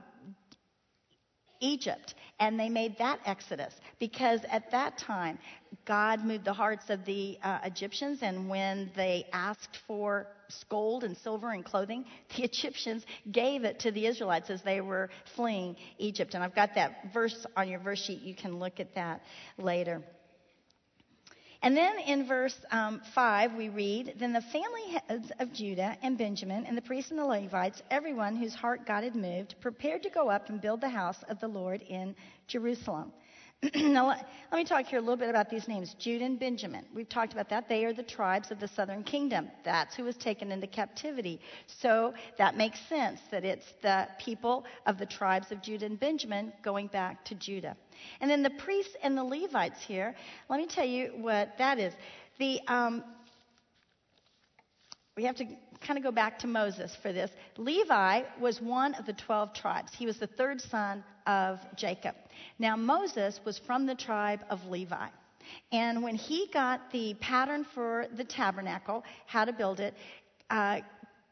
Egypt, 1.62 2.16
and 2.40 2.60
they 2.60 2.68
made 2.68 2.98
that 2.98 3.20
exodus 3.26 3.74
because 4.00 4.42
at 4.52 4.70
that 4.72 4.98
time 4.98 5.40
God 5.86 6.26
moved 6.26 6.44
the 6.44 6.54
hearts 6.54 6.90
of 6.90 7.06
the 7.06 7.38
uh, 7.44 7.60
Egyptians, 7.64 8.20
and 8.22 8.50
when 8.50 8.92
they 8.96 9.26
asked 9.32 9.78
for 9.88 10.28
gold 10.70 11.04
and 11.04 11.16
silver 11.18 11.52
and 11.52 11.64
clothing, 11.64 12.04
the 12.36 12.44
Egyptians 12.44 13.06
gave 13.32 13.64
it 13.64 13.80
to 13.80 13.92
the 13.92 14.06
Israelites 14.06 14.50
as 14.50 14.62
they 14.64 14.82
were 14.82 15.10
fleeing 15.36 15.76
Egypt. 15.98 16.34
And 16.34 16.44
I've 16.44 16.56
got 16.56 16.76
that 16.76 17.14
verse 17.14 17.46
on 17.56 17.70
your 17.70 17.80
verse 17.80 18.04
sheet. 18.04 18.22
You 18.22 18.36
can 18.36 18.60
look 18.60 18.80
at 18.80 18.94
that 18.96 19.22
later. 19.58 20.02
And 21.64 21.78
then 21.78 22.00
in 22.00 22.26
verse 22.26 22.58
um, 22.72 23.02
5, 23.14 23.54
we 23.54 23.70
read 23.70 24.16
Then 24.18 24.34
the 24.34 24.42
family 24.42 25.00
heads 25.08 25.32
of 25.40 25.54
Judah 25.54 25.96
and 26.02 26.18
Benjamin, 26.18 26.66
and 26.66 26.76
the 26.76 26.82
priests 26.82 27.12
and 27.12 27.20
the 27.20 27.26
Levites, 27.26 27.84
everyone 27.92 28.36
whose 28.36 28.56
heart 28.56 28.88
God 28.88 29.04
had 29.04 29.16
moved, 29.16 29.56
prepared 29.62 30.02
to 30.04 30.10
go 30.10 30.30
up 30.30 30.50
and 30.50 30.60
build 30.60 30.82
the 30.82 30.90
house 30.90 31.22
of 31.30 31.40
the 31.40 31.48
Lord 31.48 31.84
in 31.84 32.16
Jerusalem. 32.48 33.14
now, 33.76 34.08
let, 34.08 34.26
me 34.54 34.64
talk 34.64 34.86
here 34.86 34.98
a 34.98 35.02
little 35.02 35.16
bit 35.16 35.30
about 35.30 35.48
these 35.52 35.68
names 35.68 35.94
Judah 36.00 36.26
and 36.26 36.40
Benjamin. 36.40 36.84
We've 36.96 37.08
talked 37.08 37.32
about 37.34 37.48
that. 37.50 37.70
They 37.70 37.86
are 37.86 37.94
the 37.94 38.02
tribes 38.02 38.50
of 38.50 38.60
the 38.60 38.68
southern 38.68 39.04
kingdom. 39.04 39.52
That's 39.64 39.96
who 39.96 40.04
was 40.04 40.18
taken 40.18 40.52
into 40.52 40.66
captivity. 40.66 41.40
So 41.68 42.16
that 42.40 42.58
makes 42.58 42.80
sense 42.90 43.20
that 43.30 43.46
it's 43.46 43.66
the 43.84 44.08
people 44.18 44.66
of 44.88 44.98
the 44.98 45.06
tribes 45.06 45.52
of 45.52 45.62
Judah 45.62 45.86
and 45.86 46.00
Benjamin 46.00 46.52
going 46.64 46.88
back 46.88 47.24
to 47.26 47.36
Judah. 47.36 47.78
And 48.20 48.32
then 48.32 48.42
the 48.42 48.50
priests 48.50 48.96
and 49.04 49.16
the 49.16 49.24
Levites 49.24 49.84
here, 49.84 50.16
let 50.50 50.58
me 50.58 50.66
tell 50.66 50.88
you 50.88 51.12
what 51.18 51.56
that 51.60 51.78
is. 51.78 51.94
The, 52.40 52.62
um, 52.68 53.04
we 55.16 55.24
have 55.26 55.36
to 55.36 55.46
kind 55.86 55.98
of 55.98 56.04
go 56.04 56.12
back 56.12 56.40
to 56.40 56.48
Moses 56.48 56.96
for 57.02 57.12
this. 57.12 57.32
Levi 57.58 58.22
was 58.40 58.62
one 58.62 58.94
of 58.96 59.06
the 59.06 59.14
12 59.14 59.54
tribes, 59.54 59.92
he 59.98 60.06
was 60.06 60.18
the 60.18 60.28
third 60.28 60.62
son 60.62 61.04
of 61.28 61.60
Jacob. 61.76 62.16
Now, 62.60 62.76
Moses 62.76 63.40
was 63.46 63.58
from 63.58 63.86
the 63.86 63.96
tribe 63.96 64.42
of 64.50 64.66
Levi. 64.66 65.08
And 65.72 66.04
when 66.04 66.16
he 66.16 66.48
got 66.54 66.92
the 66.92 67.16
pattern 67.16 67.66
for 67.74 68.08
the 68.16 68.24
tabernacle, 68.24 69.04
how 69.26 69.46
to 69.46 69.54
build 69.54 69.80
it, 69.80 69.94
uh, 70.50 70.82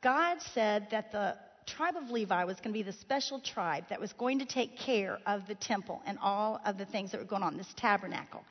God 0.01 0.41
said 0.53 0.87
that 0.91 1.11
the 1.11 1.35
tribe 1.65 1.95
of 1.95 2.09
Levi 2.09 2.43
was 2.43 2.57
going 2.57 2.73
to 2.73 2.77
be 2.77 2.83
the 2.83 2.91
special 2.91 3.39
tribe 3.39 3.85
that 3.89 3.99
was 3.99 4.11
going 4.13 4.39
to 4.39 4.45
take 4.45 4.77
care 4.77 5.19
of 5.27 5.45
the 5.47 5.55
temple 5.55 6.01
and 6.05 6.17
all 6.21 6.59
of 6.65 6.77
the 6.77 6.85
things 6.85 7.11
that 7.11 7.19
were 7.19 7.27
going 7.27 7.43
on, 7.43 7.57
this 7.57 7.73
tabernacle. 7.75 8.43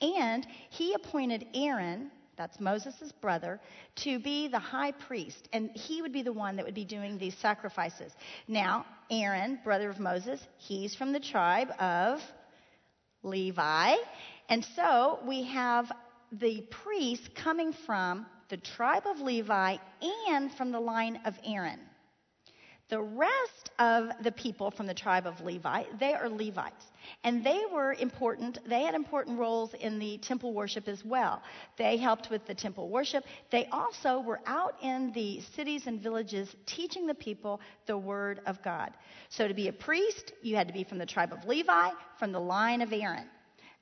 And 0.00 0.46
he 0.70 0.94
appointed 0.94 1.46
Aaron, 1.54 2.10
that's 2.36 2.60
Moses' 2.60 3.12
brother, 3.20 3.60
to 3.96 4.18
be 4.18 4.48
the 4.48 4.58
high 4.58 4.92
priest. 4.92 5.48
And 5.52 5.70
he 5.70 6.02
would 6.02 6.12
be 6.12 6.22
the 6.22 6.32
one 6.32 6.56
that 6.56 6.64
would 6.64 6.74
be 6.74 6.84
doing 6.84 7.18
these 7.18 7.36
sacrifices. 7.36 8.12
Now, 8.46 8.86
Aaron, 9.10 9.58
brother 9.64 9.90
of 9.90 9.98
Moses, 9.98 10.40
he's 10.58 10.94
from 10.94 11.12
the 11.12 11.20
tribe 11.20 11.70
of 11.80 12.20
Levi. 13.22 13.94
And 14.48 14.64
so 14.76 15.18
we 15.26 15.44
have 15.44 15.90
the 16.32 16.62
priest 16.70 17.34
coming 17.34 17.72
from 17.72 18.26
the 18.48 18.56
tribe 18.56 19.04
of 19.06 19.20
Levi 19.20 19.76
and 20.28 20.52
from 20.52 20.70
the 20.72 20.80
line 20.80 21.20
of 21.24 21.34
Aaron. 21.44 21.80
The 22.88 23.02
rest 23.02 23.70
of 23.80 24.10
the 24.22 24.30
people 24.30 24.70
from 24.70 24.86
the 24.86 24.94
tribe 24.94 25.26
of 25.26 25.40
Levi, 25.40 25.84
they 25.98 26.14
are 26.14 26.28
Levites. 26.28 26.84
And 27.24 27.44
they 27.44 27.62
were 27.72 27.94
important, 27.94 28.58
they 28.64 28.82
had 28.82 28.94
important 28.94 29.38
roles 29.38 29.74
in 29.74 29.98
the 29.98 30.18
temple 30.18 30.54
worship 30.54 30.86
as 30.86 31.04
well. 31.04 31.42
They 31.76 31.96
helped 31.96 32.30
with 32.30 32.46
the 32.46 32.54
temple 32.54 32.88
worship. 32.88 33.24
They 33.50 33.66
also 33.66 34.20
were 34.20 34.40
out 34.46 34.76
in 34.82 35.12
the 35.12 35.40
cities 35.40 35.88
and 35.88 36.00
villages 36.00 36.54
teaching 36.64 37.08
the 37.08 37.14
people 37.14 37.60
the 37.86 37.98
word 37.98 38.40
of 38.46 38.62
God. 38.62 38.92
So 39.30 39.48
to 39.48 39.54
be 39.54 39.66
a 39.66 39.72
priest, 39.72 40.32
you 40.42 40.54
had 40.54 40.68
to 40.68 40.74
be 40.74 40.84
from 40.84 40.98
the 40.98 41.06
tribe 41.06 41.32
of 41.32 41.44
Levi, 41.44 41.90
from 42.20 42.30
the 42.30 42.40
line 42.40 42.82
of 42.82 42.92
Aaron. 42.92 43.26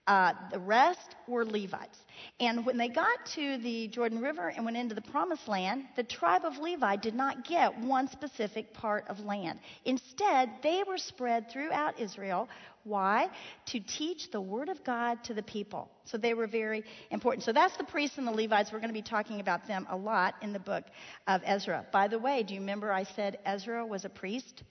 Uh, 0.07 0.35
the 0.53 0.59
rest 0.59 1.17
were 1.27 1.47
Levites. 1.47 1.99
And 2.39 2.67
when 2.67 2.77
they 2.77 2.89
got 2.89 3.25
to 3.37 3.57
the 3.59 3.89
Jordan 3.89 4.21
River 4.21 4.49
and 4.49 4.65
went 4.65 4.77
into 4.77 4.95
the 4.95 5.01
promised 5.01 5.49
land, 5.49 5.85
the 5.97 6.03
tribe 6.03 6.45
of 6.45 6.59
Levi 6.59 6.97
did 6.97 7.15
not 7.15 7.47
get 7.47 7.79
one 7.79 8.09
specific 8.09 8.75
part 8.75 9.07
of 9.09 9.21
land. 9.21 9.61
Instead, 9.87 10.51
they 10.63 10.83
were 10.87 10.99
spread 10.99 11.51
throughout 11.51 11.99
Israel. 11.99 12.51
Why? 12.83 13.31
To 13.67 13.81
teach 13.81 14.31
the 14.31 14.43
word 14.43 14.69
of 14.69 14.85
God 14.85 15.25
to 15.25 15.35
the 15.35 15.43
people. 15.43 15.91
So 16.05 16.19
they 16.19 16.35
were 16.35 16.47
very 16.47 16.85
important. 17.11 17.45
So 17.45 17.53
that's 17.55 17.77
the 17.79 17.85
priests 17.85 18.19
and 18.19 18.27
the 18.27 18.33
Levites. 18.33 18.73
We're 18.73 18.81
going 18.81 18.91
to 18.91 18.95
be 18.95 19.01
talking 19.01 19.41
about 19.41 19.67
them 19.67 19.87
a 19.89 19.97
lot 19.97 20.35
in 20.43 20.53
the 20.53 20.59
book 20.59 20.85
of 21.27 21.41
Ezra. 21.47 21.87
By 21.93 22.09
the 22.09 22.19
way, 22.19 22.43
do 22.43 22.53
you 22.53 22.61
remember 22.61 22.93
I 22.93 23.05
said 23.05 23.39
Ezra 23.47 23.87
was 23.87 24.05
a 24.05 24.11
priest? 24.11 24.65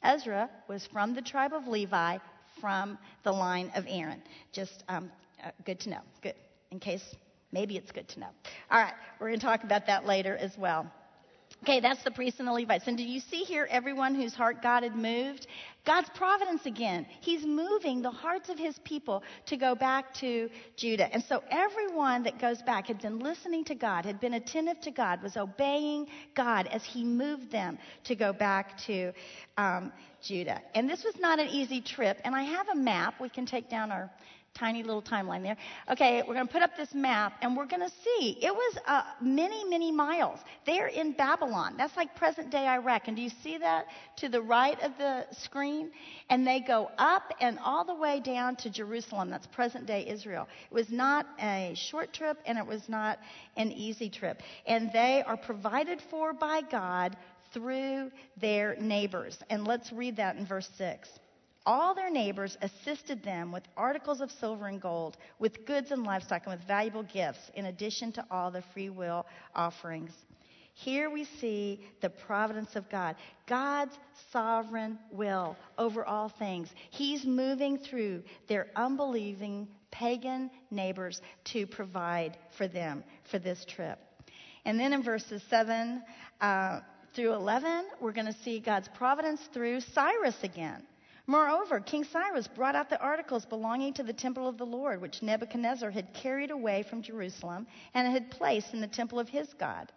Ezra 0.00 0.48
was 0.68 0.86
from 0.92 1.14
the 1.14 1.22
tribe 1.22 1.52
of 1.52 1.66
Levi, 1.66 2.18
from 2.60 2.98
the 3.22 3.32
line 3.32 3.70
of 3.74 3.84
Aaron. 3.88 4.22
Just 4.52 4.84
um, 4.88 5.10
uh, 5.44 5.50
good 5.64 5.80
to 5.80 5.90
know. 5.90 6.00
Good. 6.22 6.34
In 6.70 6.80
case 6.80 7.14
maybe 7.52 7.76
it's 7.76 7.92
good 7.92 8.08
to 8.08 8.20
know. 8.20 8.28
All 8.70 8.80
right, 8.80 8.94
we're 9.20 9.28
going 9.28 9.40
to 9.40 9.46
talk 9.46 9.64
about 9.64 9.86
that 9.86 10.06
later 10.06 10.36
as 10.36 10.56
well. 10.58 10.90
Okay, 11.66 11.80
that's 11.80 12.04
the 12.04 12.12
priests 12.12 12.38
and 12.38 12.46
the 12.46 12.52
Levites. 12.52 12.86
And 12.86 12.96
do 12.96 13.02
you 13.02 13.18
see 13.18 13.38
here 13.38 13.66
everyone 13.68 14.14
whose 14.14 14.34
heart 14.34 14.62
God 14.62 14.84
had 14.84 14.94
moved? 14.94 15.48
God's 15.84 16.08
providence 16.10 16.64
again. 16.64 17.04
He's 17.20 17.44
moving 17.44 18.02
the 18.02 18.10
hearts 18.10 18.48
of 18.48 18.56
his 18.56 18.78
people 18.84 19.24
to 19.46 19.56
go 19.56 19.74
back 19.74 20.14
to 20.20 20.48
Judah. 20.76 21.12
And 21.12 21.24
so 21.24 21.42
everyone 21.50 22.22
that 22.22 22.38
goes 22.38 22.62
back 22.62 22.86
had 22.86 23.02
been 23.02 23.18
listening 23.18 23.64
to 23.64 23.74
God, 23.74 24.04
had 24.04 24.20
been 24.20 24.34
attentive 24.34 24.80
to 24.82 24.92
God, 24.92 25.20
was 25.24 25.36
obeying 25.36 26.06
God 26.36 26.68
as 26.68 26.84
he 26.84 27.02
moved 27.02 27.50
them 27.50 27.78
to 28.04 28.14
go 28.14 28.32
back 28.32 28.78
to 28.86 29.10
um, 29.56 29.92
Judah. 30.22 30.62
And 30.76 30.88
this 30.88 31.02
was 31.02 31.16
not 31.18 31.40
an 31.40 31.48
easy 31.48 31.80
trip. 31.80 32.20
And 32.24 32.36
I 32.36 32.44
have 32.44 32.68
a 32.68 32.76
map. 32.76 33.20
We 33.20 33.28
can 33.28 33.44
take 33.44 33.68
down 33.68 33.90
our 33.90 34.08
tiny 34.56 34.82
little 34.82 35.02
timeline 35.02 35.42
there. 35.42 35.56
Okay, 35.90 36.22
we're 36.26 36.34
going 36.34 36.46
to 36.46 36.52
put 36.52 36.62
up 36.62 36.76
this 36.76 36.94
map 36.94 37.34
and 37.42 37.56
we're 37.56 37.66
going 37.66 37.82
to 37.82 37.92
see. 38.04 38.38
It 38.40 38.54
was 38.54 38.78
uh, 38.86 39.02
many, 39.20 39.64
many 39.64 39.92
miles. 39.92 40.40
They're 40.64 40.88
in 40.88 41.12
Babylon. 41.12 41.74
That's 41.76 41.96
like 41.96 42.16
present 42.16 42.50
day 42.50 42.66
Iraq. 42.66 43.08
And 43.08 43.16
do 43.16 43.22
you 43.22 43.30
see 43.42 43.58
that 43.58 43.86
to 44.18 44.28
the 44.28 44.40
right 44.40 44.80
of 44.82 44.92
the 44.98 45.26
screen? 45.32 45.90
And 46.30 46.46
they 46.46 46.60
go 46.60 46.90
up 46.98 47.32
and 47.40 47.58
all 47.58 47.84
the 47.84 47.94
way 47.94 48.20
down 48.20 48.56
to 48.56 48.70
Jerusalem. 48.70 49.30
That's 49.30 49.46
present 49.46 49.86
day 49.86 50.06
Israel. 50.08 50.48
It 50.70 50.74
was 50.74 50.90
not 50.90 51.26
a 51.40 51.74
short 51.76 52.12
trip 52.12 52.38
and 52.46 52.58
it 52.58 52.66
was 52.66 52.88
not 52.88 53.18
an 53.56 53.70
easy 53.72 54.08
trip. 54.08 54.40
And 54.66 54.90
they 54.92 55.22
are 55.26 55.36
provided 55.36 56.00
for 56.10 56.32
by 56.32 56.62
God 56.62 57.16
through 57.52 58.10
their 58.40 58.76
neighbors. 58.76 59.38
And 59.50 59.66
let's 59.66 59.92
read 59.92 60.16
that 60.16 60.36
in 60.36 60.46
verse 60.46 60.68
6. 60.76 61.08
All 61.66 61.96
their 61.96 62.10
neighbors 62.10 62.56
assisted 62.62 63.24
them 63.24 63.50
with 63.50 63.64
articles 63.76 64.20
of 64.20 64.30
silver 64.30 64.68
and 64.68 64.80
gold, 64.80 65.16
with 65.40 65.66
goods 65.66 65.90
and 65.90 66.04
livestock, 66.04 66.42
and 66.46 66.56
with 66.56 66.66
valuable 66.66 67.02
gifts, 67.02 67.50
in 67.54 67.66
addition 67.66 68.12
to 68.12 68.24
all 68.30 68.52
the 68.52 68.62
free 68.72 68.88
will 68.88 69.26
offerings. 69.52 70.12
Here 70.74 71.10
we 71.10 71.24
see 71.40 71.80
the 72.02 72.10
providence 72.10 72.76
of 72.76 72.88
God, 72.90 73.16
God's 73.48 73.96
sovereign 74.30 74.98
will 75.10 75.56
over 75.78 76.04
all 76.04 76.28
things. 76.28 76.68
He's 76.90 77.24
moving 77.24 77.78
through 77.78 78.22
their 78.46 78.68
unbelieving 78.76 79.68
pagan 79.90 80.50
neighbors 80.70 81.20
to 81.52 81.66
provide 81.66 82.36
for 82.58 82.68
them 82.68 83.02
for 83.30 83.38
this 83.38 83.64
trip. 83.64 83.98
And 84.66 84.78
then 84.78 84.92
in 84.92 85.02
verses 85.02 85.42
7 85.48 86.02
uh, 86.42 86.80
through 87.14 87.32
11, 87.32 87.86
we're 88.00 88.12
going 88.12 88.26
to 88.26 88.38
see 88.44 88.60
God's 88.60 88.88
providence 88.88 89.40
through 89.54 89.80
Cyrus 89.80 90.36
again. 90.42 90.82
Moreover, 91.28 91.80
King 91.80 92.04
Cyrus 92.04 92.46
brought 92.46 92.76
out 92.76 92.88
the 92.88 93.00
articles 93.00 93.44
belonging 93.44 93.92
to 93.94 94.04
the 94.04 94.12
temple 94.12 94.46
of 94.46 94.58
the 94.58 94.66
Lord, 94.66 95.00
which 95.00 95.22
Nebuchadnezzar 95.22 95.90
had 95.90 96.14
carried 96.14 96.52
away 96.52 96.84
from 96.84 97.02
Jerusalem 97.02 97.66
and 97.94 98.06
had 98.06 98.30
placed 98.30 98.74
in 98.74 98.80
the 98.80 98.86
temple 98.86 99.18
of 99.18 99.28
his 99.28 99.52
God. 99.54 99.90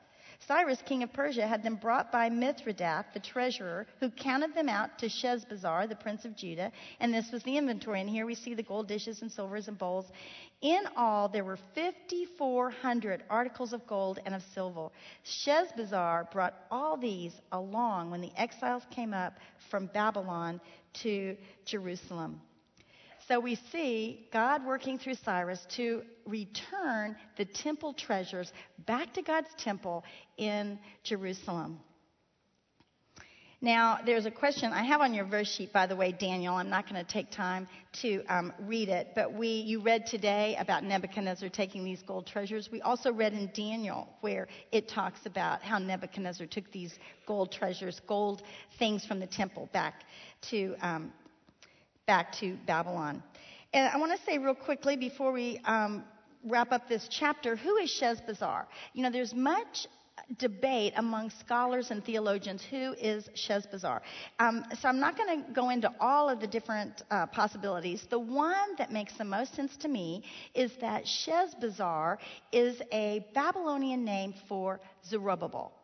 Cyrus, 0.48 0.82
king 0.84 1.04
of 1.04 1.14
Persia, 1.14 1.46
had 1.46 1.64
them 1.64 1.76
brought 1.76 2.12
by 2.12 2.30
Mithredath, 2.30 3.14
the 3.14 3.20
treasurer, 3.20 3.86
who 4.00 4.10
counted 4.10 4.56
them 4.56 4.70
out 4.70 4.98
to 5.00 5.08
Sheshbazzar, 5.08 5.88
the 5.88 5.96
prince 5.96 6.26
of 6.26 6.36
Judah. 6.36 6.72
And 7.00 7.14
this 7.14 7.32
was 7.32 7.44
the 7.44 7.58
inventory. 7.58 8.02
And 8.02 8.10
here 8.10 8.26
we 8.26 8.36
see 8.36 8.54
the 8.54 8.64
gold 8.64 8.88
dishes 8.88 9.22
and 9.22 9.32
silvers 9.32 9.68
and 9.68 9.78
bowls. 9.78 10.06
In 10.62 10.84
all, 10.96 11.30
there 11.30 11.44
were 11.44 11.60
5,400 11.76 13.24
articles 13.30 13.74
of 13.74 13.86
gold 13.86 14.20
and 14.26 14.34
of 14.34 14.42
silver. 14.54 14.90
Sheshbazzar 15.24 16.32
brought 16.32 16.56
all 16.72 16.98
these 16.98 17.34
along 17.52 18.12
when 18.12 18.22
the 18.22 18.32
exiles 18.36 18.84
came 18.92 19.14
up 19.14 19.38
from 19.70 19.88
Babylon 19.88 20.60
to 21.04 21.38
Jerusalem. 21.66 22.42
So 23.30 23.40
we 23.40 23.60
see 23.72 24.28
God 24.34 24.66
working 24.66 24.98
through 24.98 25.14
Cyrus 25.24 25.64
to 25.76 26.02
return 26.26 27.16
the 27.38 27.46
temple 27.46 27.94
treasures 27.94 28.52
back 28.88 29.14
to 29.14 29.22
God's 29.22 29.50
temple 29.56 30.04
in 30.38 30.80
Jerusalem. 31.04 31.80
Now, 33.62 34.00
there's 34.04 34.26
a 34.26 34.32
question 34.32 34.72
I 34.72 34.84
have 34.84 35.02
on 35.02 35.14
your 35.14 35.26
verse 35.26 35.48
sheet, 35.48 35.72
by 35.72 35.86
the 35.86 35.96
way, 35.96 36.12
Daniel. 36.12 36.56
I'm 36.56 36.72
not 36.72 36.90
going 36.90 37.06
to 37.06 37.12
take 37.12 37.30
time 37.30 37.68
to 38.02 38.24
um, 38.30 38.52
read 38.62 38.90
it, 38.90 39.10
but 39.14 39.32
we, 39.32 39.50
you 39.50 39.80
read 39.84 40.08
today 40.08 40.56
about 40.58 40.84
Nebuchadnezzar 40.84 41.50
taking 41.50 41.84
these 41.84 42.02
gold 42.02 42.26
treasures. 42.26 42.70
We 42.72 42.82
also 42.82 43.14
read 43.14 43.34
in 43.34 43.52
Daniel 43.54 44.08
where 44.22 44.48
it 44.72 44.88
talks 44.88 45.20
about 45.28 45.62
how 45.62 45.78
Nebuchadnezzar 45.78 46.48
took 46.48 46.72
these 46.72 46.98
gold 47.28 47.52
treasures, 47.52 48.02
gold 48.08 48.42
things 48.80 49.06
from 49.06 49.20
the 49.20 49.28
temple 49.28 49.70
back 49.72 50.06
to 50.50 50.74
um, 50.82 51.12
back 52.10 52.32
to 52.32 52.58
Babylon. 52.66 53.22
And 53.72 53.88
I 53.88 53.98
want 53.98 54.12
to 54.18 54.26
say 54.26 54.40
real 54.40 54.56
quickly 54.56 54.98
before 54.98 55.32
we 55.32 55.62
um, 55.66 56.04
wrap 56.44 56.72
up 56.72 56.90
this 56.90 57.08
chapter 57.08 57.56
who 57.56 57.78
is 57.78 57.92
Sheshbazzar? 58.02 58.66
You 58.96 59.04
know, 59.04 59.12
there's 59.12 59.36
much 59.36 59.86
debate 60.40 60.94
among 60.96 61.30
scholars 61.30 61.92
and 61.92 62.04
theologians 62.04 62.64
who 62.68 62.94
is 62.94 63.30
Sheshbazzar. 63.36 64.00
Um, 64.40 64.66
so 64.82 64.90
I'm 64.90 65.00
not 65.00 65.18
going 65.18 65.44
to 65.44 65.52
go 65.52 65.70
into 65.70 65.94
all 66.00 66.30
of 66.30 66.40
the 66.40 66.48
different 66.48 67.04
uh, 67.12 67.28
possibilities. 67.28 68.08
The 68.10 68.18
one 68.18 68.76
that 68.80 68.92
makes 68.92 69.16
the 69.16 69.24
most 69.24 69.56
sense 69.56 69.78
to 69.78 69.88
me 69.88 70.24
is 70.56 70.72
that 70.82 71.04
Sheshbazzar 71.06 72.18
is 72.52 72.82
a 72.92 73.24
Babylonian 73.36 74.04
name 74.04 74.34
for 74.48 74.80
Zerubbabel. 75.08 75.79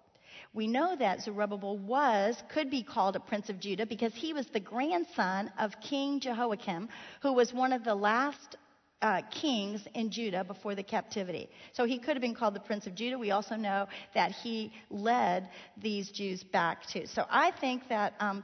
We 0.56 0.68
know 0.68 0.96
that 0.96 1.22
Zerubbabel 1.22 1.78
was, 1.78 2.42
could 2.48 2.72
be 2.72 2.82
called 2.82 3.18
a 3.18 3.20
prince 3.20 3.50
of 3.50 3.60
Judah 3.60 3.86
because 3.86 4.16
he 4.16 4.32
was 4.32 4.48
the 4.48 4.62
grandson 4.62 5.52
of 5.60 5.74
King 5.82 6.22
Jehoiakim, 6.22 6.88
who 7.22 7.34
was 7.34 7.54
one 7.54 7.74
of 7.74 7.84
the 7.84 7.94
last 7.94 8.56
uh, 9.02 9.22
kings 9.30 9.86
in 9.94 10.10
Judah 10.10 10.46
before 10.46 10.74
the 10.74 10.82
captivity. 10.82 11.50
So 11.74 11.84
he 11.84 12.00
could 12.00 12.16
have 12.16 12.22
been 12.22 12.34
called 12.34 12.56
the 12.56 12.62
Prince 12.62 12.88
of 12.88 12.96
Judah. 12.96 13.20
We 13.20 13.32
also 13.32 13.56
know 13.56 13.88
that 14.14 14.32
he 14.32 14.72
led 14.90 15.50
these 15.78 16.10
Jews 16.10 16.42
back 16.42 16.86
to. 16.88 17.06
So 17.06 17.26
I 17.30 17.52
think 17.52 17.90
that 17.90 18.14
um, 18.22 18.44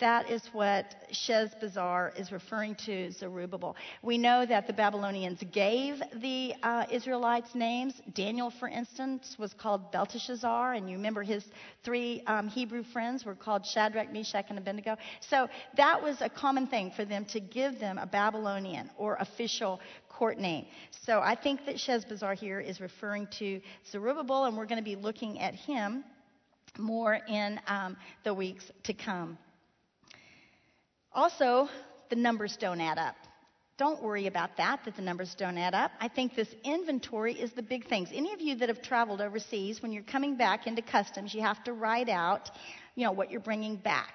that 0.00 0.30
is 0.30 0.42
what 0.52 0.94
Sheshbazzar 1.12 2.18
is 2.18 2.30
referring 2.30 2.76
to 2.86 3.10
Zerubbabel. 3.10 3.74
We 4.02 4.16
know 4.16 4.46
that 4.46 4.66
the 4.66 4.72
Babylonians 4.72 5.42
gave 5.52 6.00
the 6.14 6.54
uh, 6.62 6.86
Israelites 6.90 7.54
names. 7.54 7.94
Daniel, 8.14 8.52
for 8.60 8.68
instance, 8.68 9.34
was 9.38 9.52
called 9.54 9.90
Belteshazzar, 9.90 10.74
and 10.74 10.88
you 10.88 10.96
remember 10.96 11.22
his 11.22 11.44
three 11.84 12.22
um, 12.26 12.46
Hebrew 12.48 12.84
friends 12.84 13.24
were 13.24 13.34
called 13.34 13.66
Shadrach, 13.66 14.12
Meshach, 14.12 14.46
and 14.50 14.58
Abednego. 14.58 14.96
So 15.20 15.48
that 15.76 16.02
was 16.02 16.20
a 16.20 16.28
common 16.28 16.68
thing 16.68 16.92
for 16.94 17.04
them 17.04 17.24
to 17.26 17.40
give 17.40 17.80
them 17.80 17.98
a 17.98 18.06
Babylonian 18.06 18.90
or 18.96 19.16
official 19.16 19.80
court 20.08 20.38
name. 20.38 20.66
So 21.04 21.20
I 21.20 21.34
think 21.34 21.66
that 21.66 21.76
Sheshbazzar 21.76 22.36
here 22.36 22.60
is 22.60 22.80
referring 22.80 23.26
to 23.38 23.60
Zerubbabel, 23.90 24.44
and 24.44 24.56
we're 24.56 24.66
going 24.66 24.78
to 24.78 24.84
be 24.84 24.96
looking 24.96 25.40
at 25.40 25.54
him 25.54 26.04
more 26.78 27.18
in 27.28 27.60
um, 27.66 27.96
the 28.22 28.32
weeks 28.32 28.64
to 28.84 28.92
come. 28.92 29.38
Also, 31.18 31.68
the 32.10 32.14
numbers 32.14 32.56
don't 32.60 32.80
add 32.80 32.96
up. 32.96 33.16
Don't 33.76 34.00
worry 34.00 34.28
about 34.28 34.56
that, 34.56 34.78
that 34.84 34.94
the 34.94 35.02
numbers 35.02 35.34
don't 35.36 35.58
add 35.58 35.74
up. 35.74 35.90
I 36.00 36.06
think 36.06 36.36
this 36.36 36.54
inventory 36.62 37.34
is 37.34 37.50
the 37.50 37.62
big 37.62 37.88
things. 37.88 38.10
Any 38.14 38.32
of 38.32 38.40
you 38.40 38.54
that 38.54 38.68
have 38.68 38.80
traveled 38.82 39.20
overseas, 39.20 39.82
when 39.82 39.90
you're 39.90 40.04
coming 40.04 40.36
back 40.36 40.68
into 40.68 40.80
customs, 40.80 41.34
you 41.34 41.40
have 41.40 41.64
to 41.64 41.72
write 41.72 42.08
out, 42.08 42.52
you 42.94 43.04
know, 43.04 43.10
what 43.10 43.32
you're 43.32 43.40
bringing 43.40 43.74
back. 43.74 44.14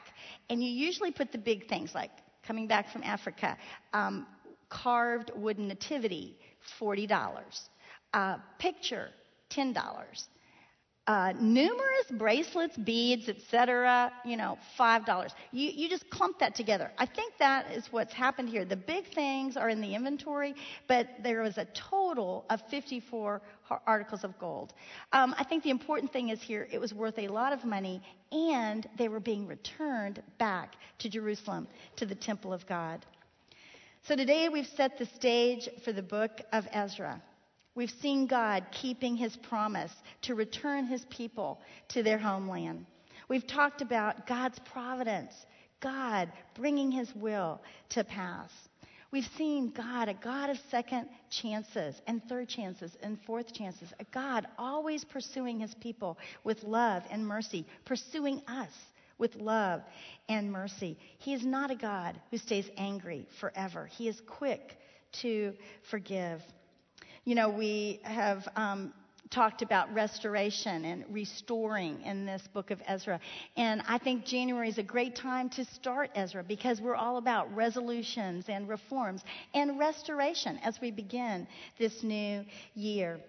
And 0.50 0.64
you 0.64 0.70
usually 0.70 1.12
put 1.12 1.34
the 1.34 1.38
big 1.38 1.68
things 1.68 1.94
like 1.94 2.12
coming 2.48 2.68
back 2.68 2.90
from 2.90 3.04
Africa, 3.04 3.58
um, 3.92 4.26
carved 4.70 5.30
wooden 5.36 5.68
nativity, 5.68 6.38
$40. 6.80 7.68
Uh, 8.14 8.38
picture, 8.60 9.10
$10 9.50 9.74
uh, 11.06 11.34
numerous 11.38 12.06
bracelets, 12.12 12.78
beads, 12.78 13.28
etc. 13.28 14.12
You 14.24 14.38
know, 14.38 14.58
five 14.78 15.06
dollars. 15.06 15.34
You 15.52 15.70
you 15.70 15.90
just 15.90 16.10
clump 16.10 16.40
that 16.40 16.56
together. 16.56 16.92
I 16.98 17.06
think 17.06 17.34
that 17.40 17.72
is 17.72 17.88
what's 17.92 18.14
happened 18.14 18.50
here. 18.50 18.64
The 18.64 18.78
big 18.78 19.14
things 19.14 19.58
are 19.58 19.70
in 19.70 19.82
the 19.82 19.96
inventory, 19.96 20.56
but 20.88 21.08
there 21.22 21.42
was 21.42 21.58
a 21.58 21.66
total 21.74 22.46
of 22.50 22.62
54 22.70 23.42
articles 23.86 24.24
of 24.24 24.38
gold. 24.40 24.74
Um, 25.12 25.36
I 25.38 25.44
think 25.44 25.64
the 25.64 25.72
important 25.72 26.14
thing 26.14 26.30
is 26.30 26.42
here 26.42 26.68
it 26.72 26.80
was 26.80 26.94
worth 26.94 27.20
a 27.20 27.28
lot 27.28 27.52
of 27.52 27.66
money, 27.66 28.02
and 28.32 28.88
they 28.98 29.10
were 29.10 29.20
being 29.20 29.46
returned 29.46 30.24
back 30.38 30.76
to 31.00 31.10
Jerusalem 31.10 31.68
to 31.98 32.06
the 32.06 32.16
temple 32.16 32.54
of 32.54 32.66
God. 32.66 33.06
So 34.04 34.16
today 34.16 34.48
we've 34.48 34.68
set 34.68 34.98
the 34.98 35.06
stage 35.06 35.70
for 35.84 35.92
the 35.92 36.02
book 36.02 36.42
of 36.52 36.68
Ezra. 36.72 37.22
We've 37.76 37.94
seen 38.02 38.28
God 38.28 38.66
keeping 38.72 39.16
his 39.16 39.36
promise 39.36 39.92
to 40.24 40.36
return 40.36 40.86
his 40.86 41.06
people 41.06 41.60
to 41.90 42.04
their 42.04 42.20
homeland. 42.20 42.86
We've 43.28 43.48
talked 43.48 43.82
about 43.82 44.28
God's 44.28 44.60
providence, 44.60 45.34
God 45.80 46.32
bringing 46.56 46.92
his 46.92 47.14
will 47.16 47.62
to 47.90 48.04
pass. 48.04 48.52
We've 49.12 49.30
seen 49.38 49.72
God, 49.72 50.10
a 50.10 50.16
God 50.16 50.50
of 50.50 50.58
second 50.72 51.08
chances 51.30 52.02
and 52.08 52.24
third 52.28 52.50
chances 52.50 52.98
and 53.04 53.20
fourth 53.28 53.54
chances, 53.54 53.94
a 54.00 54.06
God 54.06 54.48
always 54.58 55.04
pursuing 55.04 55.60
his 55.60 55.74
people 55.76 56.18
with 56.44 56.64
love 56.64 57.04
and 57.12 57.26
mercy, 57.26 57.68
pursuing 57.86 58.42
us 58.48 58.72
with 59.20 59.36
love 59.36 59.82
and 60.30 60.52
mercy. 60.52 60.98
He 61.20 61.36
is 61.36 61.46
not 61.46 61.70
a 61.70 61.76
God 61.76 62.20
who 62.32 62.38
stays 62.38 62.70
angry 62.76 63.28
forever, 63.40 63.86
he 63.86 64.08
is 64.08 64.20
quick 64.28 64.78
to 65.22 65.54
forgive. 65.92 66.42
You 67.26 67.36
know, 67.36 67.48
we 67.48 68.02
have 68.04 68.46
um, 68.58 68.94
talked 69.30 69.62
about 69.62 69.94
restoration 69.94 70.84
and 70.84 71.06
restoring 71.10 72.02
in 72.02 72.26
this 72.26 72.42
book 72.54 72.70
of 72.70 72.82
Ezra. 72.86 73.18
And 73.56 73.82
I 73.88 73.98
think 73.98 74.26
January 74.26 74.68
is 74.68 74.78
a 74.78 74.84
great 74.84 75.16
time 75.16 75.50
to 75.52 75.64
start 75.64 76.12
Ezra 76.16 76.44
because 76.44 76.82
we're 76.82 76.98
all 76.98 77.16
about 77.16 77.54
resolutions 77.56 78.46
and 78.50 78.68
reforms 78.68 79.24
and 79.54 79.80
restoration 79.80 80.60
as 80.64 80.82
we 80.82 80.92
begin 80.92 81.48
this 81.80 82.04
new 82.04 82.44
year. 82.76 83.22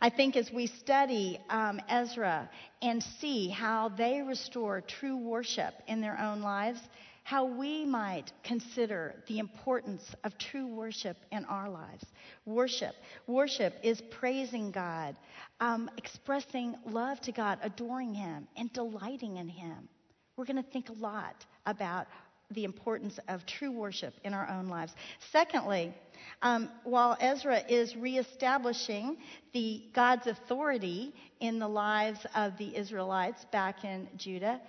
I 0.00 0.10
think 0.10 0.36
as 0.36 0.50
we 0.50 0.66
study 0.66 1.38
um, 1.50 1.80
Ezra 1.88 2.50
and 2.82 3.00
see 3.20 3.48
how 3.48 3.90
they 3.90 4.22
restore 4.22 4.80
true 4.80 5.16
worship 5.16 5.74
in 5.86 6.00
their 6.00 6.18
own 6.18 6.40
lives, 6.40 6.80
how 7.22 7.44
we 7.44 7.84
might 7.84 8.32
consider 8.42 9.14
the 9.28 9.38
importance 9.38 10.02
of 10.24 10.36
true 10.38 10.66
worship 10.66 11.16
in 11.30 11.44
our 11.44 11.68
lives. 11.68 12.04
Worship. 12.46 12.94
Worship 13.26 13.74
is 13.82 14.00
praising 14.10 14.70
God, 14.70 15.16
um, 15.60 15.90
expressing 15.96 16.76
love 16.86 17.20
to 17.22 17.32
God, 17.32 17.58
adoring 17.62 18.14
Him, 18.14 18.48
and 18.56 18.72
delighting 18.72 19.36
in 19.36 19.48
Him. 19.48 19.88
We're 20.36 20.46
going 20.46 20.62
to 20.62 20.70
think 20.70 20.88
a 20.88 20.94
lot 20.94 21.44
about 21.66 22.06
the 22.50 22.64
importance 22.64 23.18
of 23.28 23.46
true 23.46 23.70
worship 23.70 24.14
in 24.24 24.34
our 24.34 24.48
own 24.48 24.66
lives. 24.66 24.92
Secondly, 25.30 25.94
um, 26.42 26.68
while 26.84 27.16
Ezra 27.20 27.62
is 27.68 27.94
reestablishing 27.96 29.18
the 29.52 29.84
God's 29.94 30.26
authority 30.26 31.14
in 31.38 31.58
the 31.58 31.68
lives 31.68 32.26
of 32.34 32.56
the 32.58 32.76
Israelites 32.76 33.44
back 33.52 33.84
in 33.84 34.08
Judah, 34.16 34.60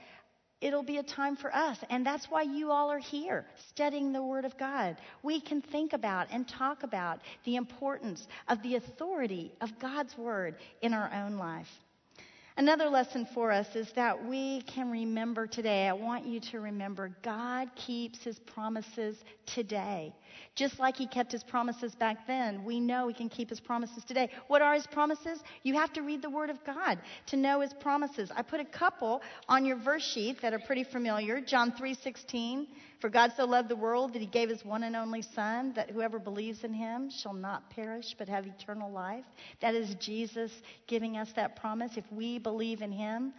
it'll 0.61 0.83
be 0.83 0.97
a 0.97 1.03
time 1.03 1.35
for 1.35 1.53
us. 1.53 1.77
And 1.89 2.05
that's 2.05 2.25
why 2.29 2.43
you 2.43 2.71
all 2.71 2.91
are 2.91 2.99
here 2.99 3.45
studying 3.69 4.13
the 4.13 4.23
Word 4.23 4.45
of 4.45 4.57
God. 4.57 4.97
We 5.23 5.41
can 5.41 5.61
think 5.61 5.93
about 5.93 6.27
and 6.31 6.47
talk 6.47 6.83
about 6.83 7.19
the 7.43 7.55
importance 7.55 8.25
of 8.47 8.61
the 8.61 8.75
authority 8.75 9.51
of 9.59 9.77
God's 9.79 10.15
Word 10.17 10.55
in 10.81 10.93
our 10.93 11.11
own 11.13 11.37
life. 11.37 11.67
Another 12.57 12.89
lesson 12.89 13.25
for 13.33 13.49
us 13.51 13.75
is 13.75 13.91
that 13.93 14.25
we 14.25 14.61
can 14.63 14.91
remember 14.91 15.47
today. 15.47 15.87
I 15.87 15.93
want 15.93 16.25
you 16.25 16.41
to 16.51 16.59
remember 16.59 17.15
God 17.23 17.69
keeps 17.75 18.21
his 18.23 18.39
promises 18.39 19.17
today. 19.45 20.13
Just 20.55 20.77
like 20.77 20.97
he 20.97 21.07
kept 21.07 21.31
his 21.31 21.43
promises 21.43 21.95
back 21.95 22.27
then, 22.27 22.65
we 22.65 22.81
know 22.81 23.07
he 23.07 23.13
can 23.13 23.29
keep 23.29 23.49
his 23.49 23.61
promises 23.61 24.03
today. 24.03 24.29
What 24.47 24.61
are 24.61 24.73
his 24.73 24.85
promises? 24.85 25.41
You 25.63 25.75
have 25.75 25.93
to 25.93 26.01
read 26.01 26.21
the 26.21 26.29
word 26.29 26.49
of 26.49 26.63
God 26.65 26.99
to 27.27 27.37
know 27.37 27.61
his 27.61 27.73
promises. 27.73 28.31
I 28.35 28.41
put 28.41 28.59
a 28.59 28.65
couple 28.65 29.21
on 29.47 29.65
your 29.65 29.77
verse 29.77 30.03
sheet 30.03 30.41
that 30.41 30.53
are 30.53 30.59
pretty 30.59 30.83
familiar. 30.83 31.39
John 31.39 31.71
3:16, 31.71 32.67
for 33.01 33.09
God 33.09 33.33
so 33.35 33.45
loved 33.45 33.67
the 33.67 33.75
world 33.75 34.13
that 34.13 34.21
he 34.21 34.27
gave 34.27 34.47
his 34.49 34.63
one 34.63 34.83
and 34.83 34.95
only 34.95 35.23
son 35.23 35.73
that 35.75 35.89
whoever 35.89 36.19
believes 36.19 36.63
in 36.63 36.73
him 36.73 37.09
shall 37.09 37.33
not 37.33 37.69
perish 37.71 38.15
but 38.17 38.29
have 38.29 38.45
eternal 38.45 38.91
life. 38.91 39.25
That 39.59 39.73
is 39.73 39.95
Jesus 39.95 40.51
giving 40.87 41.17
us 41.17 41.29
that 41.35 41.55
promise. 41.55 41.93
If 41.97 42.05
we 42.11 42.37
believe 42.37 42.81
in 42.81 42.91
him, 42.91 43.33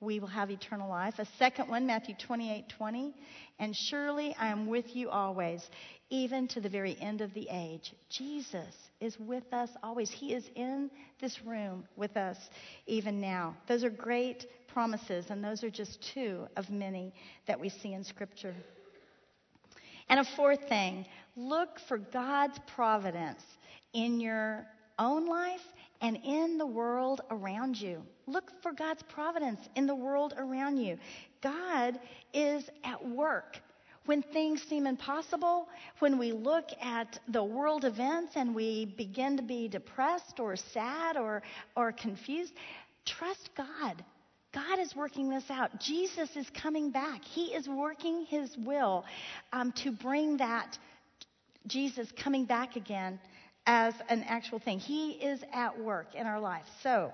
we 0.00 0.20
will 0.20 0.28
have 0.28 0.50
eternal 0.50 0.90
life. 0.90 1.14
A 1.18 1.26
second 1.38 1.70
one, 1.70 1.86
Matthew 1.86 2.14
28 2.18 2.68
20. 2.68 3.14
And 3.58 3.74
surely 3.74 4.36
I 4.38 4.48
am 4.48 4.66
with 4.66 4.94
you 4.94 5.08
always, 5.08 5.66
even 6.10 6.46
to 6.48 6.60
the 6.60 6.68
very 6.68 6.96
end 7.00 7.22
of 7.22 7.32
the 7.32 7.48
age. 7.50 7.94
Jesus 8.10 8.74
is 9.00 9.18
with 9.18 9.50
us 9.54 9.70
always. 9.82 10.10
He 10.10 10.34
is 10.34 10.44
in 10.54 10.90
this 11.22 11.42
room 11.42 11.84
with 11.96 12.18
us 12.18 12.36
even 12.86 13.18
now. 13.18 13.56
Those 13.66 13.82
are 13.82 13.90
great 13.90 14.44
promises, 14.68 15.26
and 15.30 15.42
those 15.42 15.64
are 15.64 15.70
just 15.70 16.06
two 16.12 16.46
of 16.58 16.68
many 16.68 17.14
that 17.46 17.58
we 17.58 17.70
see 17.70 17.94
in 17.94 18.04
Scripture. 18.04 18.54
And 20.08 20.20
a 20.20 20.24
fourth 20.24 20.68
thing 20.68 21.06
look 21.36 21.78
for 21.88 21.98
God's 21.98 22.58
providence 22.66 23.42
in 23.92 24.20
your 24.20 24.66
own 24.98 25.26
life 25.26 25.62
and 26.00 26.18
in 26.24 26.58
the 26.58 26.66
world 26.66 27.22
around 27.30 27.80
you. 27.80 28.02
Look 28.26 28.50
for 28.62 28.72
God's 28.72 29.02
providence 29.02 29.60
in 29.76 29.86
the 29.86 29.94
world 29.94 30.34
around 30.36 30.78
you. 30.78 30.98
God 31.42 31.98
is 32.32 32.68
at 32.84 33.06
work. 33.06 33.58
When 34.04 34.22
things 34.22 34.62
seem 34.62 34.86
impossible, 34.86 35.68
when 35.98 36.16
we 36.16 36.30
look 36.30 36.70
at 36.80 37.18
the 37.28 37.42
world 37.42 37.84
events 37.84 38.36
and 38.36 38.54
we 38.54 38.84
begin 38.84 39.36
to 39.36 39.42
be 39.42 39.66
depressed 39.66 40.38
or 40.38 40.54
sad 40.54 41.16
or, 41.16 41.42
or 41.76 41.90
confused, 41.90 42.52
trust 43.04 43.50
God. 43.56 44.04
God 44.56 44.78
is 44.78 44.96
working 44.96 45.28
this 45.28 45.44
out. 45.50 45.78
Jesus 45.78 46.34
is 46.34 46.48
coming 46.50 46.90
back. 46.90 47.22
He 47.22 47.54
is 47.54 47.68
working 47.68 48.24
his 48.24 48.56
will 48.56 49.04
um, 49.52 49.70
to 49.84 49.92
bring 49.92 50.38
that 50.38 50.78
Jesus 51.66 52.08
coming 52.16 52.46
back 52.46 52.74
again 52.74 53.20
as 53.66 53.92
an 54.08 54.24
actual 54.26 54.58
thing. 54.58 54.78
He 54.78 55.10
is 55.10 55.40
at 55.52 55.78
work 55.78 56.14
in 56.14 56.26
our 56.26 56.40
life. 56.40 56.64
So, 56.82 57.12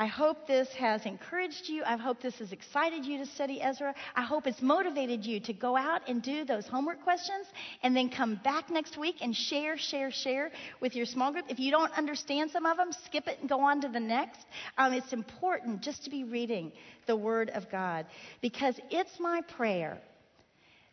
I 0.00 0.06
hope 0.06 0.46
this 0.46 0.68
has 0.78 1.04
encouraged 1.06 1.68
you. 1.68 1.82
I 1.84 1.96
hope 1.96 2.22
this 2.22 2.38
has 2.38 2.52
excited 2.52 3.04
you 3.04 3.18
to 3.18 3.26
study 3.26 3.60
Ezra. 3.60 3.92
I 4.14 4.22
hope 4.22 4.46
it's 4.46 4.62
motivated 4.62 5.26
you 5.26 5.40
to 5.40 5.52
go 5.52 5.76
out 5.76 6.08
and 6.08 6.22
do 6.22 6.44
those 6.44 6.68
homework 6.68 7.02
questions 7.02 7.48
and 7.82 7.96
then 7.96 8.08
come 8.08 8.36
back 8.44 8.70
next 8.70 8.96
week 8.96 9.16
and 9.22 9.34
share, 9.34 9.76
share, 9.76 10.12
share 10.12 10.52
with 10.80 10.94
your 10.94 11.04
small 11.04 11.32
group. 11.32 11.46
If 11.48 11.58
you 11.58 11.72
don't 11.72 11.90
understand 11.98 12.52
some 12.52 12.64
of 12.64 12.76
them, 12.76 12.92
skip 13.06 13.26
it 13.26 13.40
and 13.40 13.48
go 13.48 13.60
on 13.60 13.80
to 13.80 13.88
the 13.88 13.98
next. 13.98 14.38
Um, 14.78 14.92
it's 14.92 15.12
important 15.12 15.82
just 15.82 16.04
to 16.04 16.10
be 16.10 16.22
reading 16.22 16.70
the 17.08 17.16
Word 17.16 17.50
of 17.50 17.68
God 17.68 18.06
because 18.40 18.78
it's 18.90 19.18
my 19.18 19.40
prayer 19.56 19.98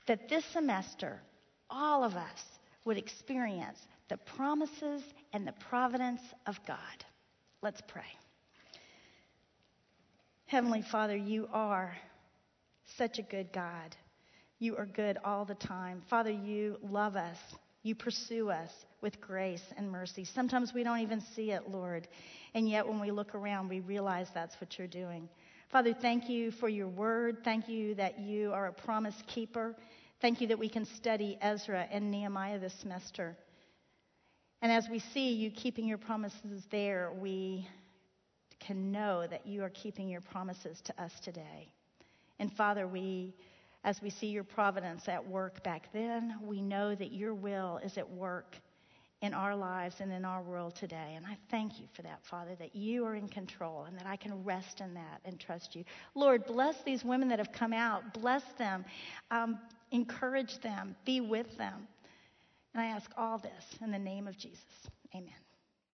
that 0.07 0.29
this 0.29 0.45
semester, 0.45 1.21
all 1.69 2.03
of 2.03 2.15
us 2.15 2.43
would 2.85 2.97
experience 2.97 3.77
the 4.09 4.17
promises 4.35 5.03
and 5.31 5.45
the 5.45 5.53
providence 5.69 6.21
of 6.47 6.57
God. 6.65 7.05
Let's 7.61 7.81
pray. 7.87 8.01
Heavenly 10.47 10.83
Father, 10.91 11.15
you 11.17 11.49
are 11.51 11.97
such 12.97 13.17
a 13.17 13.23
good 13.23 13.51
God. 13.51 13.95
You 14.59 14.77
are 14.77 14.85
good 14.85 15.17
all 15.25 15.43
the 15.43 15.55
time. 15.55 16.03
Father, 16.07 16.29
you 16.29 16.77
love 16.83 17.15
us. 17.15 17.37
You 17.81 17.95
pursue 17.95 18.51
us 18.51 18.69
with 19.01 19.19
grace 19.19 19.63
and 19.75 19.91
mercy. 19.91 20.23
Sometimes 20.23 20.71
we 20.71 20.83
don't 20.83 20.99
even 20.99 21.19
see 21.35 21.49
it, 21.49 21.69
Lord. 21.71 22.07
And 22.53 22.69
yet, 22.69 22.87
when 22.87 22.99
we 22.99 23.09
look 23.09 23.33
around, 23.33 23.69
we 23.69 23.79
realize 23.79 24.27
that's 24.35 24.55
what 24.61 24.77
you're 24.77 24.87
doing. 24.87 25.27
Father, 25.71 25.95
thank 25.99 26.29
you 26.29 26.51
for 26.51 26.69
your 26.69 26.89
word. 26.89 27.37
Thank 27.43 27.67
you 27.67 27.95
that 27.95 28.19
you 28.19 28.53
are 28.53 28.67
a 28.67 28.73
promise 28.73 29.15
keeper. 29.25 29.75
Thank 30.21 30.41
you 30.41 30.47
that 30.47 30.59
we 30.59 30.69
can 30.69 30.85
study 30.85 31.39
Ezra 31.41 31.87
and 31.91 32.11
Nehemiah 32.11 32.59
this 32.59 32.75
semester. 32.81 33.35
And 34.61 34.71
as 34.71 34.87
we 34.91 34.99
see 34.99 35.33
you 35.33 35.49
keeping 35.49 35.87
your 35.87 35.97
promises 35.97 36.63
there, 36.69 37.11
we 37.19 37.67
can 38.65 38.91
know 38.91 39.27
that 39.27 39.45
you 39.45 39.63
are 39.63 39.69
keeping 39.69 40.09
your 40.09 40.21
promises 40.21 40.81
to 40.81 41.03
us 41.03 41.11
today. 41.23 41.71
And 42.39 42.51
Father, 42.51 42.87
we, 42.87 43.33
as 43.83 44.01
we 44.01 44.09
see 44.09 44.27
your 44.27 44.43
providence 44.43 45.07
at 45.07 45.25
work 45.25 45.63
back 45.63 45.89
then, 45.93 46.35
we 46.41 46.61
know 46.61 46.95
that 46.95 47.11
your 47.11 47.33
will 47.33 47.79
is 47.83 47.97
at 47.97 48.09
work 48.09 48.57
in 49.21 49.33
our 49.33 49.55
lives 49.55 49.95
and 49.99 50.11
in 50.11 50.25
our 50.25 50.41
world 50.41 50.75
today. 50.75 51.13
And 51.15 51.25
I 51.25 51.37
thank 51.49 51.79
you 51.79 51.87
for 51.95 52.01
that, 52.01 52.19
Father, 52.29 52.55
that 52.59 52.75
you 52.75 53.05
are 53.05 53.15
in 53.15 53.27
control 53.27 53.85
and 53.85 53.97
that 53.97 54.05
I 54.05 54.17
can 54.17 54.43
rest 54.43 54.81
in 54.81 54.93
that 54.93 55.21
and 55.23 55.39
trust 55.39 55.75
you. 55.75 55.83
Lord, 56.13 56.45
bless 56.45 56.75
these 56.83 57.03
women 57.03 57.29
that 57.29 57.39
have 57.39 57.51
come 57.51 57.73
out. 57.73 58.13
Bless 58.13 58.43
them. 58.57 58.83
Um, 59.31 59.59
encourage 59.91 60.59
them. 60.59 60.95
Be 61.05 61.21
with 61.21 61.57
them. 61.57 61.87
And 62.73 62.83
I 62.83 62.87
ask 62.87 63.09
all 63.17 63.37
this 63.37 63.79
in 63.81 63.91
the 63.91 63.99
name 63.99 64.27
of 64.27 64.37
Jesus. 64.37 64.59
Amen. 65.15 65.44